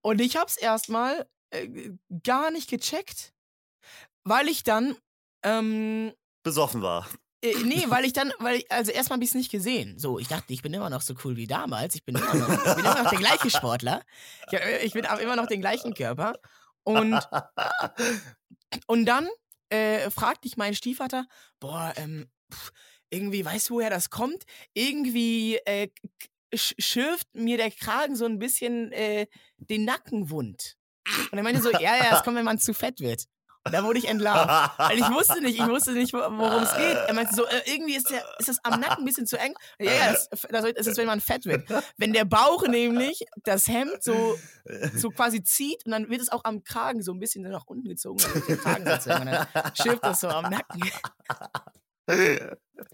Und 0.02 0.20
ich 0.20 0.36
hab's 0.36 0.56
erstmal 0.56 1.26
äh, 1.50 1.90
gar 2.22 2.50
nicht 2.50 2.70
gecheckt, 2.70 3.32
weil 4.24 4.48
ich 4.48 4.62
dann, 4.62 4.96
ähm, 5.42 6.12
Besoffen 6.42 6.80
war. 6.80 7.06
äh, 7.42 7.54
nee, 7.64 7.84
weil 7.88 8.04
ich 8.04 8.12
dann, 8.14 8.32
weil 8.38 8.56
ich, 8.58 8.70
also 8.72 8.92
erstmal 8.92 9.18
hab 9.18 9.22
ich's 9.24 9.34
nicht 9.34 9.50
gesehen. 9.50 9.98
So, 9.98 10.18
ich 10.18 10.28
dachte, 10.28 10.52
ich 10.54 10.62
bin 10.62 10.72
immer 10.72 10.88
noch 10.90 11.02
so 11.02 11.14
cool 11.24 11.36
wie 11.36 11.46
damals. 11.46 11.94
Ich 11.94 12.04
bin 12.04 12.14
immer 12.16 12.34
noch, 12.34 12.48
ich 12.48 12.74
bin 12.76 12.84
immer 12.84 13.02
noch 13.02 13.10
der 13.10 13.18
gleiche 13.18 13.50
Sportler. 13.50 14.02
Ich, 14.50 14.58
hab- 14.58 14.82
ich 14.82 14.92
bin 14.92 15.04
immer 15.20 15.36
noch 15.36 15.46
den 15.48 15.60
gleichen 15.60 15.92
Körper. 15.94 16.34
Und, 16.84 17.14
und 18.86 19.06
dann 19.06 19.28
äh, 19.68 20.10
fragte 20.10 20.48
ich 20.48 20.56
meinen 20.56 20.74
Stiefvater, 20.74 21.26
boah, 21.60 21.92
ähm, 21.96 22.28
pff, 22.52 22.72
irgendwie, 23.10 23.44
weißt 23.44 23.70
du, 23.70 23.74
woher 23.74 23.90
das 23.90 24.10
kommt? 24.10 24.44
Irgendwie 24.74 25.56
äh, 25.64 25.88
schürft 26.54 27.28
mir 27.34 27.56
der 27.56 27.70
Kragen 27.70 28.16
so 28.16 28.24
ein 28.24 28.38
bisschen 28.38 28.92
äh, 28.92 29.26
den 29.56 29.84
Nacken 29.84 30.30
wund. 30.30 30.76
Und 31.30 31.38
er 31.38 31.42
meinte 31.42 31.62
so, 31.62 31.70
ja, 31.72 31.96
ja, 31.96 32.10
das 32.10 32.22
kommt, 32.22 32.36
wenn 32.36 32.44
man 32.44 32.58
zu 32.58 32.74
fett 32.74 33.00
wird. 33.00 33.24
Da 33.64 33.84
wurde 33.84 33.98
ich 33.98 34.08
entlarvt. 34.08 34.78
Weil 34.78 34.98
ich 34.98 35.10
wusste 35.10 35.40
nicht, 35.42 35.58
ich 35.60 35.66
wusste 35.66 35.92
nicht, 35.92 36.14
wo- 36.14 36.18
worum 36.18 36.62
es 36.62 36.74
geht. 36.76 36.96
Er 36.96 37.12
meinte 37.12 37.34
so, 37.34 37.44
äh, 37.46 37.60
irgendwie 37.66 37.94
ist, 37.94 38.08
der, 38.10 38.24
ist 38.38 38.48
das 38.48 38.58
am 38.64 38.80
Nacken 38.80 39.02
ein 39.02 39.04
bisschen 39.04 39.26
zu 39.26 39.38
eng. 39.38 39.54
Ja, 39.78 39.92
ja, 39.92 40.12
das, 40.12 40.28
das 40.50 40.64
ist 40.64 40.86
es, 40.86 40.96
wenn 40.96 41.06
man 41.06 41.20
fett 41.20 41.44
wird. 41.44 41.68
Wenn 41.98 42.12
der 42.14 42.24
Bauch 42.24 42.66
nämlich 42.66 43.24
das 43.44 43.68
Hemd 43.68 44.02
so, 44.02 44.38
so 44.94 45.10
quasi 45.10 45.42
zieht 45.42 45.84
und 45.84 45.92
dann 45.92 46.08
wird 46.08 46.22
es 46.22 46.30
auch 46.30 46.44
am 46.44 46.64
Kragen 46.64 47.02
so 47.02 47.12
ein 47.12 47.20
bisschen 47.20 47.42
nach 47.42 47.66
unten 47.66 47.88
gezogen. 47.88 48.18
Der 48.48 48.56
Kragen 48.56 48.86
und 48.88 49.06
dann 49.06 49.46
schürft 49.74 50.04
das 50.04 50.20
so 50.20 50.28
am 50.28 50.48
Nacken. 50.50 50.80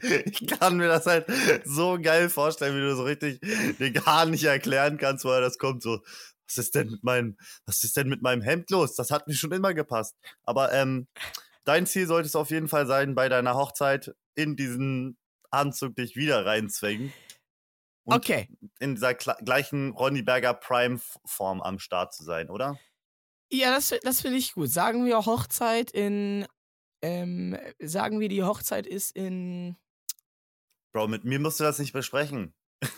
Ich 0.02 0.46
kann 0.48 0.76
mir 0.76 0.88
das 0.88 1.06
halt 1.06 1.26
so 1.64 1.96
geil 2.00 2.28
vorstellen, 2.28 2.74
wie 2.76 2.80
du 2.80 2.96
so 2.96 3.04
richtig 3.04 3.40
dir 3.78 3.92
gar 3.92 4.26
nicht 4.26 4.44
erklären 4.44 4.98
kannst, 4.98 5.24
woher 5.24 5.40
das 5.40 5.58
kommt. 5.58 5.82
So, 5.82 6.00
was 6.46 6.58
ist 6.58 6.74
denn 6.74 6.90
mit 6.90 7.02
meinem, 7.04 7.36
was 7.66 7.82
ist 7.84 7.96
denn 7.96 8.08
mit 8.08 8.22
meinem 8.22 8.42
Hemd 8.42 8.70
los? 8.70 8.94
Das 8.94 9.10
hat 9.10 9.26
mir 9.28 9.34
schon 9.34 9.52
immer 9.52 9.74
gepasst. 9.74 10.16
Aber 10.44 10.72
ähm, 10.72 11.06
dein 11.64 11.86
Ziel 11.86 12.06
sollte 12.06 12.26
es 12.26 12.36
auf 12.36 12.50
jeden 12.50 12.68
Fall 12.68 12.86
sein, 12.86 13.14
bei 13.14 13.28
deiner 13.28 13.54
Hochzeit 13.54 14.14
in 14.34 14.56
diesen 14.56 15.16
Anzug 15.50 15.96
dich 15.96 16.16
wieder 16.16 16.44
reinzwängen. 16.46 17.12
Und 18.04 18.16
Okay. 18.16 18.48
in 18.78 18.94
dieser 18.94 19.14
gleichen 19.14 19.90
Ronny 19.90 20.22
Berger 20.22 20.54
Prime-Form 20.54 21.60
am 21.60 21.78
Start 21.80 22.14
zu 22.14 22.22
sein, 22.24 22.50
oder? 22.50 22.78
Ja, 23.52 23.70
das, 23.72 23.92
das 24.02 24.20
finde 24.20 24.38
ich 24.38 24.52
gut. 24.52 24.70
Sagen 24.70 25.04
wir 25.04 25.24
Hochzeit 25.26 25.90
in. 25.90 26.46
Ähm, 27.02 27.56
sagen 27.78 28.20
wir, 28.20 28.28
die 28.28 28.42
Hochzeit 28.42 28.86
ist 28.86 29.14
in, 29.14 29.76
Bro, 30.92 31.08
mit 31.08 31.24
mir 31.24 31.38
musst 31.38 31.60
du 31.60 31.64
das 31.64 31.78
nicht 31.78 31.92
besprechen. 31.92 32.54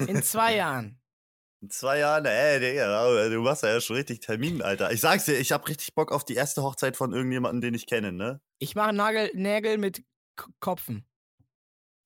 in 0.07 0.23
zwei 0.23 0.55
Jahren. 0.57 1.01
In 1.61 1.71
zwei 1.71 1.99
Jahren, 1.99 2.25
ey, 2.25 2.61
Digga, 2.61 3.29
du 3.31 3.41
machst 3.41 3.65
ja 3.65 3.81
schon 3.81 3.97
richtig 3.97 4.21
Termin, 4.21 4.63
Alter. 4.63 4.93
Ich 4.93 5.01
sag's 5.01 5.25
dir, 5.25 5.37
ich 5.39 5.51
hab 5.51 5.67
richtig 5.69 5.95
Bock 5.95 6.13
auf 6.13 6.25
die 6.25 6.35
erste 6.35 6.63
Hochzeit 6.63 6.97
von 6.97 7.13
irgendjemandem, 7.13 7.61
den 7.61 7.75
ich 7.75 7.87
kenne, 7.87 8.13
ne? 8.13 8.41
Ich 8.61 8.77
mache 8.77 8.93
Nagel, 8.93 9.31
Nägel 9.35 9.77
mit 9.79 10.05
K 10.37 10.47
Kopfen. 10.61 11.05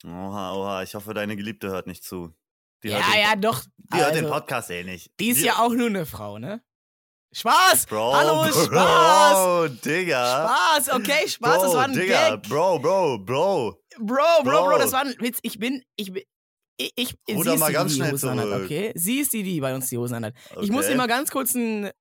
Oha, 0.05 0.53
oha, 0.55 0.83
ich 0.83 0.95
hoffe, 0.95 1.13
deine 1.15 1.37
Geliebte 1.37 1.69
hört 1.69 1.87
nicht 1.87 2.03
zu. 2.03 2.35
Die 2.83 2.89
ja, 2.89 2.99
den, 2.99 3.21
ja, 3.21 3.37
doch. 3.37 3.63
Die 3.77 3.99
hört 3.99 4.15
den 4.15 4.25
Also, 4.25 4.35
Podcast 4.37 4.71
eh 4.71 4.85
nicht. 4.85 5.13
Die 5.21 5.29
ist 5.29 5.41
Die- 5.41 5.47
ja 5.47 5.59
auch 5.59 5.71
nur 5.73 5.87
eine 5.87 6.07
Frau, 6.07 6.39
ne? 6.39 6.63
Spaß! 7.35 7.87
Bro, 7.87 8.15
Hallo, 8.15 8.43
Bro, 8.43 8.65
Spaß! 8.65 9.81
Digga. 9.81 10.49
Spaß, 10.85 10.95
okay, 10.97 11.29
Spaß, 11.29 11.55
Bro, 11.57 11.63
das 11.63 11.75
war 11.75 11.85
ein 11.85 11.93
Digga, 11.95 12.31
Gag. 12.37 12.43
Bro, 12.49 12.79
Bro, 12.81 13.19
Bro. 13.21 13.81
Bro, 13.99 14.07
Bro, 14.07 14.43
Bro, 14.45 14.65
Bro. 14.69 14.79
das 14.79 14.93
war 14.93 15.01
ein 15.03 15.15
Witz. 15.19 15.39
Ich 15.43 15.59
bin, 15.59 15.83
ich 15.97 16.13
bin, 16.13 16.23
ich, 16.77 16.93
ich 16.97 17.15
ist 17.27 17.45
mal 17.59 17.67
die, 17.69 17.73
ganz 17.73 17.93
die 17.93 17.97
schnell 17.99 18.13
Hosen 18.13 18.29
anhat, 18.31 18.63
okay? 18.63 18.93
Sie 18.95 19.19
ist 19.21 19.33
die, 19.33 19.43
die 19.43 19.61
bei 19.61 19.75
uns 19.75 19.89
die 19.89 19.99
Hosen 19.99 20.15
anhat. 20.17 20.35
Ich 20.61 20.71
muss 20.71 20.85
Okay. 20.85 20.93
dir 20.93 20.99
mal 20.99 21.07
ganz 21.09 21.31
kurz 21.31 21.55
einen 21.55 21.85
äh, 21.87 21.93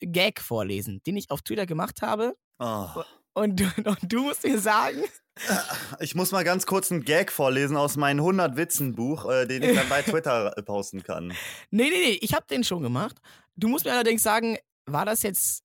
Gag 0.00 0.40
vorlesen, 0.40 1.00
den 1.06 1.16
ich 1.16 1.30
auf 1.30 1.42
Twitter 1.42 1.66
gemacht 1.66 2.02
habe. 2.02 2.34
Oh. 2.58 2.88
Und 3.34 3.60
du, 3.60 3.64
und 3.84 3.98
du 4.12 4.24
musst 4.24 4.44
mir 4.44 4.58
sagen, 4.58 5.02
Ich 6.00 6.14
muss 6.14 6.30
mal 6.32 6.44
ganz 6.44 6.66
kurz 6.66 6.92
einen 6.92 7.04
Gag 7.04 7.32
vorlesen 7.32 7.76
aus 7.76 7.96
meinem 7.96 8.18
100 8.20 8.56
Witzen 8.56 8.94
Buch, 8.94 9.24
äh, 9.30 9.46
den 9.46 9.62
ich 9.62 9.74
dann 9.74 9.88
bei 9.88 10.02
Twitter 10.02 10.56
äh, 10.58 10.62
posten 10.62 11.02
kann. 11.02 11.28
nee, 11.70 11.84
nee, 11.84 11.90
nee, 11.90 12.18
ich 12.20 12.34
habe 12.34 12.46
den 12.50 12.64
schon 12.64 12.82
gemacht. 12.82 13.16
Du 13.56 13.68
musst 13.68 13.84
mir 13.86 13.92
allerdings 13.92 14.22
sagen, 14.22 14.58
war 14.86 15.06
das 15.06 15.22
jetzt 15.22 15.62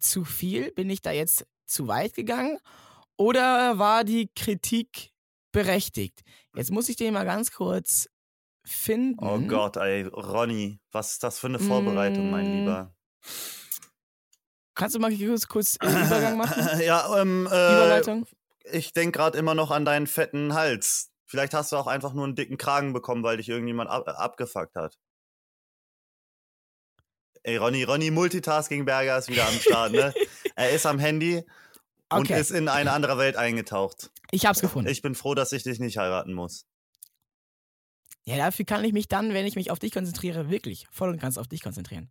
zu 0.00 0.24
viel? 0.24 0.72
Bin 0.72 0.90
ich 0.90 1.02
da 1.02 1.12
jetzt 1.12 1.46
zu 1.66 1.86
weit 1.86 2.14
gegangen? 2.14 2.58
Oder 3.16 3.78
war 3.78 4.02
die 4.04 4.28
Kritik 4.34 5.12
berechtigt? 5.52 6.20
Jetzt 6.56 6.70
muss 6.70 6.88
ich 6.88 6.96
den 6.96 7.14
mal 7.14 7.24
ganz 7.24 7.52
kurz 7.52 8.08
finden. 8.64 9.24
Oh 9.24 9.38
Gott, 9.40 9.76
ey, 9.76 10.02
Ronny, 10.02 10.80
was 10.90 11.12
ist 11.12 11.22
das 11.22 11.38
für 11.38 11.46
eine 11.46 11.58
Vorbereitung, 11.58 12.30
mein 12.30 12.50
Mm. 12.50 12.52
Lieber? 12.52 12.94
Kannst 14.74 14.94
du 14.94 14.98
mal 14.98 15.16
kurz, 15.16 15.46
kurz 15.48 15.76
Übergang 15.76 16.36
machen? 16.36 16.80
ja, 16.80 17.20
ähm, 17.20 17.46
äh, 17.46 17.48
Überleitung? 17.48 18.26
ich 18.64 18.92
denke 18.92 19.18
gerade 19.18 19.38
immer 19.38 19.54
noch 19.54 19.70
an 19.70 19.84
deinen 19.84 20.06
fetten 20.06 20.54
Hals. 20.54 21.10
Vielleicht 21.24 21.54
hast 21.54 21.72
du 21.72 21.76
auch 21.76 21.86
einfach 21.86 22.12
nur 22.12 22.24
einen 22.24 22.34
dicken 22.34 22.58
Kragen 22.58 22.92
bekommen, 22.92 23.22
weil 23.22 23.36
dich 23.38 23.48
irgendjemand 23.48 23.90
ab 23.90 24.06
abgefuckt 24.08 24.76
hat. 24.76 24.98
Ey, 27.42 27.56
Ronny, 27.56 27.84
Ronny 27.84 28.10
Multitasking 28.10 28.84
Berger 28.84 29.18
ist 29.18 29.28
wieder 29.28 29.46
am 29.46 29.54
Start, 29.54 29.92
ne? 29.92 30.12
er 30.56 30.70
ist 30.70 30.84
am 30.86 30.98
Handy 30.98 31.44
und 32.10 32.20
Okay. 32.30 32.40
ist 32.40 32.50
in 32.50 32.68
eine 32.68 32.92
andere 32.92 33.18
Welt 33.18 33.36
eingetaucht. 33.36 34.10
Ich 34.30 34.46
hab's 34.46 34.60
gefunden. 34.60 34.90
Ich 34.90 35.02
bin 35.02 35.14
froh, 35.14 35.34
dass 35.34 35.52
ich 35.52 35.62
dich 35.64 35.78
nicht 35.80 35.98
heiraten 35.98 36.32
muss. 36.34 36.66
ja, 38.24 38.36
dafür 38.36 38.64
kann 38.64 38.84
ich 38.84 38.92
mich 38.92 39.08
dann, 39.08 39.32
wenn 39.34 39.46
ich 39.46 39.56
mich 39.56 39.70
auf 39.70 39.78
dich 39.78 39.92
konzentriere, 39.92 40.50
wirklich 40.50 40.86
voll 40.90 41.10
und 41.10 41.20
ganz 41.20 41.38
auf 41.38 41.46
dich 41.48 41.62
konzentrieren. 41.62 42.10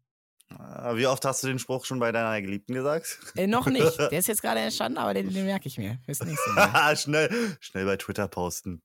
Äh, 0.49 0.95
Wie 0.95 1.07
oft 1.07 1.25
hast 1.25 1.43
du 1.43 1.47
den 1.47 1.59
Spruch 1.59 1.85
schon 1.85 1.99
bei 1.99 2.11
deiner 2.11 2.39
Geliebten 2.41 2.73
gesagt? 2.73 3.19
Äh, 3.35 3.47
noch 3.47 3.65
nicht. 3.67 3.97
Der 4.11 4.11
ist 4.19 4.27
jetzt 4.27 4.41
gerade 4.41 4.59
entstanden, 4.59 4.97
aber 4.97 5.13
den, 5.13 5.33
den 5.33 5.45
merke 5.45 5.67
ich 5.67 5.77
mir 5.77 5.97
fürs 6.05 6.21
nächste 6.23 6.51
Mal. 6.51 6.95
schnell, 6.97 7.57
schnell 7.59 7.85
bei 7.85 7.97
Twitter 7.97 8.27
posten. 8.27 8.81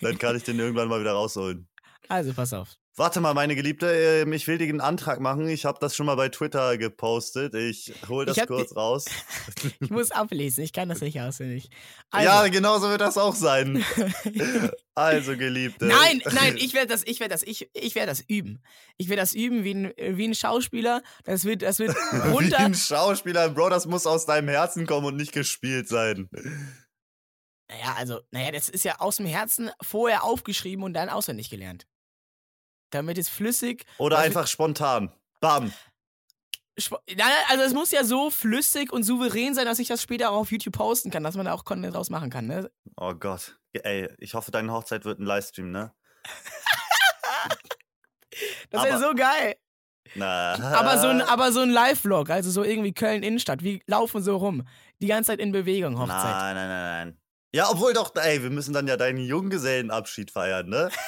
Dann 0.00 0.18
kann 0.18 0.36
ich 0.36 0.44
den 0.44 0.58
irgendwann 0.58 0.88
mal 0.88 1.00
wieder 1.00 1.12
rausholen. 1.12 1.68
Also, 2.08 2.32
pass 2.32 2.52
auf. 2.52 2.76
Warte 2.94 3.22
mal, 3.22 3.32
meine 3.32 3.56
Geliebte, 3.56 3.86
ähm, 3.86 4.34
ich 4.34 4.46
will 4.46 4.58
dir 4.58 4.68
einen 4.68 4.82
Antrag 4.82 5.18
machen. 5.18 5.48
Ich 5.48 5.64
habe 5.64 5.78
das 5.80 5.96
schon 5.96 6.04
mal 6.04 6.14
bei 6.14 6.28
Twitter 6.28 6.76
gepostet. 6.76 7.54
Ich 7.54 7.94
hole 8.06 8.26
das 8.26 8.36
Ich 8.36 8.46
kurz 8.46 8.76
raus. 8.76 9.06
Ich 9.80 9.88
muss 9.90 10.10
ablesen, 10.10 10.62
ich 10.62 10.74
kann 10.74 10.90
das 10.90 11.00
nicht 11.00 11.18
auswendig. 11.18 11.70
Also, 12.10 12.26
ja, 12.26 12.48
genau 12.48 12.78
so 12.78 12.90
wird 12.90 13.00
das 13.00 13.16
auch 13.16 13.34
sein. 13.34 13.84
Also, 14.94 15.38
Geliebte. 15.38 15.86
Nein, 15.86 16.20
nein, 16.32 16.58
ich 16.58 16.74
werde 16.74 16.88
das, 16.88 17.02
ich 17.06 17.18
werde 17.18 17.32
das, 17.32 17.42
ich, 17.42 17.70
ich 17.72 17.94
werde 17.94 18.08
das 18.10 18.20
üben. 18.20 18.62
Ich 18.98 19.08
werde 19.08 19.22
das 19.22 19.32
üben 19.32 19.64
wie 19.64 19.72
ein, 19.72 19.92
wie 19.96 20.28
ein 20.28 20.34
Schauspieler. 20.34 21.02
Das 21.24 21.46
wird, 21.46 21.62
das 21.62 21.78
wird 21.78 21.94
Wie 21.94 22.28
runter. 22.28 22.58
ein 22.58 22.74
Schauspieler, 22.74 23.48
Bro, 23.48 23.70
das 23.70 23.86
muss 23.86 24.06
aus 24.06 24.26
deinem 24.26 24.50
Herzen 24.50 24.86
kommen 24.86 25.06
und 25.06 25.16
nicht 25.16 25.32
gespielt 25.32 25.88
sein. 25.88 26.28
Naja, 27.70 27.94
also, 27.96 28.20
naja, 28.32 28.52
das 28.52 28.68
ist 28.68 28.84
ja 28.84 29.00
aus 29.00 29.16
dem 29.16 29.24
Herzen 29.24 29.70
vorher 29.80 30.24
aufgeschrieben 30.24 30.84
und 30.84 30.92
dann 30.92 31.08
auswendig 31.08 31.48
gelernt. 31.48 31.86
Damit 32.92 33.18
es 33.18 33.28
flüssig. 33.28 33.84
Oder 33.98 34.18
Was- 34.18 34.24
einfach 34.24 34.46
spontan. 34.46 35.12
Bam. 35.40 35.72
Sp- 36.78 37.02
Nein, 37.08 37.16
nein, 37.18 37.28
also 37.48 37.64
es 37.64 37.74
muss 37.74 37.90
ja 37.90 38.02
so 38.04 38.30
flüssig 38.30 38.92
und 38.92 39.02
souverän 39.02 39.54
sein, 39.54 39.66
dass 39.66 39.78
ich 39.78 39.88
das 39.88 40.00
später 40.02 40.30
auch 40.30 40.36
auf 40.38 40.52
YouTube 40.52 40.74
posten 40.74 41.10
kann, 41.10 41.22
dass 41.24 41.34
man 41.34 41.44
da 41.46 41.52
auch 41.52 41.64
Content 41.64 41.94
draus 41.94 42.08
machen 42.08 42.30
kann, 42.30 42.46
ne? 42.46 42.70
Oh 42.96 43.12
Gott. 43.14 43.58
Ey, 43.74 44.08
ich 44.18 44.34
hoffe, 44.34 44.50
deine 44.52 44.72
Hochzeit 44.72 45.04
wird 45.04 45.18
ein 45.18 45.26
Livestream, 45.26 45.70
ne? 45.70 45.92
Das 48.70 48.84
wäre 48.84 48.98
so 48.98 49.12
geil. 49.14 49.56
Na. 50.14 50.54
Aber 50.78 50.98
so 50.98 51.08
ein, 51.08 51.20
aber 51.22 51.52
so 51.52 51.60
ein 51.60 51.70
Live-Vlog, 51.70 52.30
also 52.30 52.50
so 52.50 52.64
irgendwie 52.64 52.92
Köln-Innenstadt, 52.94 53.62
wir 53.62 53.80
laufen 53.86 54.22
so 54.22 54.36
rum. 54.36 54.66
Die 55.00 55.06
ganze 55.06 55.28
Zeit 55.32 55.40
in 55.40 55.52
Bewegung, 55.52 55.98
Hochzeit. 55.98 56.16
Nein, 56.24 56.54
nein, 56.54 56.68
nein, 56.68 57.08
nein. 57.08 57.20
Ja, 57.54 57.68
obwohl 57.70 57.92
doch, 57.92 58.14
ey, 58.16 58.42
wir 58.42 58.50
müssen 58.50 58.72
dann 58.72 58.88
ja 58.88 58.96
deinen 58.96 59.18
Junggesellenabschied 59.18 60.30
feiern, 60.30 60.68
ne? 60.68 60.90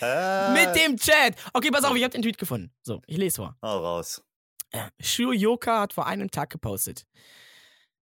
Äh, 0.00 0.52
Mit 0.52 0.76
dem 0.76 0.96
Chat. 0.96 1.36
Okay, 1.52 1.70
pass 1.70 1.84
auf, 1.84 1.96
ich 1.96 2.02
habe 2.02 2.12
den 2.12 2.22
Tweet 2.22 2.38
gefunden. 2.38 2.72
So, 2.82 3.02
ich 3.06 3.16
lese 3.16 3.36
vor. 3.36 3.56
Hau 3.62 3.78
raus. 3.78 4.22
Shu 5.00 5.32
Yoka 5.32 5.80
hat 5.80 5.92
vor 5.92 6.06
einem 6.06 6.30
Tag 6.30 6.50
gepostet. 6.50 7.06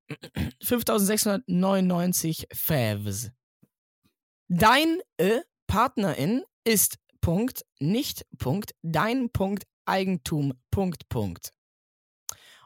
5699 0.63 2.49
Favs. 2.53 3.31
Dein 4.49 5.01
äh, 5.19 5.41
Partnerin 5.67 6.43
ist 6.65 6.99
Punkt, 7.21 7.65
nicht 7.79 8.27
Punkt, 8.39 8.75
dein 8.83 9.31
Punkt, 9.31 9.65
Eigentum, 9.85 10.55
Punkt, 10.71 11.09
Punkt. 11.09 11.53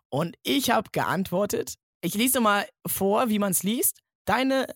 Und 0.09 0.37
ich 0.43 0.71
habe 0.71 0.91
geantwortet, 0.93 1.75
ich 2.03 2.15
lese 2.15 2.41
mal 2.41 2.67
vor, 2.87 3.29
wie 3.29 3.39
man 3.39 3.53
es 3.53 3.63
liest. 3.63 4.01
Deine, 4.25 4.67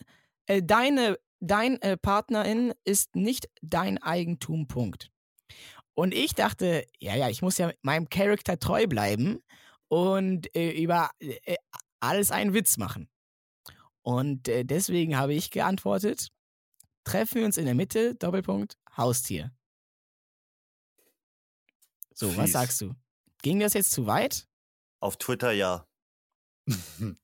äh, 0.47 0.63
deine, 0.63 1.19
dein 1.41 1.81
äh, 1.83 1.97
Partnerin 1.97 2.73
ist 2.85 3.15
nicht 3.15 3.49
dein 3.63 4.03
Eigentum, 4.03 4.67
Punkt. 4.67 5.11
Und 5.95 6.13
ich 6.13 6.35
dachte, 6.35 6.87
ja, 6.99 7.17
ja, 7.17 7.29
ich 7.29 7.43
muss 7.43 7.59
ja 7.59 7.73
meinem 7.83 8.09
Charakter 8.09 8.59
treu 8.59 8.87
bleiben 8.87 9.43
und 9.89 10.55
äh, 10.55 10.71
über 10.71 11.11
äh, 11.21 11.57
alles 12.01 12.31
einen 12.31 12.53
Witz 12.53 12.77
machen. 12.77 13.09
Und 14.03 14.47
äh, 14.49 14.65
deswegen 14.65 15.17
habe 15.17 15.35
ich 15.35 15.51
geantwortet, 15.51 16.29
treffen 17.05 17.37
wir 17.37 17.47
uns 17.47 17.57
in 17.57 17.65
der 17.65 17.75
Mitte, 17.75 18.15
Doppelpunkt, 18.15 18.77
Haustier. 18.97 19.53
So, 22.15 22.29
was 22.37 22.45
Fies. 22.45 22.53
sagst 22.53 22.81
du? 22.81 22.95
Ging 23.43 23.61
das 23.61 23.75
jetzt 23.75 23.93
zu 23.93 24.07
weit? 24.07 24.47
Auf 25.01 25.17
Twitter 25.17 25.53
ja. 25.53 25.87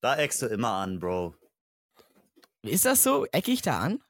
da 0.00 0.16
eckst 0.16 0.42
du 0.42 0.46
immer 0.46 0.72
an, 0.72 0.98
Bro. 0.98 1.34
Ist 2.64 2.84
das 2.84 3.02
so? 3.02 3.26
Ecke 3.26 3.50
ich 3.52 3.62
da 3.62 3.78
an? 3.78 4.02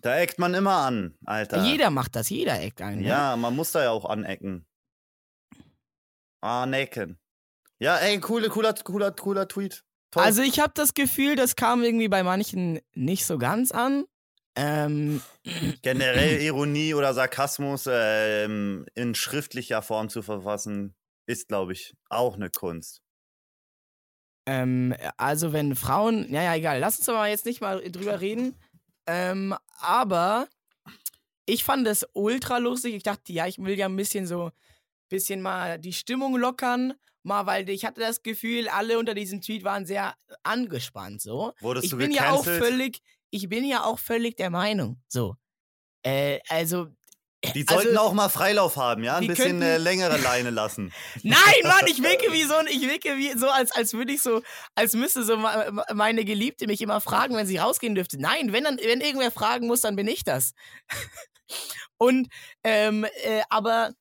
Da 0.00 0.18
eckt 0.18 0.38
man 0.38 0.54
immer 0.54 0.76
an, 0.76 1.16
Alter. 1.24 1.64
Jeder 1.64 1.90
macht 1.90 2.16
das, 2.16 2.28
jeder 2.30 2.60
eckt 2.60 2.80
an. 2.80 3.00
ne? 3.00 3.06
Ja, 3.08 3.36
man 3.36 3.54
muss 3.56 3.72
da 3.72 3.82
ja 3.82 3.90
auch 3.90 4.04
anecken. 4.04 4.66
Anecken. 6.40 7.18
Ja, 7.78 7.96
ey, 7.98 8.20
coole, 8.20 8.48
cooler, 8.48 8.72
cooler, 8.74 9.10
cooler 9.12 9.48
Tweet. 9.48 9.84
Toll. 10.10 10.22
Also 10.22 10.42
ich 10.42 10.60
habe 10.60 10.72
das 10.74 10.94
Gefühl, 10.94 11.36
das 11.36 11.56
kam 11.56 11.82
irgendwie 11.82 12.08
bei 12.08 12.22
manchen 12.22 12.80
nicht 12.94 13.26
so 13.26 13.38
ganz 13.38 13.72
an. 13.72 14.04
Ähm, 14.54 15.20
Generell 15.82 16.40
Ironie 16.42 16.94
oder 16.94 17.12
Sarkasmus 17.12 17.86
ähm, 17.90 18.86
in 18.94 19.14
schriftlicher 19.14 19.82
Form 19.82 20.08
zu 20.08 20.22
verfassen, 20.22 20.94
ist, 21.26 21.48
glaube 21.48 21.72
ich, 21.72 21.94
auch 22.08 22.36
eine 22.36 22.48
Kunst. 22.50 23.02
Ähm, 24.46 24.94
also 25.16 25.52
wenn 25.52 25.74
Frauen, 25.74 26.32
ja, 26.32 26.42
ja, 26.42 26.54
egal, 26.54 26.78
lass 26.78 26.98
uns 26.98 27.08
aber 27.08 27.26
jetzt 27.26 27.46
nicht 27.46 27.60
mal 27.60 27.80
drüber 27.90 28.20
reden. 28.20 28.54
Ähm, 29.06 29.54
aber 29.80 30.48
ich 31.46 31.64
fand 31.64 31.86
es 31.86 32.06
ultra 32.12 32.58
lustig. 32.58 32.94
Ich 32.94 33.02
dachte, 33.02 33.32
ja, 33.32 33.46
ich 33.46 33.58
will 33.58 33.78
ja 33.78 33.86
ein 33.86 33.96
bisschen 33.96 34.26
so, 34.26 34.50
bisschen 35.08 35.42
mal 35.42 35.78
die 35.78 35.92
Stimmung 35.92 36.36
lockern. 36.36 36.94
Mal, 37.22 37.46
weil 37.46 37.68
ich 37.70 37.84
hatte 37.84 38.00
das 38.00 38.22
Gefühl, 38.22 38.68
alle 38.68 39.00
unter 39.00 39.12
diesem 39.12 39.40
Tweet 39.40 39.64
waren 39.64 39.84
sehr 39.84 40.14
angespannt, 40.44 41.20
so. 41.20 41.54
Wurdest 41.60 41.86
ich 41.86 41.90
du 41.90 41.96
bin 41.96 42.12
ja 42.12 42.30
auch 42.30 42.44
gecancelt? 42.44 42.64
völlig, 42.64 43.02
ich 43.30 43.48
bin 43.48 43.64
ja 43.64 43.82
auch 43.82 43.98
völlig 43.98 44.36
der 44.36 44.50
Meinung, 44.50 45.02
so. 45.08 45.34
Äh, 46.04 46.38
also, 46.48 46.86
Die 47.54 47.66
Also- 47.66 47.82
sollten 47.82 47.96
auch 47.98 48.12
mal 48.12 48.28
Freilauf 48.28 48.76
haben, 48.76 49.02
ja? 49.04 49.16
Ein 49.16 49.26
bisschen 49.26 49.44
könnten- 49.60 49.62
äh, 49.62 49.78
längere 49.78 50.16
Leine 50.18 50.50
lassen. 50.50 50.92
Nein, 51.22 51.54
Mann, 51.64 51.86
ich 51.86 52.02
wirke 52.02 52.32
wie 52.32 52.44
so 52.44 52.54
ich 52.68 52.82
wirke 52.82 53.16
wie 53.16 53.36
so, 53.38 53.48
als, 53.48 53.72
als 53.72 53.92
würde 53.94 54.12
ich 54.12 54.22
so, 54.22 54.42
als 54.74 54.94
müsste 54.94 55.24
so 55.24 55.36
meine 55.36 56.24
Geliebte 56.24 56.66
mich 56.66 56.80
immer 56.80 57.00
fragen, 57.00 57.36
wenn 57.36 57.46
sie 57.46 57.58
rausgehen 57.58 57.94
dürfte. 57.94 58.20
Nein, 58.20 58.52
wenn 58.52 58.64
dann, 58.64 58.78
wenn 58.78 59.00
irgendwer 59.00 59.30
fragen 59.30 59.66
muss, 59.66 59.80
dann 59.82 59.96
bin 59.96 60.08
ich 60.08 60.24
das. 60.24 60.52
Und, 61.98 62.28
ähm, 62.64 63.04
äh, 63.22 63.42
aber, 63.48 63.92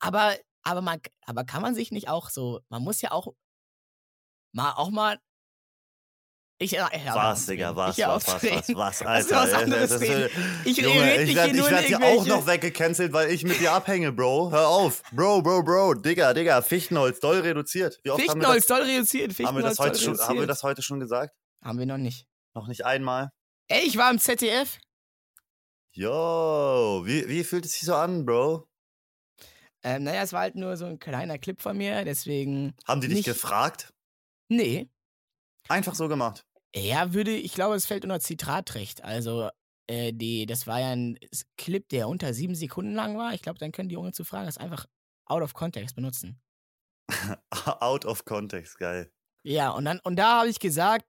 aber, 0.00 0.36
aber 0.62 0.80
man, 0.82 1.00
aber 1.26 1.44
kann 1.44 1.62
man 1.62 1.74
sich 1.74 1.90
nicht 1.92 2.08
auch 2.08 2.30
so, 2.30 2.60
man 2.68 2.82
muss 2.82 3.00
ja 3.00 3.10
auch 3.12 3.28
mal, 4.52 4.72
auch 4.72 4.90
mal, 4.90 5.18
ich, 6.62 6.70
ja, 6.72 6.88
Was, 7.14 7.46
Digga, 7.46 7.74
was, 7.76 7.98
was, 7.98 8.26
was, 8.26 8.42
was, 8.42 8.74
was, 8.74 9.02
Alter. 9.02 9.36
was 9.36 9.52
anderes 9.52 9.90
Das 9.90 10.00
reden. 10.00 10.22
äh, 10.64 10.68
Ich 10.68 10.76
Junge, 10.78 11.22
ich 11.22 11.34
werde 11.34 11.52
hier 11.52 11.70
werd 11.70 11.84
hier 11.86 12.02
auch 12.02 12.26
noch 12.26 12.46
weggecancelt, 12.46 13.12
weil 13.12 13.30
ich 13.30 13.42
mit 13.44 13.60
dir 13.60 13.72
abhänge, 13.72 14.12
Bro. 14.12 14.50
Hör 14.52 14.68
auf. 14.68 15.02
Bro, 15.12 15.42
Bro, 15.42 15.62
Bro. 15.62 15.94
Digga, 15.94 16.32
Digga, 16.34 16.62
Fichtenholz, 16.62 17.20
doll 17.20 17.40
reduziert. 17.40 18.00
Wie 18.02 18.10
oft 18.10 18.20
haben 18.20 18.26
wir 18.26 18.32
Fichtenholz 18.32 18.66
das, 18.66 18.76
soll 18.78 18.86
reduziert, 18.86 19.30
haben 19.30 19.38
wir 19.38 19.62
Fichtenholz 19.64 19.76
das, 19.76 19.78
heute 19.86 19.98
schon, 19.98 20.18
haben 20.18 20.38
wir 20.40 20.46
das 20.46 20.62
heute 20.62 20.82
schon 20.82 21.00
gesagt? 21.00 21.34
Haben 21.64 21.78
wir 21.78 21.86
noch 21.86 21.98
nicht. 21.98 22.26
Noch 22.54 22.68
nicht 22.68 22.84
einmal? 22.84 23.30
Ey, 23.68 23.82
ich 23.86 23.96
war 23.96 24.10
im 24.10 24.18
ZDF. 24.18 24.78
Yo, 25.94 27.02
wie, 27.04 27.28
wie 27.28 27.44
fühlt 27.44 27.66
es 27.66 27.72
sich 27.72 27.82
so 27.82 27.94
an, 27.94 28.24
Bro? 28.24 28.66
Ähm, 29.84 30.04
naja, 30.04 30.22
es 30.22 30.32
war 30.32 30.40
halt 30.40 30.54
nur 30.54 30.76
so 30.76 30.86
ein 30.86 30.98
kleiner 30.98 31.38
Clip 31.38 31.60
von 31.60 31.76
mir, 31.76 32.04
deswegen. 32.04 32.74
Haben 32.86 33.00
die 33.00 33.08
dich 33.08 33.16
Nicht- 33.18 33.24
gefragt? 33.26 33.92
Nee. 34.48 34.88
Einfach 35.68 35.94
so 35.94 36.08
gemacht. 36.08 36.44
Ja, 36.74 37.12
würde, 37.12 37.32
ich 37.32 37.52
glaube, 37.52 37.74
es 37.74 37.86
fällt 37.86 38.04
unter 38.04 38.20
Zitratrecht. 38.20 39.04
Also, 39.04 39.50
äh, 39.88 40.12
die, 40.12 40.46
das 40.46 40.66
war 40.66 40.80
ja 40.80 40.90
ein 40.90 41.18
Clip, 41.56 41.86
der 41.88 42.08
unter 42.08 42.32
sieben 42.32 42.54
Sekunden 42.54 42.94
lang 42.94 43.16
war. 43.18 43.34
Ich 43.34 43.42
glaube, 43.42 43.58
dann 43.58 43.72
können 43.72 43.88
die 43.88 43.96
ohne 43.96 44.12
zu 44.12 44.24
fragen 44.24 44.46
das 44.46 44.58
einfach 44.58 44.86
out 45.26 45.42
of 45.42 45.54
context 45.54 45.94
benutzen. 45.96 46.40
Out 47.50 48.06
of 48.06 48.24
context, 48.24 48.78
geil. 48.78 49.12
Ja, 49.44 49.70
und 49.70 49.84
dann, 49.84 50.00
und 50.00 50.16
da 50.16 50.40
habe 50.40 50.48
ich 50.48 50.60
gesagt, 50.60 51.04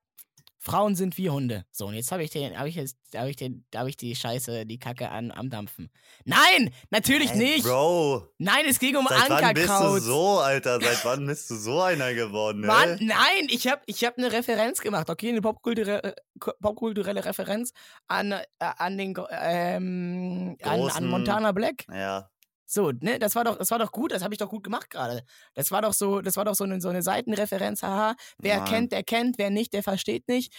Frauen 0.63 0.95
sind 0.95 1.17
wie 1.17 1.29
Hunde. 1.29 1.65
So, 1.71 1.87
und 1.87 1.93
jetzt 1.93 2.09
habe 2.13 2.23
ich 2.23 2.29
den, 2.31 2.57
habe 2.57 2.69
ich 2.69 2.75
jetzt, 2.75 2.97
habe 3.13 3.29
ich 3.29 3.35
den, 3.35 3.65
habe 3.75 3.89
ich 3.89 3.97
die 3.97 4.15
Scheiße, 4.15 4.65
die 4.65 4.79
Kacke 4.79 5.09
an, 5.09 5.29
am 5.31 5.49
Dampfen. 5.49 5.89
Nein, 6.23 6.73
natürlich 6.89 7.31
Hey, 7.31 7.37
nicht. 7.37 7.63
Bro, 7.65 8.29
Nein, 8.37 8.63
es 8.69 8.79
ging 8.79 8.95
um 8.95 9.05
seit 9.09 9.29
wann 9.29 9.53
bist 9.53 9.67
du 9.67 9.73
Ankerkraut. 9.73 10.01
so, 10.01 10.39
Alter? 10.39 10.79
Seit 10.79 11.03
wann 11.03 11.27
bist 11.27 11.49
du 11.49 11.55
so 11.55 11.81
einer 11.81 12.13
geworden, 12.13 12.61
Mann, 12.61 12.97
ey? 12.97 13.05
nein, 13.05 13.47
ich 13.49 13.67
habe 13.67 13.81
ich 13.87 14.05
hab 14.05 14.17
eine 14.17 14.31
Referenz 14.31 14.79
gemacht, 14.79 15.09
okay, 15.09 15.29
eine 15.29 15.41
popkulturelle, 15.41 16.15
popkulturelle 16.61 17.25
Referenz 17.25 17.73
an, 18.07 18.31
äh, 18.31 18.43
an 18.59 18.97
den 18.97 19.15
ähm, 19.31 20.55
an, 20.61 20.89
an 20.89 21.07
Montana 21.07 21.51
Black. 21.51 21.85
Ja. 21.91 22.29
So, 22.73 22.91
ne, 22.91 23.19
das 23.19 23.35
war 23.35 23.43
doch, 23.43 23.59
das 23.59 23.69
war 23.69 23.77
doch 23.77 23.91
gut, 23.91 24.11
das 24.11 24.23
habe 24.23 24.33
ich 24.33 24.39
doch 24.39 24.49
gut 24.49 24.63
gemacht 24.63 24.89
gerade. 24.89 25.23
Das 25.53 25.69
war 25.69 25.83
doch 25.83 25.93
so, 25.93 26.21
das 26.21 26.37
war 26.37 26.45
doch 26.45 26.55
so 26.55 26.63
eine, 26.63 26.81
so 26.81 26.89
eine 26.89 27.03
Seitenreferenz, 27.03 27.83
haha. 27.83 28.15
Wer 28.39 28.57
Mann. 28.57 28.67
kennt, 28.67 28.91
der 28.91 29.03
kennt, 29.03 29.37
wer 29.37 29.51
nicht, 29.51 29.73
der 29.73 29.83
versteht 29.83 30.27
nicht. 30.27 30.51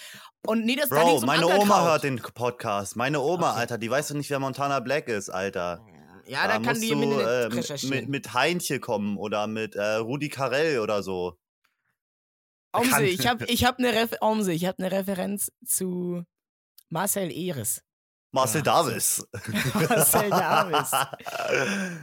Und 0.46 0.64
nee, 0.64 0.76
das 0.76 0.90
da 0.90 1.02
Bro, 1.02 1.16
um 1.16 1.24
meine. 1.24 1.44
Oma 1.48 1.84
hört 1.84 2.04
den 2.04 2.22
Podcast. 2.22 2.94
Meine 2.94 3.20
Oma, 3.20 3.50
Okay. 3.50 3.60
Alter, 3.60 3.78
die 3.78 3.90
weiß 3.90 4.08
doch 4.08 4.14
nicht, 4.14 4.30
wer 4.30 4.38
Montana 4.38 4.78
Black 4.78 5.08
ist, 5.08 5.28
Alter. 5.28 5.84
Ja, 6.26 6.46
da, 6.46 6.54
kann 6.54 6.62
musst 6.62 6.82
die 6.82 6.90
du 6.90 7.02
Internet 7.02 7.52
äh, 7.52 7.56
mit, 7.56 7.82
mit, 7.90 8.08
mit 8.08 8.32
Heinche 8.32 8.78
kommen 8.78 9.18
oder 9.18 9.48
mit 9.48 9.74
äh, 9.74 9.96
Rudi 9.96 10.28
Carell 10.28 10.78
oder 10.78 11.02
so. 11.02 11.36
Omse, 12.72 13.06
ich 13.06 13.26
habe 13.26 13.44
ich 13.46 13.64
hab 13.64 13.80
eine 13.80 13.92
Refer 13.92 14.18
Omse, 14.20 14.52
ich 14.52 14.66
hab 14.66 14.78
eine 14.78 14.92
Referenz 14.92 15.50
zu 15.66 16.22
Marcel 16.90 17.32
Eres. 17.32 17.82
Marcel 18.34 18.62
Ja, 18.66 18.82
Davis. 18.82 19.26
Marcel 19.74 20.28
Davis. 20.28 20.90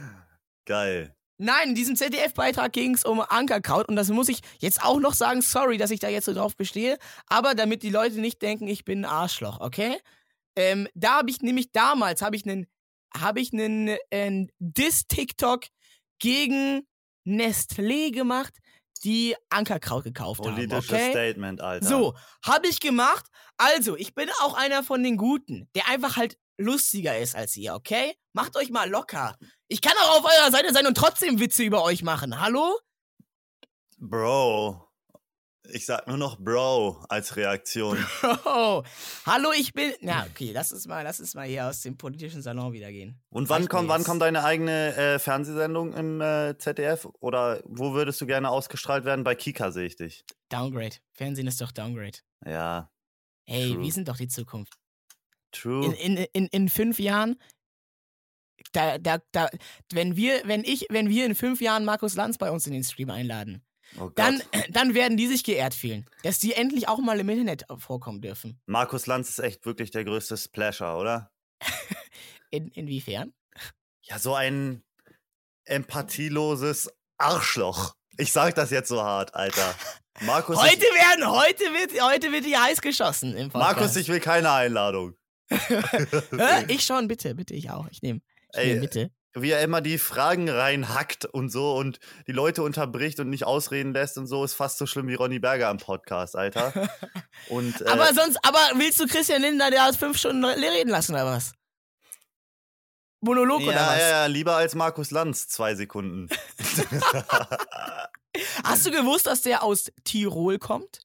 Geil. 0.64 1.14
Nein, 1.36 1.70
in 1.70 1.74
diesem 1.74 1.94
ZDF-Beitrag 1.94 2.72
ging 2.72 2.94
es 2.94 3.04
um 3.04 3.20
Ankerkraut 3.20 3.88
und 3.88 3.96
das 3.96 4.08
muss 4.08 4.28
ich 4.28 4.40
jetzt 4.58 4.82
auch 4.82 4.98
noch 4.98 5.12
sagen. 5.12 5.42
Sorry, 5.42 5.76
dass 5.76 5.90
ich 5.90 6.00
da 6.00 6.08
jetzt 6.08 6.24
so 6.24 6.32
drauf 6.32 6.56
bestehe, 6.56 6.98
aber 7.26 7.54
damit 7.54 7.82
die 7.82 7.90
Leute 7.90 8.18
nicht 8.20 8.40
denken, 8.40 8.66
ich 8.66 8.84
bin 8.84 9.00
ein 9.00 9.10
Arschloch, 9.10 9.60
okay? 9.60 9.98
Ähm, 10.56 10.88
da 10.94 11.18
habe 11.18 11.30
ich 11.30 11.42
nämlich 11.42 11.70
damals 11.72 12.22
habe 12.22 12.36
ich 12.36 12.46
einen 12.46 12.66
habe 13.14 13.40
ich 13.40 13.52
einen 13.52 13.88
äh, 14.10 14.46
Diss-TikTok 14.58 15.64
gegen 16.18 16.86
Nestlé 17.26 18.10
gemacht, 18.10 18.56
die 19.04 19.34
Ankerkraut 19.50 20.04
gekauft 20.04 20.40
haben, 20.40 20.54
Politisches 20.54 20.90
okay? 20.90 21.10
Statement, 21.10 21.60
Alter. 21.60 21.86
So, 21.86 22.14
habe 22.44 22.68
ich 22.68 22.80
gemacht. 22.80 23.26
Also, 23.56 23.96
ich 23.96 24.14
bin 24.14 24.28
auch 24.42 24.54
einer 24.54 24.82
von 24.82 25.02
den 25.02 25.16
Guten, 25.16 25.68
der 25.74 25.88
einfach 25.88 26.16
halt 26.16 26.38
lustiger 26.58 27.18
ist 27.18 27.34
als 27.34 27.56
ihr, 27.56 27.74
okay? 27.74 28.14
Macht 28.32 28.56
euch 28.56 28.70
mal 28.70 28.88
locker. 28.88 29.36
Ich 29.68 29.80
kann 29.80 29.94
auch 29.98 30.18
auf 30.18 30.24
eurer 30.24 30.50
Seite 30.50 30.72
sein 30.72 30.86
und 30.86 30.96
trotzdem 30.96 31.40
Witze 31.40 31.62
über 31.62 31.82
euch 31.82 32.02
machen. 32.02 32.40
Hallo? 32.40 32.78
Bro. 33.98 34.91
Ich 35.70 35.86
sag 35.86 36.08
nur 36.08 36.16
noch 36.16 36.38
Bro 36.38 37.04
als 37.08 37.36
Reaktion. 37.36 37.96
Oh, 38.44 38.82
hallo, 39.26 39.50
ich 39.56 39.72
bin. 39.72 39.92
Na, 40.00 40.26
okay, 40.26 40.50
lass 40.52 40.72
uns 40.72 40.86
mal, 40.86 41.02
lass 41.02 41.20
uns 41.20 41.34
mal 41.34 41.46
hier 41.46 41.66
aus 41.68 41.80
dem 41.82 41.96
politischen 41.96 42.42
Salon 42.42 42.72
wieder 42.72 42.90
gehen. 42.90 43.20
Und 43.30 43.48
wann 43.48 43.68
kommt, 43.68 43.88
wann 43.88 44.04
kommt 44.04 44.20
deine 44.22 44.44
eigene 44.44 44.94
äh, 44.96 45.18
Fernsehsendung 45.18 45.92
im 45.94 46.20
äh, 46.20 46.56
ZDF? 46.58 47.06
Oder 47.20 47.62
wo 47.64 47.92
würdest 47.94 48.20
du 48.20 48.26
gerne 48.26 48.50
ausgestrahlt 48.50 49.04
werden? 49.04 49.24
Bei 49.24 49.34
Kika 49.34 49.70
sehe 49.70 49.86
ich 49.86 49.96
dich. 49.96 50.24
Downgrade. 50.48 50.96
Fernsehen 51.12 51.46
ist 51.46 51.60
doch 51.60 51.72
Downgrade. 51.72 52.18
Ja, 52.44 52.90
Hey, 53.44 53.72
True. 53.72 53.82
wir 53.82 53.92
sind 53.92 54.08
doch 54.08 54.16
die 54.16 54.28
Zukunft. 54.28 54.74
true. 55.50 55.86
In, 55.86 56.16
in, 56.16 56.26
in, 56.32 56.46
in 56.48 56.68
fünf 56.68 56.98
Jahren. 56.98 57.36
Da, 58.72 58.98
da, 58.98 59.18
da, 59.32 59.48
wenn 59.92 60.14
wir, 60.16 60.42
wenn 60.44 60.62
ich, 60.64 60.86
wenn 60.90 61.08
wir 61.08 61.26
in 61.26 61.34
fünf 61.34 61.60
Jahren 61.60 61.84
Markus 61.84 62.14
Lanz 62.14 62.38
bei 62.38 62.50
uns 62.50 62.66
in 62.66 62.72
den 62.72 62.84
Stream 62.84 63.10
einladen, 63.10 63.64
oh 63.98 64.10
dann, 64.14 64.42
dann 64.70 64.94
werden 64.94 65.16
die 65.16 65.26
sich 65.26 65.44
geehrt 65.44 65.74
fühlen, 65.74 66.06
dass 66.22 66.38
die 66.38 66.54
endlich 66.54 66.88
auch 66.88 66.98
mal 66.98 67.18
im 67.20 67.28
Internet 67.28 67.64
vorkommen 67.78 68.20
dürfen. 68.20 68.60
Markus 68.66 69.06
Lanz 69.06 69.30
ist 69.30 69.38
echt 69.38 69.66
wirklich 69.66 69.90
der 69.90 70.04
größte 70.04 70.36
Splasher, 70.36 70.98
oder? 70.98 71.30
In, 72.50 72.68
inwiefern? 72.68 73.32
Ja, 74.02 74.18
so 74.18 74.34
ein 74.34 74.82
empathieloses 75.64 76.92
Arschloch. 77.18 77.94
Ich 78.18 78.32
sag 78.32 78.54
das 78.54 78.70
jetzt 78.70 78.88
so 78.88 79.02
hart, 79.02 79.34
Alter. 79.34 79.74
Markus, 80.20 80.58
Heute 80.58 80.82
werden, 80.82 81.30
heute 81.30 81.64
wird, 81.64 82.02
heute 82.02 82.32
wird 82.32 82.44
die 82.44 82.56
heiß 82.56 82.82
geschossen 82.82 83.34
im 83.34 83.48
Podcast. 83.50 83.76
Markus, 83.76 83.96
ich 83.96 84.08
will 84.08 84.20
keine 84.20 84.50
Einladung. 84.52 85.16
Ich 86.68 86.84
schon, 86.84 87.08
bitte, 87.08 87.34
bitte, 87.34 87.54
ich 87.54 87.70
auch. 87.70 87.88
Ich 87.90 88.02
nehme. 88.02 88.20
Ich 88.54 88.64
nehm, 88.64 88.80
bitte. 88.80 89.10
Wie 89.34 89.50
er 89.50 89.62
immer 89.62 89.80
die 89.80 89.98
Fragen 89.98 90.48
reinhackt 90.50 91.24
und 91.24 91.50
so 91.50 91.74
und 91.74 92.00
die 92.26 92.32
Leute 92.32 92.62
unterbricht 92.62 93.18
und 93.18 93.30
nicht 93.30 93.44
ausreden 93.44 93.94
lässt 93.94 94.18
und 94.18 94.26
so, 94.26 94.44
ist 94.44 94.54
fast 94.54 94.78
so 94.78 94.86
schlimm 94.86 95.08
wie 95.08 95.14
Ronny 95.14 95.38
Berger 95.38 95.68
am 95.68 95.78
Podcast, 95.78 96.36
Alter. 96.36 96.72
Und, 97.48 97.80
äh, 97.80 97.86
aber 97.86 98.12
sonst, 98.14 98.38
aber 98.42 98.58
willst 98.76 99.00
du 99.00 99.06
Christian 99.06 99.42
Lindner, 99.42 99.70
der 99.70 99.88
aus 99.88 99.96
fünf 99.96 100.18
Stunden 100.18 100.44
reden 100.44 100.90
lassen 100.90 101.14
oder 101.14 101.26
was? 101.26 101.52
Monolog 103.20 103.62
ja, 103.62 103.68
oder 103.68 103.86
was? 103.86 103.98
ja, 104.00 104.08
ja, 104.08 104.26
lieber 104.26 104.56
als 104.56 104.74
Markus 104.74 105.10
Lanz, 105.10 105.48
zwei 105.48 105.74
Sekunden. 105.74 106.28
Hast 108.64 108.86
du 108.86 108.90
gewusst, 108.90 109.26
dass 109.26 109.42
der 109.42 109.62
aus 109.62 109.92
Tirol 110.04 110.58
kommt? 110.58 111.00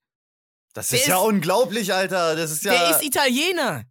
Das 0.74 0.90
Der 0.90 1.00
ist 1.00 1.08
ja 1.08 1.18
ist- 1.18 1.26
unglaublich, 1.26 1.94
Alter. 1.94 2.36
Das 2.36 2.52
ist 2.52 2.64
ja. 2.64 2.72
Der 2.72 2.90
ist 2.92 3.04
Italiener. 3.04 3.84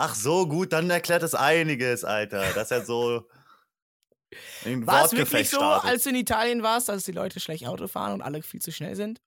Ach 0.00 0.14
so, 0.14 0.46
gut, 0.46 0.72
dann 0.72 0.88
erklärt 0.88 1.24
es 1.24 1.34
einiges, 1.34 2.04
Alter. 2.04 2.52
Dass 2.54 2.70
er 2.70 2.84
so 2.86 3.28
War 4.64 5.04
es 5.04 5.12
wirklich 5.12 5.50
so, 5.50 5.56
startet. 5.56 5.90
als 5.90 6.04
du 6.04 6.10
in 6.10 6.14
Italien 6.14 6.62
warst, 6.62 6.88
dass 6.88 7.02
die 7.02 7.12
Leute 7.12 7.40
schlecht 7.40 7.66
Auto 7.66 7.88
fahren 7.88 8.12
und 8.12 8.22
alle 8.22 8.40
viel 8.42 8.62
zu 8.62 8.70
schnell 8.70 8.94
sind? 8.94 9.20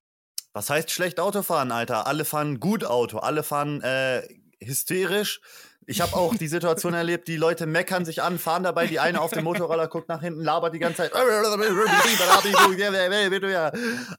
Was 0.53 0.69
heißt 0.69 0.89
schlecht 0.89 1.19
Auto 1.19 1.43
fahren, 1.43 1.73
Alter? 1.73 2.07
Alle 2.07 2.23
fahren 2.23 2.61
gut 2.61 2.85
Auto, 2.85 3.19
alle 3.19 3.43
fahren 3.43 3.81
äh, 3.81 4.25
hysterisch. 4.63 5.41
Ich 5.87 5.99
habe 5.99 6.15
auch 6.15 6.35
die 6.35 6.47
Situation 6.47 6.93
erlebt, 7.01 7.27
die 7.27 7.35
Leute 7.35 7.65
meckern 7.65 8.05
sich 8.05 8.21
an, 8.21 8.39
fahren 8.39 8.63
dabei, 8.63 8.87
die 8.87 9.01
eine 9.01 9.19
auf 9.19 9.31
dem 9.31 9.43
Motorroller 9.43 9.89
guckt 9.89 10.07
nach 10.07 10.21
hinten, 10.21 10.41
labert 10.41 10.73
die 10.73 10.79
ganze 10.79 10.97
Zeit. 10.97 11.11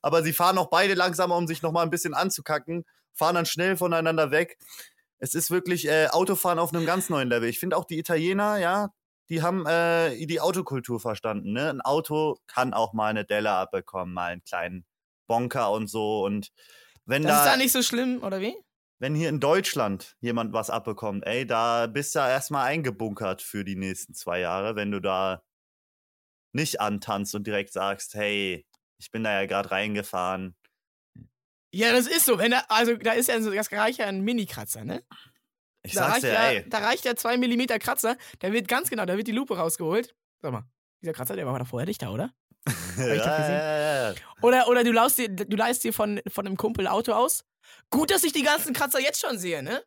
Aber 0.03 0.23
sie 0.23 0.33
fahren 0.35 0.59
auch 0.59 0.69
beide 0.69 0.93
langsamer, 0.93 1.35
um 1.35 1.47
sich 1.47 1.63
nochmal 1.63 1.85
ein 1.85 1.91
bisschen 1.91 2.13
anzukacken, 2.13 2.85
fahren 3.15 3.37
dann 3.37 3.47
schnell 3.47 3.79
voneinander 3.79 4.31
weg. 4.31 4.59
Es 5.23 5.35
ist 5.35 5.51
wirklich 5.51 5.87
äh, 5.87 6.09
Autofahren 6.09 6.59
auf 6.59 6.75
einem 6.75 6.85
ganz 6.85 7.09
neuen 7.09 7.29
Level. 7.29 7.49
Ich 7.49 7.61
finde 7.61 7.77
auch 7.77 7.85
die 7.85 7.99
Italiener, 7.99 8.59
ja, 8.59 8.91
die 9.29 9.41
haben 9.41 9.65
äh, 9.67 10.27
die 10.27 10.41
Autokultur 10.41 10.99
verstanden. 10.99 11.53
Ne? 11.53 11.71
Ein 11.71 11.81
Auto 11.81 12.39
kann 12.49 12.75
auch 12.75 12.93
mal 12.93 13.09
eine 13.09 13.25
Delle 13.25 13.53
abbekommen, 13.53 14.13
mal 14.13 14.33
einen 14.33 14.43
kleinen 14.43 14.85
Bonker 15.29 15.71
und 15.71 15.87
so. 15.87 16.25
Und 16.25 16.51
wenn 17.05 17.23
Das 17.23 17.33
da, 17.33 17.45
ist 17.45 17.53
da 17.53 17.57
nicht 17.57 17.73
so 17.73 17.83
schlimm, 17.83 18.23
oder 18.23 18.41
wie? 18.41 18.57
wenn 18.99 19.15
hier 19.15 19.29
in 19.29 19.41
Deutschland 19.41 20.17
jemand 20.21 20.53
was 20.53 20.71
abbekommt, 20.71 21.27
ey, 21.27 21.47
da 21.47 21.87
bist 21.89 22.15
du 22.15 22.21
ja 22.21 22.29
erstmal 22.29 22.67
eingebunkert 22.67 23.43
für 23.43 23.65
die 23.65 23.75
nächsten 23.75 24.15
zwei 24.15 24.41
Jahre, 24.41 24.77
wenn 24.77 24.91
du 24.93 25.01
da 25.01 25.43
nicht 26.53 26.81
antanzt 26.81 27.35
und 27.35 27.47
direkt 27.47 27.73
sagst, 27.73 28.15
hey, 28.15 28.67
ich 28.99 29.11
bin 29.11 29.25
da 29.25 29.33
ja 29.41 29.47
gerade 29.47 29.71
reingefahren. 29.71 30.57
Ja, 31.73 31.93
das 31.93 32.07
ist 32.07 32.27
so. 32.27 32.39
Wenn 32.39 32.51
da, 32.51 32.65
also 32.69 32.97
da 32.97 33.13
ist 33.13 33.29
ja 33.29 33.41
so, 33.41 33.51
das 33.51 33.73
reicht 33.73 33.99
ja 33.99 34.07
ein 34.07 34.21
Mini-Kratzer, 34.21 34.85
ne? 34.85 35.03
Ich 35.83 35.95
da, 35.95 36.11
sag's 36.11 36.21
dir, 36.21 36.33
ja, 36.33 36.51
ey. 36.51 36.69
da 36.69 36.79
reicht 36.79 37.05
ja 37.05 37.17
2 37.17 37.39
mm 37.39 37.79
Kratzer. 37.81 38.17
Da 38.39 38.53
wird 38.53 38.69
ganz 38.69 38.89
genau, 38.89 39.05
da 39.05 39.17
wird 39.17 39.27
die 39.27 39.33
Lupe 39.33 39.57
rausgeholt. 39.57 40.15
Sag 40.41 40.53
mal, 40.53 40.65
dieser 41.01 41.13
Kratzer, 41.13 41.35
der 41.35 41.47
war 41.47 41.59
da 41.59 41.65
vorher 41.65 41.87
nicht 41.87 42.03
da, 42.03 42.11
oder? 42.11 42.33
Ja, 42.97 43.07
ja, 43.07 44.11
ja. 44.11 44.15
Oder, 44.43 44.69
oder 44.69 44.85
du, 44.85 44.93
laust 44.93 45.19
dir, 45.19 45.29
du 45.29 45.57
leihst 45.57 45.83
dir 45.83 45.93
von, 45.93 46.21
von 46.29 46.47
einem 46.47 46.57
Kumpel 46.57 46.87
Auto 46.87 47.13
aus. 47.13 47.45
Gut, 47.91 48.11
dass 48.11 48.23
ich 48.23 48.33
die 48.33 48.43
ganzen 48.43 48.75
Kratzer 48.75 49.01
jetzt 49.01 49.21
schon 49.21 49.39
sehe, 49.39 49.63
ne? 49.63 49.83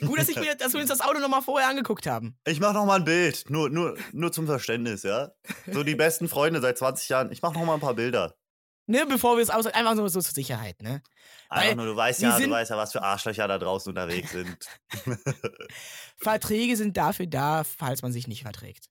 Gut, 0.00 0.18
dass, 0.18 0.28
ich 0.28 0.38
mir, 0.38 0.54
dass 0.54 0.72
wir 0.72 0.80
uns 0.80 0.88
das 0.88 1.00
Auto 1.00 1.18
nochmal 1.18 1.42
vorher 1.42 1.68
angeguckt 1.68 2.06
haben. 2.06 2.36
Ich 2.46 2.60
mach 2.60 2.72
noch 2.72 2.86
mal 2.86 2.96
ein 2.96 3.04
Bild, 3.04 3.50
nur, 3.50 3.68
nur, 3.68 3.96
nur 4.12 4.32
zum 4.32 4.46
Verständnis, 4.46 5.02
ja. 5.02 5.32
So 5.70 5.82
die 5.82 5.94
besten 5.94 6.28
Freunde 6.28 6.60
seit 6.60 6.78
20 6.78 7.08
Jahren. 7.08 7.32
Ich 7.32 7.42
mach 7.42 7.52
noch 7.52 7.64
mal 7.64 7.74
ein 7.74 7.80
paar 7.80 7.94
Bilder. 7.94 8.36
Ne, 8.90 9.06
bevor 9.06 9.36
wir 9.36 9.42
es 9.44 9.50
aus. 9.50 9.66
Einfach 9.66 9.94
so, 9.94 10.08
so 10.08 10.20
zur 10.20 10.34
Sicherheit, 10.34 10.82
ne? 10.82 11.00
Einfach 11.48 11.76
nur, 11.76 11.86
du 11.86 11.94
weißt 11.94 12.22
ja, 12.22 12.36
du 12.36 12.50
weißt 12.50 12.72
ja, 12.72 12.76
was 12.76 12.90
für 12.90 13.02
Arschlöcher 13.02 13.46
da 13.46 13.56
draußen 13.56 13.88
unterwegs 13.90 14.32
sind. 14.32 14.66
Verträge 16.16 16.76
sind 16.76 16.96
dafür 16.96 17.28
da, 17.28 17.62
falls 17.62 18.02
man 18.02 18.12
sich 18.12 18.26
nicht 18.26 18.42
verträgt. 18.42 18.90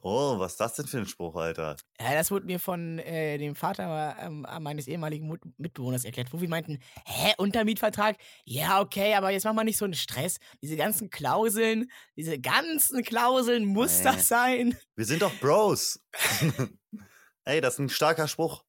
Oh, 0.00 0.38
was 0.38 0.52
ist 0.52 0.60
das 0.60 0.74
denn 0.74 0.86
für 0.86 0.96
ein 0.98 1.06
Spruch, 1.06 1.34
Alter? 1.36 1.76
Ja, 2.00 2.14
das 2.14 2.30
wurde 2.30 2.46
mir 2.46 2.58
von 2.58 3.00
äh, 3.00 3.36
dem 3.36 3.54
Vater 3.54 4.16
ähm, 4.20 4.46
meines 4.60 4.86
ehemaligen 4.86 5.26
Mut 5.26 5.40
Mitbewohners 5.58 6.04
erklärt, 6.04 6.32
wo 6.32 6.40
wir 6.40 6.48
meinten, 6.48 6.78
hä, 7.04 7.34
Untermietvertrag? 7.36 8.16
Ja, 8.46 8.80
okay, 8.80 9.14
aber 9.14 9.30
jetzt 9.30 9.44
mach 9.44 9.52
mal 9.52 9.64
nicht 9.64 9.76
so 9.76 9.84
einen 9.84 9.94
Stress. 9.94 10.38
Diese 10.62 10.76
ganzen 10.76 11.10
Klauseln, 11.10 11.90
diese 12.16 12.38
ganzen 12.38 13.02
Klauseln, 13.02 13.66
muss 13.66 13.98
Nee. 13.98 14.04
das 14.04 14.28
sein? 14.28 14.78
Wir 14.96 15.04
sind 15.04 15.20
doch 15.20 15.34
Bros. 15.40 16.00
Ey, 17.44 17.60
das 17.60 17.74
ist 17.74 17.80
ein 17.80 17.88
starker 17.90 18.26
Spruch. 18.28 18.64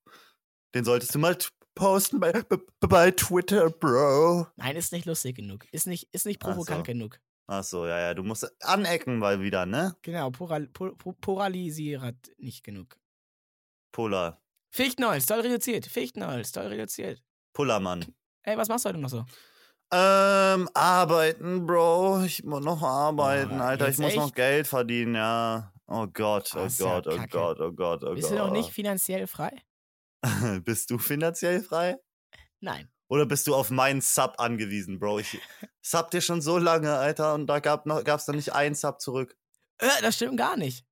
Den 0.75 0.85
solltest 0.85 1.15
du 1.15 1.19
mal 1.19 1.37
posten 1.75 2.19
bei, 2.19 2.33
bei 2.81 3.11
Twitter, 3.11 3.69
Bro. 3.69 4.47
Nein, 4.57 4.75
ist 4.75 4.91
nicht 4.91 5.05
lustig 5.05 5.37
genug. 5.37 5.65
Ist 5.71 5.87
nicht, 5.87 6.07
ist 6.13 6.25
nicht 6.25 6.41
Ach 6.43 6.47
so. 6.49 6.51
provokant 6.53 6.85
genug. 6.85 7.19
Ach 7.47 7.63
so, 7.63 7.87
ja, 7.87 7.99
ja, 7.99 8.13
du 8.13 8.21
musst 8.23 8.47
anecken 8.63 9.17
mal 9.17 9.41
wieder, 9.41 9.65
ne? 9.65 9.95
Genau, 10.03 10.29
poral, 10.29 10.67
po, 10.67 10.91
po, 10.95 11.13
poralisiert 11.13 12.15
nicht 12.37 12.63
genug. 12.63 12.95
Polar. 13.91 14.39
Fichtenholz, 14.71 15.25
toll 15.25 15.39
reduziert. 15.39 15.87
Fichtenholz, 15.87 16.51
toll 16.51 16.67
reduziert. 16.67 17.23
Pullermann. 17.53 18.05
Ey, 18.43 18.55
was 18.55 18.67
machst 18.67 18.85
du 18.85 18.89
heute 18.89 18.99
noch 18.99 19.09
so? 19.09 19.25
Ähm, 19.91 20.69
arbeiten, 20.75 21.65
Bro. 21.65 22.21
Ich 22.25 22.43
muss 22.43 22.63
noch 22.63 22.83
arbeiten, 22.83 23.57
Boah, 23.57 23.65
Alter. 23.65 23.89
Ich 23.89 23.97
muss 23.97 24.13
noch 24.13 24.25
echt? 24.27 24.35
Geld 24.35 24.67
verdienen, 24.67 25.15
ja. 25.15 25.73
Oh 25.87 26.05
Gott, 26.05 26.51
Ah, 26.53 26.61
oh 26.61 26.65
ist 26.65 26.79
ja 26.79 26.99
Gott, 26.99 27.07
oh. 27.07 27.25
Gott, 27.31 27.59
oh 27.59 27.71
Gott, 27.71 28.03
oh 28.03 28.13
Bist 28.13 28.29
Gott. 28.29 28.37
du 28.37 28.43
noch 28.43 28.51
nicht 28.51 28.69
finanziell 28.69 29.25
frei? 29.25 29.51
Bist 30.65 30.89
du 30.89 30.97
finanziell 30.97 31.61
frei? 31.63 31.97
Nein. 32.59 32.91
Oder 33.11 33.25
bist 33.25 33.47
du 33.47 33.55
auf 33.55 33.71
meinen 33.71 34.01
Sub 34.01 34.35
angewiesen, 34.37 34.99
Bro? 34.99 35.19
Ich 35.19 35.39
sub 35.81 36.11
dir 36.11 36.21
schon 36.21 36.41
so 36.41 36.59
lange, 36.59 36.93
Alter, 36.93 37.33
und 37.33 37.47
da 37.47 37.59
gab 37.59 37.87
noch, 37.87 38.03
gab's 38.03 38.27
noch 38.27 38.35
nicht 38.35 38.53
einen 38.53 38.75
Sub 38.75 39.01
zurück. 39.01 39.35
Äh, 39.79 40.01
das 40.01 40.15
stimmt 40.15 40.37
gar 40.37 40.57
nicht. 40.57 40.85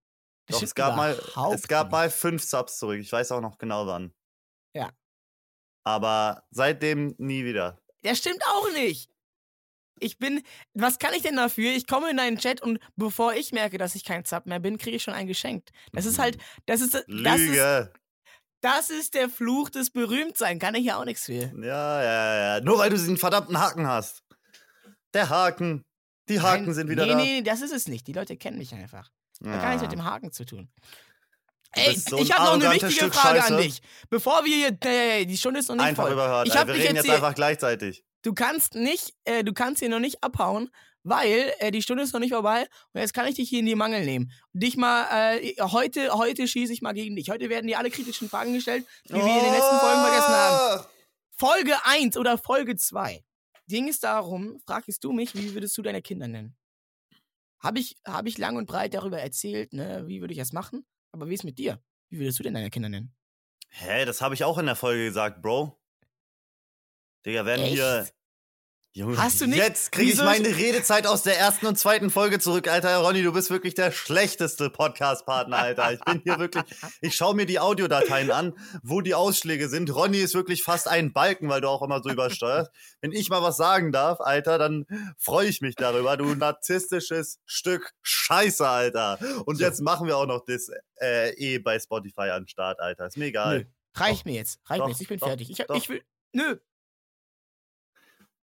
Das 0.47 0.57
Doch, 0.57 0.63
es 0.63 0.75
gab 0.75 0.95
mal, 0.95 1.11
es 1.53 1.67
gab 1.67 1.87
nicht. 1.87 1.91
mal 1.91 2.09
fünf 2.09 2.43
Subs 2.43 2.77
zurück. 2.79 2.99
Ich 2.99 3.11
weiß 3.11 3.33
auch 3.33 3.41
noch 3.41 3.57
genau 3.57 3.85
wann. 3.85 4.13
Ja. 4.73 4.91
Aber 5.83 6.47
seitdem 6.51 7.13
nie 7.17 7.43
wieder. 7.43 7.81
Das 8.01 8.19
stimmt 8.19 8.41
auch 8.47 8.71
nicht. 8.71 9.11
Ich 9.99 10.17
bin. 10.17 10.41
Was 10.73 10.99
kann 10.99 11.13
ich 11.13 11.21
denn 11.23 11.35
dafür? 11.35 11.71
Ich 11.71 11.85
komme 11.85 12.09
in 12.09 12.17
deinen 12.17 12.37
Chat 12.37 12.61
und 12.61 12.79
bevor 12.95 13.33
ich 13.33 13.51
merke, 13.51 13.77
dass 13.77 13.95
ich 13.95 14.05
kein 14.05 14.23
Sub 14.23 14.45
mehr 14.45 14.59
bin, 14.59 14.77
kriege 14.77 14.95
ich 14.95 15.03
schon 15.03 15.13
einen 15.13 15.27
geschenkt. 15.27 15.71
Das 15.91 16.05
ist 16.05 16.17
halt. 16.17 16.37
Das 16.65 16.81
ist. 16.81 16.93
Das 16.93 17.05
ist, 17.05 17.07
Lüge. 17.07 17.91
Das 18.61 18.89
ist 18.89 19.13
der 19.13 19.29
Fluch 19.29 19.69
des 19.69 19.89
Berühmtsein. 19.91 20.59
Kann 20.59 20.75
ich 20.75 20.85
ja 20.85 20.99
auch 20.99 21.05
nichts 21.05 21.25
für. 21.25 21.51
Ja, 21.61 22.03
ja, 22.03 22.55
ja. 22.57 22.61
Nur 22.61 22.77
weil 22.79 22.89
du 22.89 22.95
diesen 22.95 23.17
verdammten 23.17 23.59
Haken 23.59 23.87
hast. 23.87 24.23
Der 25.13 25.29
Haken. 25.29 25.83
Die 26.29 26.41
Haken 26.41 26.65
Nein, 26.65 26.73
sind 26.73 26.89
wieder 26.89 27.05
nee, 27.05 27.11
da. 27.11 27.17
Nee, 27.17 27.41
das 27.41 27.61
ist 27.61 27.71
es 27.71 27.87
nicht. 27.87 28.05
Die 28.07 28.13
Leute 28.13 28.35
kennen 28.35 28.57
mich 28.57 28.73
einfach. 28.73 29.09
Hat 29.45 29.61
gar 29.61 29.67
nichts 29.69 29.83
mit 29.83 29.91
Ja. 29.91 29.97
dem 29.97 30.03
Haken 30.03 30.31
zu 30.31 30.45
tun. 30.45 30.69
Ey, 31.71 31.95
so 31.95 32.17
ich 32.17 32.31
habe 32.31 32.45
noch 32.45 32.53
eine 32.65 32.73
wichtige 32.73 32.91
Stück 32.91 33.13
Frage 33.13 33.39
Scheiße. 33.39 33.55
an 33.55 33.61
dich. 33.61 33.81
Bevor 34.09 34.43
wir 34.45 34.55
hier. 34.55 34.77
Nee, 34.83 35.25
die 35.25 35.37
Stunde 35.37 35.59
ist 35.59 35.69
noch 35.69 35.75
nicht 35.75 35.85
Einfach 35.85 36.03
voll. 36.03 36.13
überhört. 36.13 36.47
Ich 36.47 36.55
hab 36.57 36.67
Wir 36.67 36.73
reden 36.73 36.83
jetzt 36.85 36.95
jetzt 36.95 37.05
hier- 37.05 37.15
einfach 37.15 37.35
gleichzeitig. 37.35 38.03
Du 38.23 38.33
kannst 38.33 38.73
nicht, 38.75 39.13
äh, 39.25 39.43
du 39.43 39.53
kannst 39.53 39.79
hier 39.79 39.89
noch 39.89 39.99
nicht 39.99 40.23
abhauen, 40.23 40.69
weil 41.07 41.53
äh, 41.59 41.71
die 41.71 41.81
Stunde 41.81 42.03
ist 42.03 42.13
noch 42.13 42.19
nicht 42.19 42.33
vorbei 42.33 42.67
und 42.93 43.01
jetzt 43.01 43.13
kann 43.13 43.27
ich 43.27 43.35
dich 43.35 43.49
hier 43.49 43.59
in 43.59 43.65
die 43.65 43.75
Mangel 43.75 44.03
nehmen. 44.05 44.31
Dich 44.53 44.77
mal, 44.77 45.07
äh, 45.11 45.55
heute, 45.61 46.11
heute 46.13 46.47
schieße 46.47 46.73
ich 46.73 46.81
mal 46.81 46.93
gegen 46.93 47.15
dich. 47.15 47.29
Heute 47.29 47.49
werden 47.49 47.67
dir 47.67 47.77
alle 47.77 47.89
kritischen 47.89 48.29
Fragen 48.29 48.53
gestellt, 48.53 48.85
die 49.07 49.13
wir 49.13 49.21
in 49.21 49.43
den 49.43 49.53
letzten 49.53 49.77
Folgen 49.77 50.01
vergessen 50.01 50.33
haben. 50.33 50.55
Ah! 50.55 50.89
Folge 51.31 51.75
1 51.85 52.17
oder 52.17 52.37
Folge 52.37 52.75
2 52.75 53.23
ging 53.67 53.87
es 53.89 53.99
darum, 53.99 54.59
fragst 54.65 55.03
du 55.03 55.11
mich, 55.11 55.35
wie 55.35 55.53
würdest 55.53 55.77
du 55.77 55.81
deine 55.81 56.01
Kinder 56.01 56.27
nennen? 56.27 56.57
Habe 57.59 57.79
ich, 57.79 57.95
hab 58.05 58.25
ich 58.27 58.37
lang 58.37 58.55
und 58.55 58.65
breit 58.65 58.93
darüber 58.93 59.19
erzählt, 59.19 59.73
ne, 59.73 60.03
wie 60.07 60.21
würde 60.21 60.33
ich 60.33 60.39
das 60.39 60.53
machen? 60.53 60.85
Aber 61.11 61.29
wie 61.29 61.33
ist 61.33 61.43
mit 61.43 61.57
dir? 61.57 61.81
Wie 62.09 62.19
würdest 62.19 62.39
du 62.39 62.43
denn 62.43 62.53
deine 62.53 62.69
Kinder 62.69 62.89
nennen? 62.89 63.15
Hä, 63.69 64.05
das 64.05 64.21
habe 64.21 64.35
ich 64.35 64.43
auch 64.43 64.57
in 64.57 64.65
der 64.65 64.75
Folge 64.75 65.05
gesagt, 65.05 65.41
Bro. 65.41 65.77
Digga, 67.25 67.45
werden 67.45 67.65
Echt? 67.65 67.73
hier. 67.73 68.07
Junge, 68.97 69.15
Hast 69.15 69.41
du 69.41 69.45
nicht- 69.45 69.59
Jetzt 69.59 69.91
kriege 69.91 70.11
ich 70.11 70.17
meine 70.17 70.47
Redezeit 70.47 71.05
aus 71.05 71.21
der 71.21 71.37
ersten 71.37 71.67
und 71.67 71.77
zweiten 71.77 72.09
Folge 72.09 72.39
zurück, 72.39 72.67
Alter. 72.67 72.97
Ronny, 72.97 73.21
du 73.21 73.31
bist 73.31 73.51
wirklich 73.51 73.75
der 73.75 73.91
schlechteste 73.91 74.71
Podcast-Partner, 74.71 75.55
Alter. 75.55 75.93
Ich 75.93 75.99
bin 75.99 76.21
hier 76.23 76.39
wirklich. 76.39 76.63
Ich 77.01 77.15
schaue 77.15 77.35
mir 77.35 77.45
die 77.45 77.59
Audiodateien 77.59 78.31
an, 78.31 78.53
wo 78.81 79.01
die 79.01 79.13
Ausschläge 79.13 79.69
sind. 79.69 79.93
Ronny 79.93 80.17
ist 80.17 80.33
wirklich 80.33 80.63
fast 80.63 80.87
ein 80.87 81.13
Balken, 81.13 81.47
weil 81.47 81.61
du 81.61 81.67
auch 81.69 81.83
immer 81.83 82.01
so 82.01 82.09
übersteuerst. 82.09 82.71
Wenn 82.99 83.11
ich 83.11 83.29
mal 83.29 83.43
was 83.43 83.55
sagen 83.57 83.91
darf, 83.91 84.19
Alter, 84.19 84.57
dann 84.57 84.87
freue 85.19 85.47
ich 85.47 85.61
mich 85.61 85.75
darüber. 85.75 86.17
Du 86.17 86.33
narzisstisches 86.33 87.39
Stück 87.45 87.93
Scheiße, 88.01 88.67
Alter. 88.67 89.19
Und 89.45 89.59
jetzt 89.59 89.79
machen 89.79 90.07
wir 90.07 90.17
auch 90.17 90.25
noch 90.25 90.43
das 90.43 90.71
äh, 90.99 91.35
eh 91.37 91.59
bei 91.59 91.77
Spotify 91.77 92.31
an 92.31 92.43
den 92.43 92.47
Start, 92.47 92.79
Alter. 92.79 93.05
Ist 93.05 93.17
mir 93.17 93.25
egal. 93.25 93.59
Nö. 93.59 93.65
Reicht 93.93 94.21
Doch. 94.21 94.25
mir 94.25 94.33
jetzt. 94.33 94.59
Reicht 94.65 94.81
Doch, 94.81 94.85
mir 94.87 94.91
jetzt. 94.93 95.01
Ich 95.01 95.07
bin 95.07 95.19
doch, 95.19 95.27
fertig. 95.27 95.51
Ich, 95.51 95.59
ich 95.59 95.89
will. 95.89 96.01
Nö. 96.33 96.57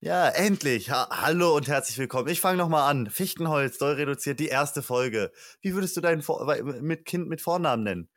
Ja, 0.01 0.29
endlich. 0.29 0.91
Ha 0.91 1.09
Hallo 1.11 1.57
und 1.57 1.67
herzlich 1.67 1.97
willkommen. 1.97 2.29
Ich 2.29 2.39
fange 2.39 2.57
nochmal 2.57 2.89
an. 2.89 3.09
Fichtenholz, 3.09 3.79
doll 3.79 3.95
reduziert, 3.95 4.39
die 4.39 4.47
erste 4.47 4.81
Folge. 4.81 5.29
Wie 5.59 5.73
würdest 5.73 5.97
du 5.97 6.01
dein 6.01 6.21
Vor 6.21 6.45
mit 6.63 7.03
Kind 7.03 7.27
mit 7.27 7.41
Vornamen 7.41 7.83
nennen? 7.83 8.09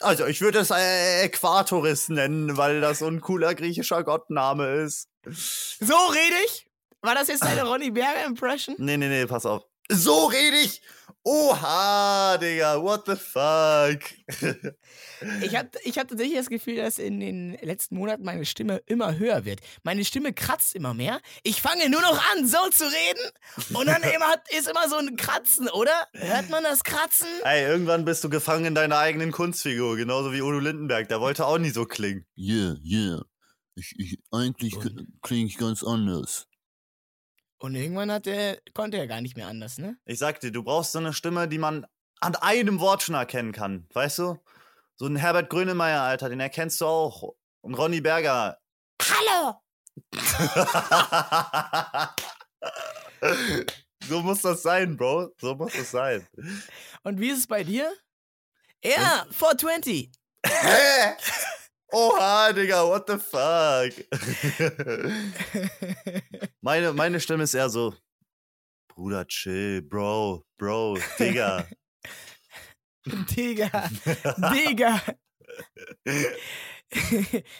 Also, 0.00 0.26
ich 0.26 0.40
würde 0.40 0.58
es 0.58 0.72
äh, 0.72 1.22
Äquatoris 1.22 2.08
nennen, 2.08 2.56
weil 2.56 2.80
das 2.80 2.98
so 2.98 3.06
ein 3.06 3.20
cooler 3.20 3.54
griechischer 3.54 4.02
Gottname 4.02 4.82
ist. 4.82 5.08
So 5.24 5.94
rede 5.94 6.36
ich? 6.46 6.66
War 7.00 7.14
das 7.14 7.28
jetzt 7.28 7.44
deine 7.44 7.62
Ronny 7.68 7.92
Berger 7.92 8.26
Impression? 8.26 8.74
Nee, 8.78 8.96
nee, 8.96 9.06
nee, 9.06 9.26
pass 9.26 9.46
auf. 9.46 9.62
So 9.90 10.26
rede 10.26 10.56
ich! 10.58 10.80
Oha, 11.24 12.36
Digga, 12.36 12.82
what 12.82 13.06
the 13.06 13.16
fuck? 13.16 14.02
Ich 15.40 15.54
habe 15.54 15.68
ich 15.84 15.98
hab 15.98 16.08
tatsächlich 16.08 16.36
das 16.36 16.48
Gefühl, 16.48 16.74
dass 16.74 16.98
in 16.98 17.20
den 17.20 17.56
letzten 17.62 17.94
Monaten 17.94 18.24
meine 18.24 18.44
Stimme 18.44 18.82
immer 18.86 19.16
höher 19.16 19.44
wird. 19.44 19.60
Meine 19.84 20.04
Stimme 20.04 20.32
kratzt 20.32 20.74
immer 20.74 20.94
mehr. 20.94 21.20
Ich 21.44 21.62
fange 21.62 21.88
nur 21.88 22.00
noch 22.00 22.20
an, 22.32 22.44
so 22.44 22.58
zu 22.70 22.82
reden. 22.82 23.76
Und 23.76 23.86
dann 23.86 24.02
immer, 24.14 24.34
ist 24.50 24.68
immer 24.68 24.88
so 24.88 24.96
ein 24.96 25.14
Kratzen, 25.16 25.68
oder? 25.68 26.08
Hört 26.12 26.50
man 26.50 26.64
das 26.64 26.82
Kratzen? 26.82 27.28
Ey, 27.44 27.62
irgendwann 27.62 28.04
bist 28.04 28.24
du 28.24 28.30
gefangen 28.30 28.64
in 28.64 28.74
deiner 28.74 28.98
eigenen 28.98 29.30
Kunstfigur, 29.30 29.96
genauso 29.96 30.32
wie 30.32 30.42
Udo 30.42 30.58
Lindenberg. 30.58 31.08
Der 31.08 31.20
wollte 31.20 31.46
auch 31.46 31.58
nie 31.58 31.70
so 31.70 31.84
klingen. 31.84 32.26
Yeah, 32.36 32.76
yeah. 32.84 33.22
Ich, 33.76 33.94
ich, 33.98 34.18
eigentlich 34.32 34.76
klinge 35.22 35.46
ich 35.46 35.56
ganz 35.56 35.84
anders. 35.84 36.48
Und 37.62 37.76
irgendwann 37.76 38.10
hat 38.10 38.26
der, 38.26 38.58
konnte 38.74 38.96
er 38.96 39.06
gar 39.06 39.20
nicht 39.20 39.36
mehr 39.36 39.46
anders, 39.46 39.78
ne? 39.78 39.96
Ich 40.04 40.18
sag 40.18 40.40
dir, 40.40 40.50
du 40.50 40.64
brauchst 40.64 40.90
so 40.90 40.98
eine 40.98 41.12
Stimme, 41.12 41.46
die 41.46 41.58
man 41.58 41.86
an 42.18 42.34
einem 42.34 42.80
Wort 42.80 43.04
schon 43.04 43.14
erkennen 43.14 43.52
kann. 43.52 43.86
Weißt 43.92 44.18
du? 44.18 44.40
So 44.96 45.06
ein 45.06 45.14
Herbert 45.14 45.48
Grönemeyer, 45.48 46.02
Alter, 46.02 46.28
den 46.28 46.40
erkennst 46.40 46.80
du 46.80 46.86
auch. 46.86 47.36
Und 47.60 47.74
Ronny 47.74 48.00
Berger. 48.00 48.58
Hallo! 49.00 49.62
so 54.08 54.22
muss 54.22 54.42
das 54.42 54.62
sein, 54.62 54.96
Bro. 54.96 55.30
So 55.40 55.54
muss 55.54 55.72
das 55.72 55.92
sein. 55.92 56.26
Und 57.04 57.20
wie 57.20 57.30
ist 57.30 57.38
es 57.38 57.46
bei 57.46 57.62
dir? 57.62 57.92
Ja, 58.82 59.24
420. 59.30 60.10
Hä? 60.44 61.14
Oha, 61.92 62.52
Digga, 62.52 62.84
what 62.88 63.06
the 63.06 63.18
fuck? 63.18 63.92
meine, 66.62 66.92
meine 66.92 67.20
Stimme 67.20 67.44
ist 67.44 67.54
eher 67.54 67.68
so. 67.68 67.94
Bruder, 68.88 69.26
chill, 69.26 69.82
Bro, 69.82 70.44
Bro, 70.58 70.98
Digga. 71.18 71.68
Digga, 73.06 73.70
Digga. 74.54 75.02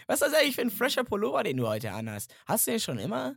Was 0.06 0.20
ist 0.20 0.22
das 0.22 0.34
eigentlich 0.34 0.54
für 0.54 0.60
ein 0.62 0.70
fresher 0.70 1.04
Pullover, 1.04 1.42
den 1.42 1.56
du 1.56 1.66
heute 1.66 1.90
anhast? 1.92 2.32
Hast 2.46 2.66
du 2.66 2.72
den 2.72 2.80
schon 2.80 2.98
immer? 2.98 3.34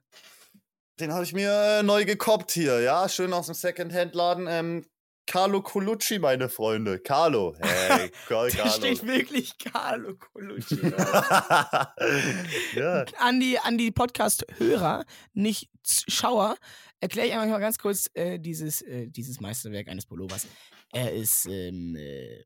Den 1.00 1.12
habe 1.14 1.24
ich 1.24 1.34
mir 1.34 1.52
äh, 1.52 1.84
neu 1.84 2.06
gekoppt 2.06 2.52
hier, 2.52 2.82
ja, 2.82 3.10
schön 3.10 3.34
aus 3.34 3.48
dem 3.48 3.56
Secondhand-Laden. 3.56 4.48
Ähm, 4.48 4.86
Carlo 5.28 5.62
Colucci, 5.62 6.20
meine 6.20 6.50
Freunde. 6.50 7.00
Carlo. 7.00 7.56
Hey, 7.60 8.12
Carl 8.28 8.50
Da 8.52 8.58
Carlo. 8.58 8.72
steht 8.72 9.06
wirklich 9.06 9.58
Carlo 9.58 10.16
Colucci. 10.16 10.80
ja. 12.76 13.06
an 13.20 13.40
die, 13.40 13.58
an 13.60 13.78
die 13.78 13.92
Podcast-Hörer, 13.92 15.06
nicht 15.34 15.70
Schauer, 15.86 16.58
erkläre 17.00 17.28
ich 17.28 17.34
einfach 17.34 17.48
mal 17.50 17.60
ganz 17.60 17.78
kurz 17.80 18.10
äh, 18.14 18.40
dieses, 18.40 18.82
äh, 18.84 19.08
dieses 19.08 19.40
Meisterwerk 19.42 19.88
eines 19.88 20.06
Pullovers. 20.06 20.48
Er 20.94 21.12
ist, 21.14 21.48
ähm, 21.50 21.96
äh, 21.96 22.44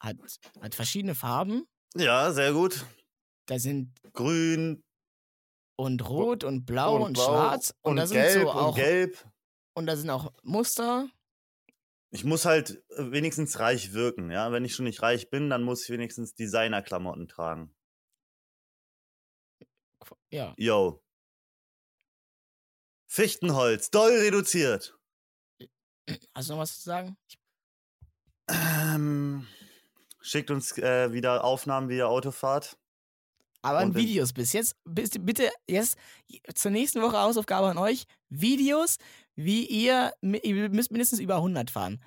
hat, 0.00 0.16
hat 0.60 0.74
verschiedene 0.74 1.14
Farben. 1.14 1.66
ja, 1.96 2.32
sehr 2.32 2.52
gut. 2.52 2.84
Da 3.46 3.58
sind 3.58 3.92
Grün 4.14 4.82
und 5.76 6.08
rot 6.08 6.44
und 6.44 6.64
blau 6.64 7.04
und, 7.04 7.12
blau 7.14 7.24
schwarz. 7.24 7.74
Und, 7.82 7.90
und 7.92 7.96
da 7.96 8.06
sind 8.06 8.16
gelb 8.16 8.42
so 8.42 8.50
auch, 8.50 8.68
und 8.68 8.74
gelb. 8.76 9.24
und 9.74 9.86
da 9.86 9.96
sind 9.96 10.10
auch 10.10 10.32
Muster. 10.42 11.08
Ich 12.14 12.22
muss 12.22 12.44
halt 12.44 12.80
äh, 12.90 13.10
wenigstens 13.10 13.58
reich 13.58 13.92
wirken, 13.92 14.30
ja. 14.30 14.52
Wenn 14.52 14.64
ich 14.64 14.76
schon 14.76 14.84
nicht 14.84 15.02
reich 15.02 15.30
bin, 15.30 15.50
dann 15.50 15.64
muss 15.64 15.82
ich 15.82 15.90
wenigstens 15.90 16.36
Designerklamotten 16.36 17.26
tragen. 17.26 17.74
Ja. 20.30 20.54
Yo. 20.56 21.02
Fichtenholz, 23.08 23.90
doll 23.90 24.12
reduziert. 24.12 24.96
Hast 26.34 26.48
du 26.48 26.52
noch 26.52 26.60
was 26.60 26.78
zu 26.78 26.84
sagen? 26.84 27.16
Ähm, 28.48 29.48
schickt 30.20 30.52
uns 30.52 30.78
äh, 30.78 31.12
wieder 31.12 31.42
Aufnahmen, 31.42 31.88
wie 31.88 31.96
ihr 31.96 32.08
Auto 32.08 32.30
fahrt. 32.30 32.78
aber 33.62 33.82
in 33.82 33.94
Videos 33.94 34.32
bis 34.32 34.52
jetzt. 34.52 34.76
Bis, 34.84 35.10
bitte 35.18 35.50
jetzt 35.68 35.96
zur 36.54 36.70
nächsten 36.70 37.02
Woche 37.02 37.18
Hausaufgabe 37.18 37.68
an 37.68 37.78
euch. 37.78 38.04
Videos, 38.28 38.98
wie 39.36 39.66
ihr, 39.66 40.12
ihr 40.22 40.68
müsst 40.70 40.90
mindestens 40.90 41.20
über 41.20 41.36
100 41.36 41.70
fahren. 41.70 42.02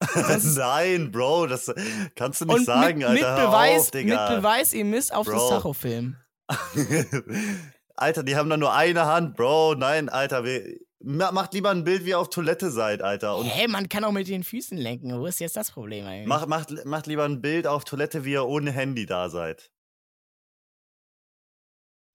Nein, 0.56 1.10
Bro, 1.12 1.46
das 1.46 1.72
kannst 2.14 2.40
du 2.40 2.44
nicht 2.46 2.54
Und 2.56 2.64
sagen, 2.66 2.98
mit, 2.98 3.06
Alter. 3.06 3.36
mit, 3.36 3.46
Beweis, 3.46 3.88
auf, 3.88 3.94
mit 3.94 4.06
Beweis, 4.28 4.72
ihr 4.72 4.84
müsst 4.84 5.14
auf 5.14 5.26
das 5.26 5.34
Bro. 5.36 5.48
Tacho 5.50 5.72
filmen. 5.72 6.20
Alter, 7.96 8.22
die 8.22 8.36
haben 8.36 8.50
da 8.50 8.56
nur 8.56 8.74
eine 8.74 9.06
Hand, 9.06 9.36
Bro. 9.36 9.76
Nein, 9.76 10.08
Alter, 10.08 10.44
wir, 10.44 10.78
ma- 10.98 11.30
macht 11.32 11.54
lieber 11.54 11.70
ein 11.70 11.84
Bild, 11.84 12.04
wie 12.04 12.10
ihr 12.10 12.18
auf 12.18 12.28
Toilette 12.28 12.70
seid, 12.70 13.00
Alter. 13.02 13.36
Und 13.36 13.46
Hä, 13.46 13.68
man 13.68 13.88
kann 13.88 14.04
auch 14.04 14.12
mit 14.12 14.28
den 14.28 14.42
Füßen 14.44 14.76
lenken. 14.76 15.18
Wo 15.18 15.26
ist 15.26 15.38
jetzt 15.38 15.56
das 15.56 15.70
Problem 15.70 16.04
eigentlich? 16.04 16.26
macht, 16.26 16.48
macht, 16.48 16.84
macht 16.84 17.06
lieber 17.06 17.24
ein 17.24 17.40
Bild 17.40 17.66
auf 17.66 17.84
Toilette, 17.84 18.24
wie 18.24 18.32
ihr 18.32 18.44
ohne 18.46 18.72
Handy 18.72 19.06
da 19.06 19.30
seid. 19.30 19.70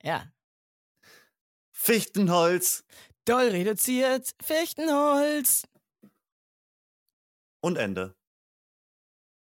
Ja. 0.03 0.31
Fichtenholz 1.71 2.83
Doll 3.29 3.49
reduziert, 3.49 4.31
Fichtenholz. 4.41 5.67
und 7.61 7.77
Ende. 7.77 8.15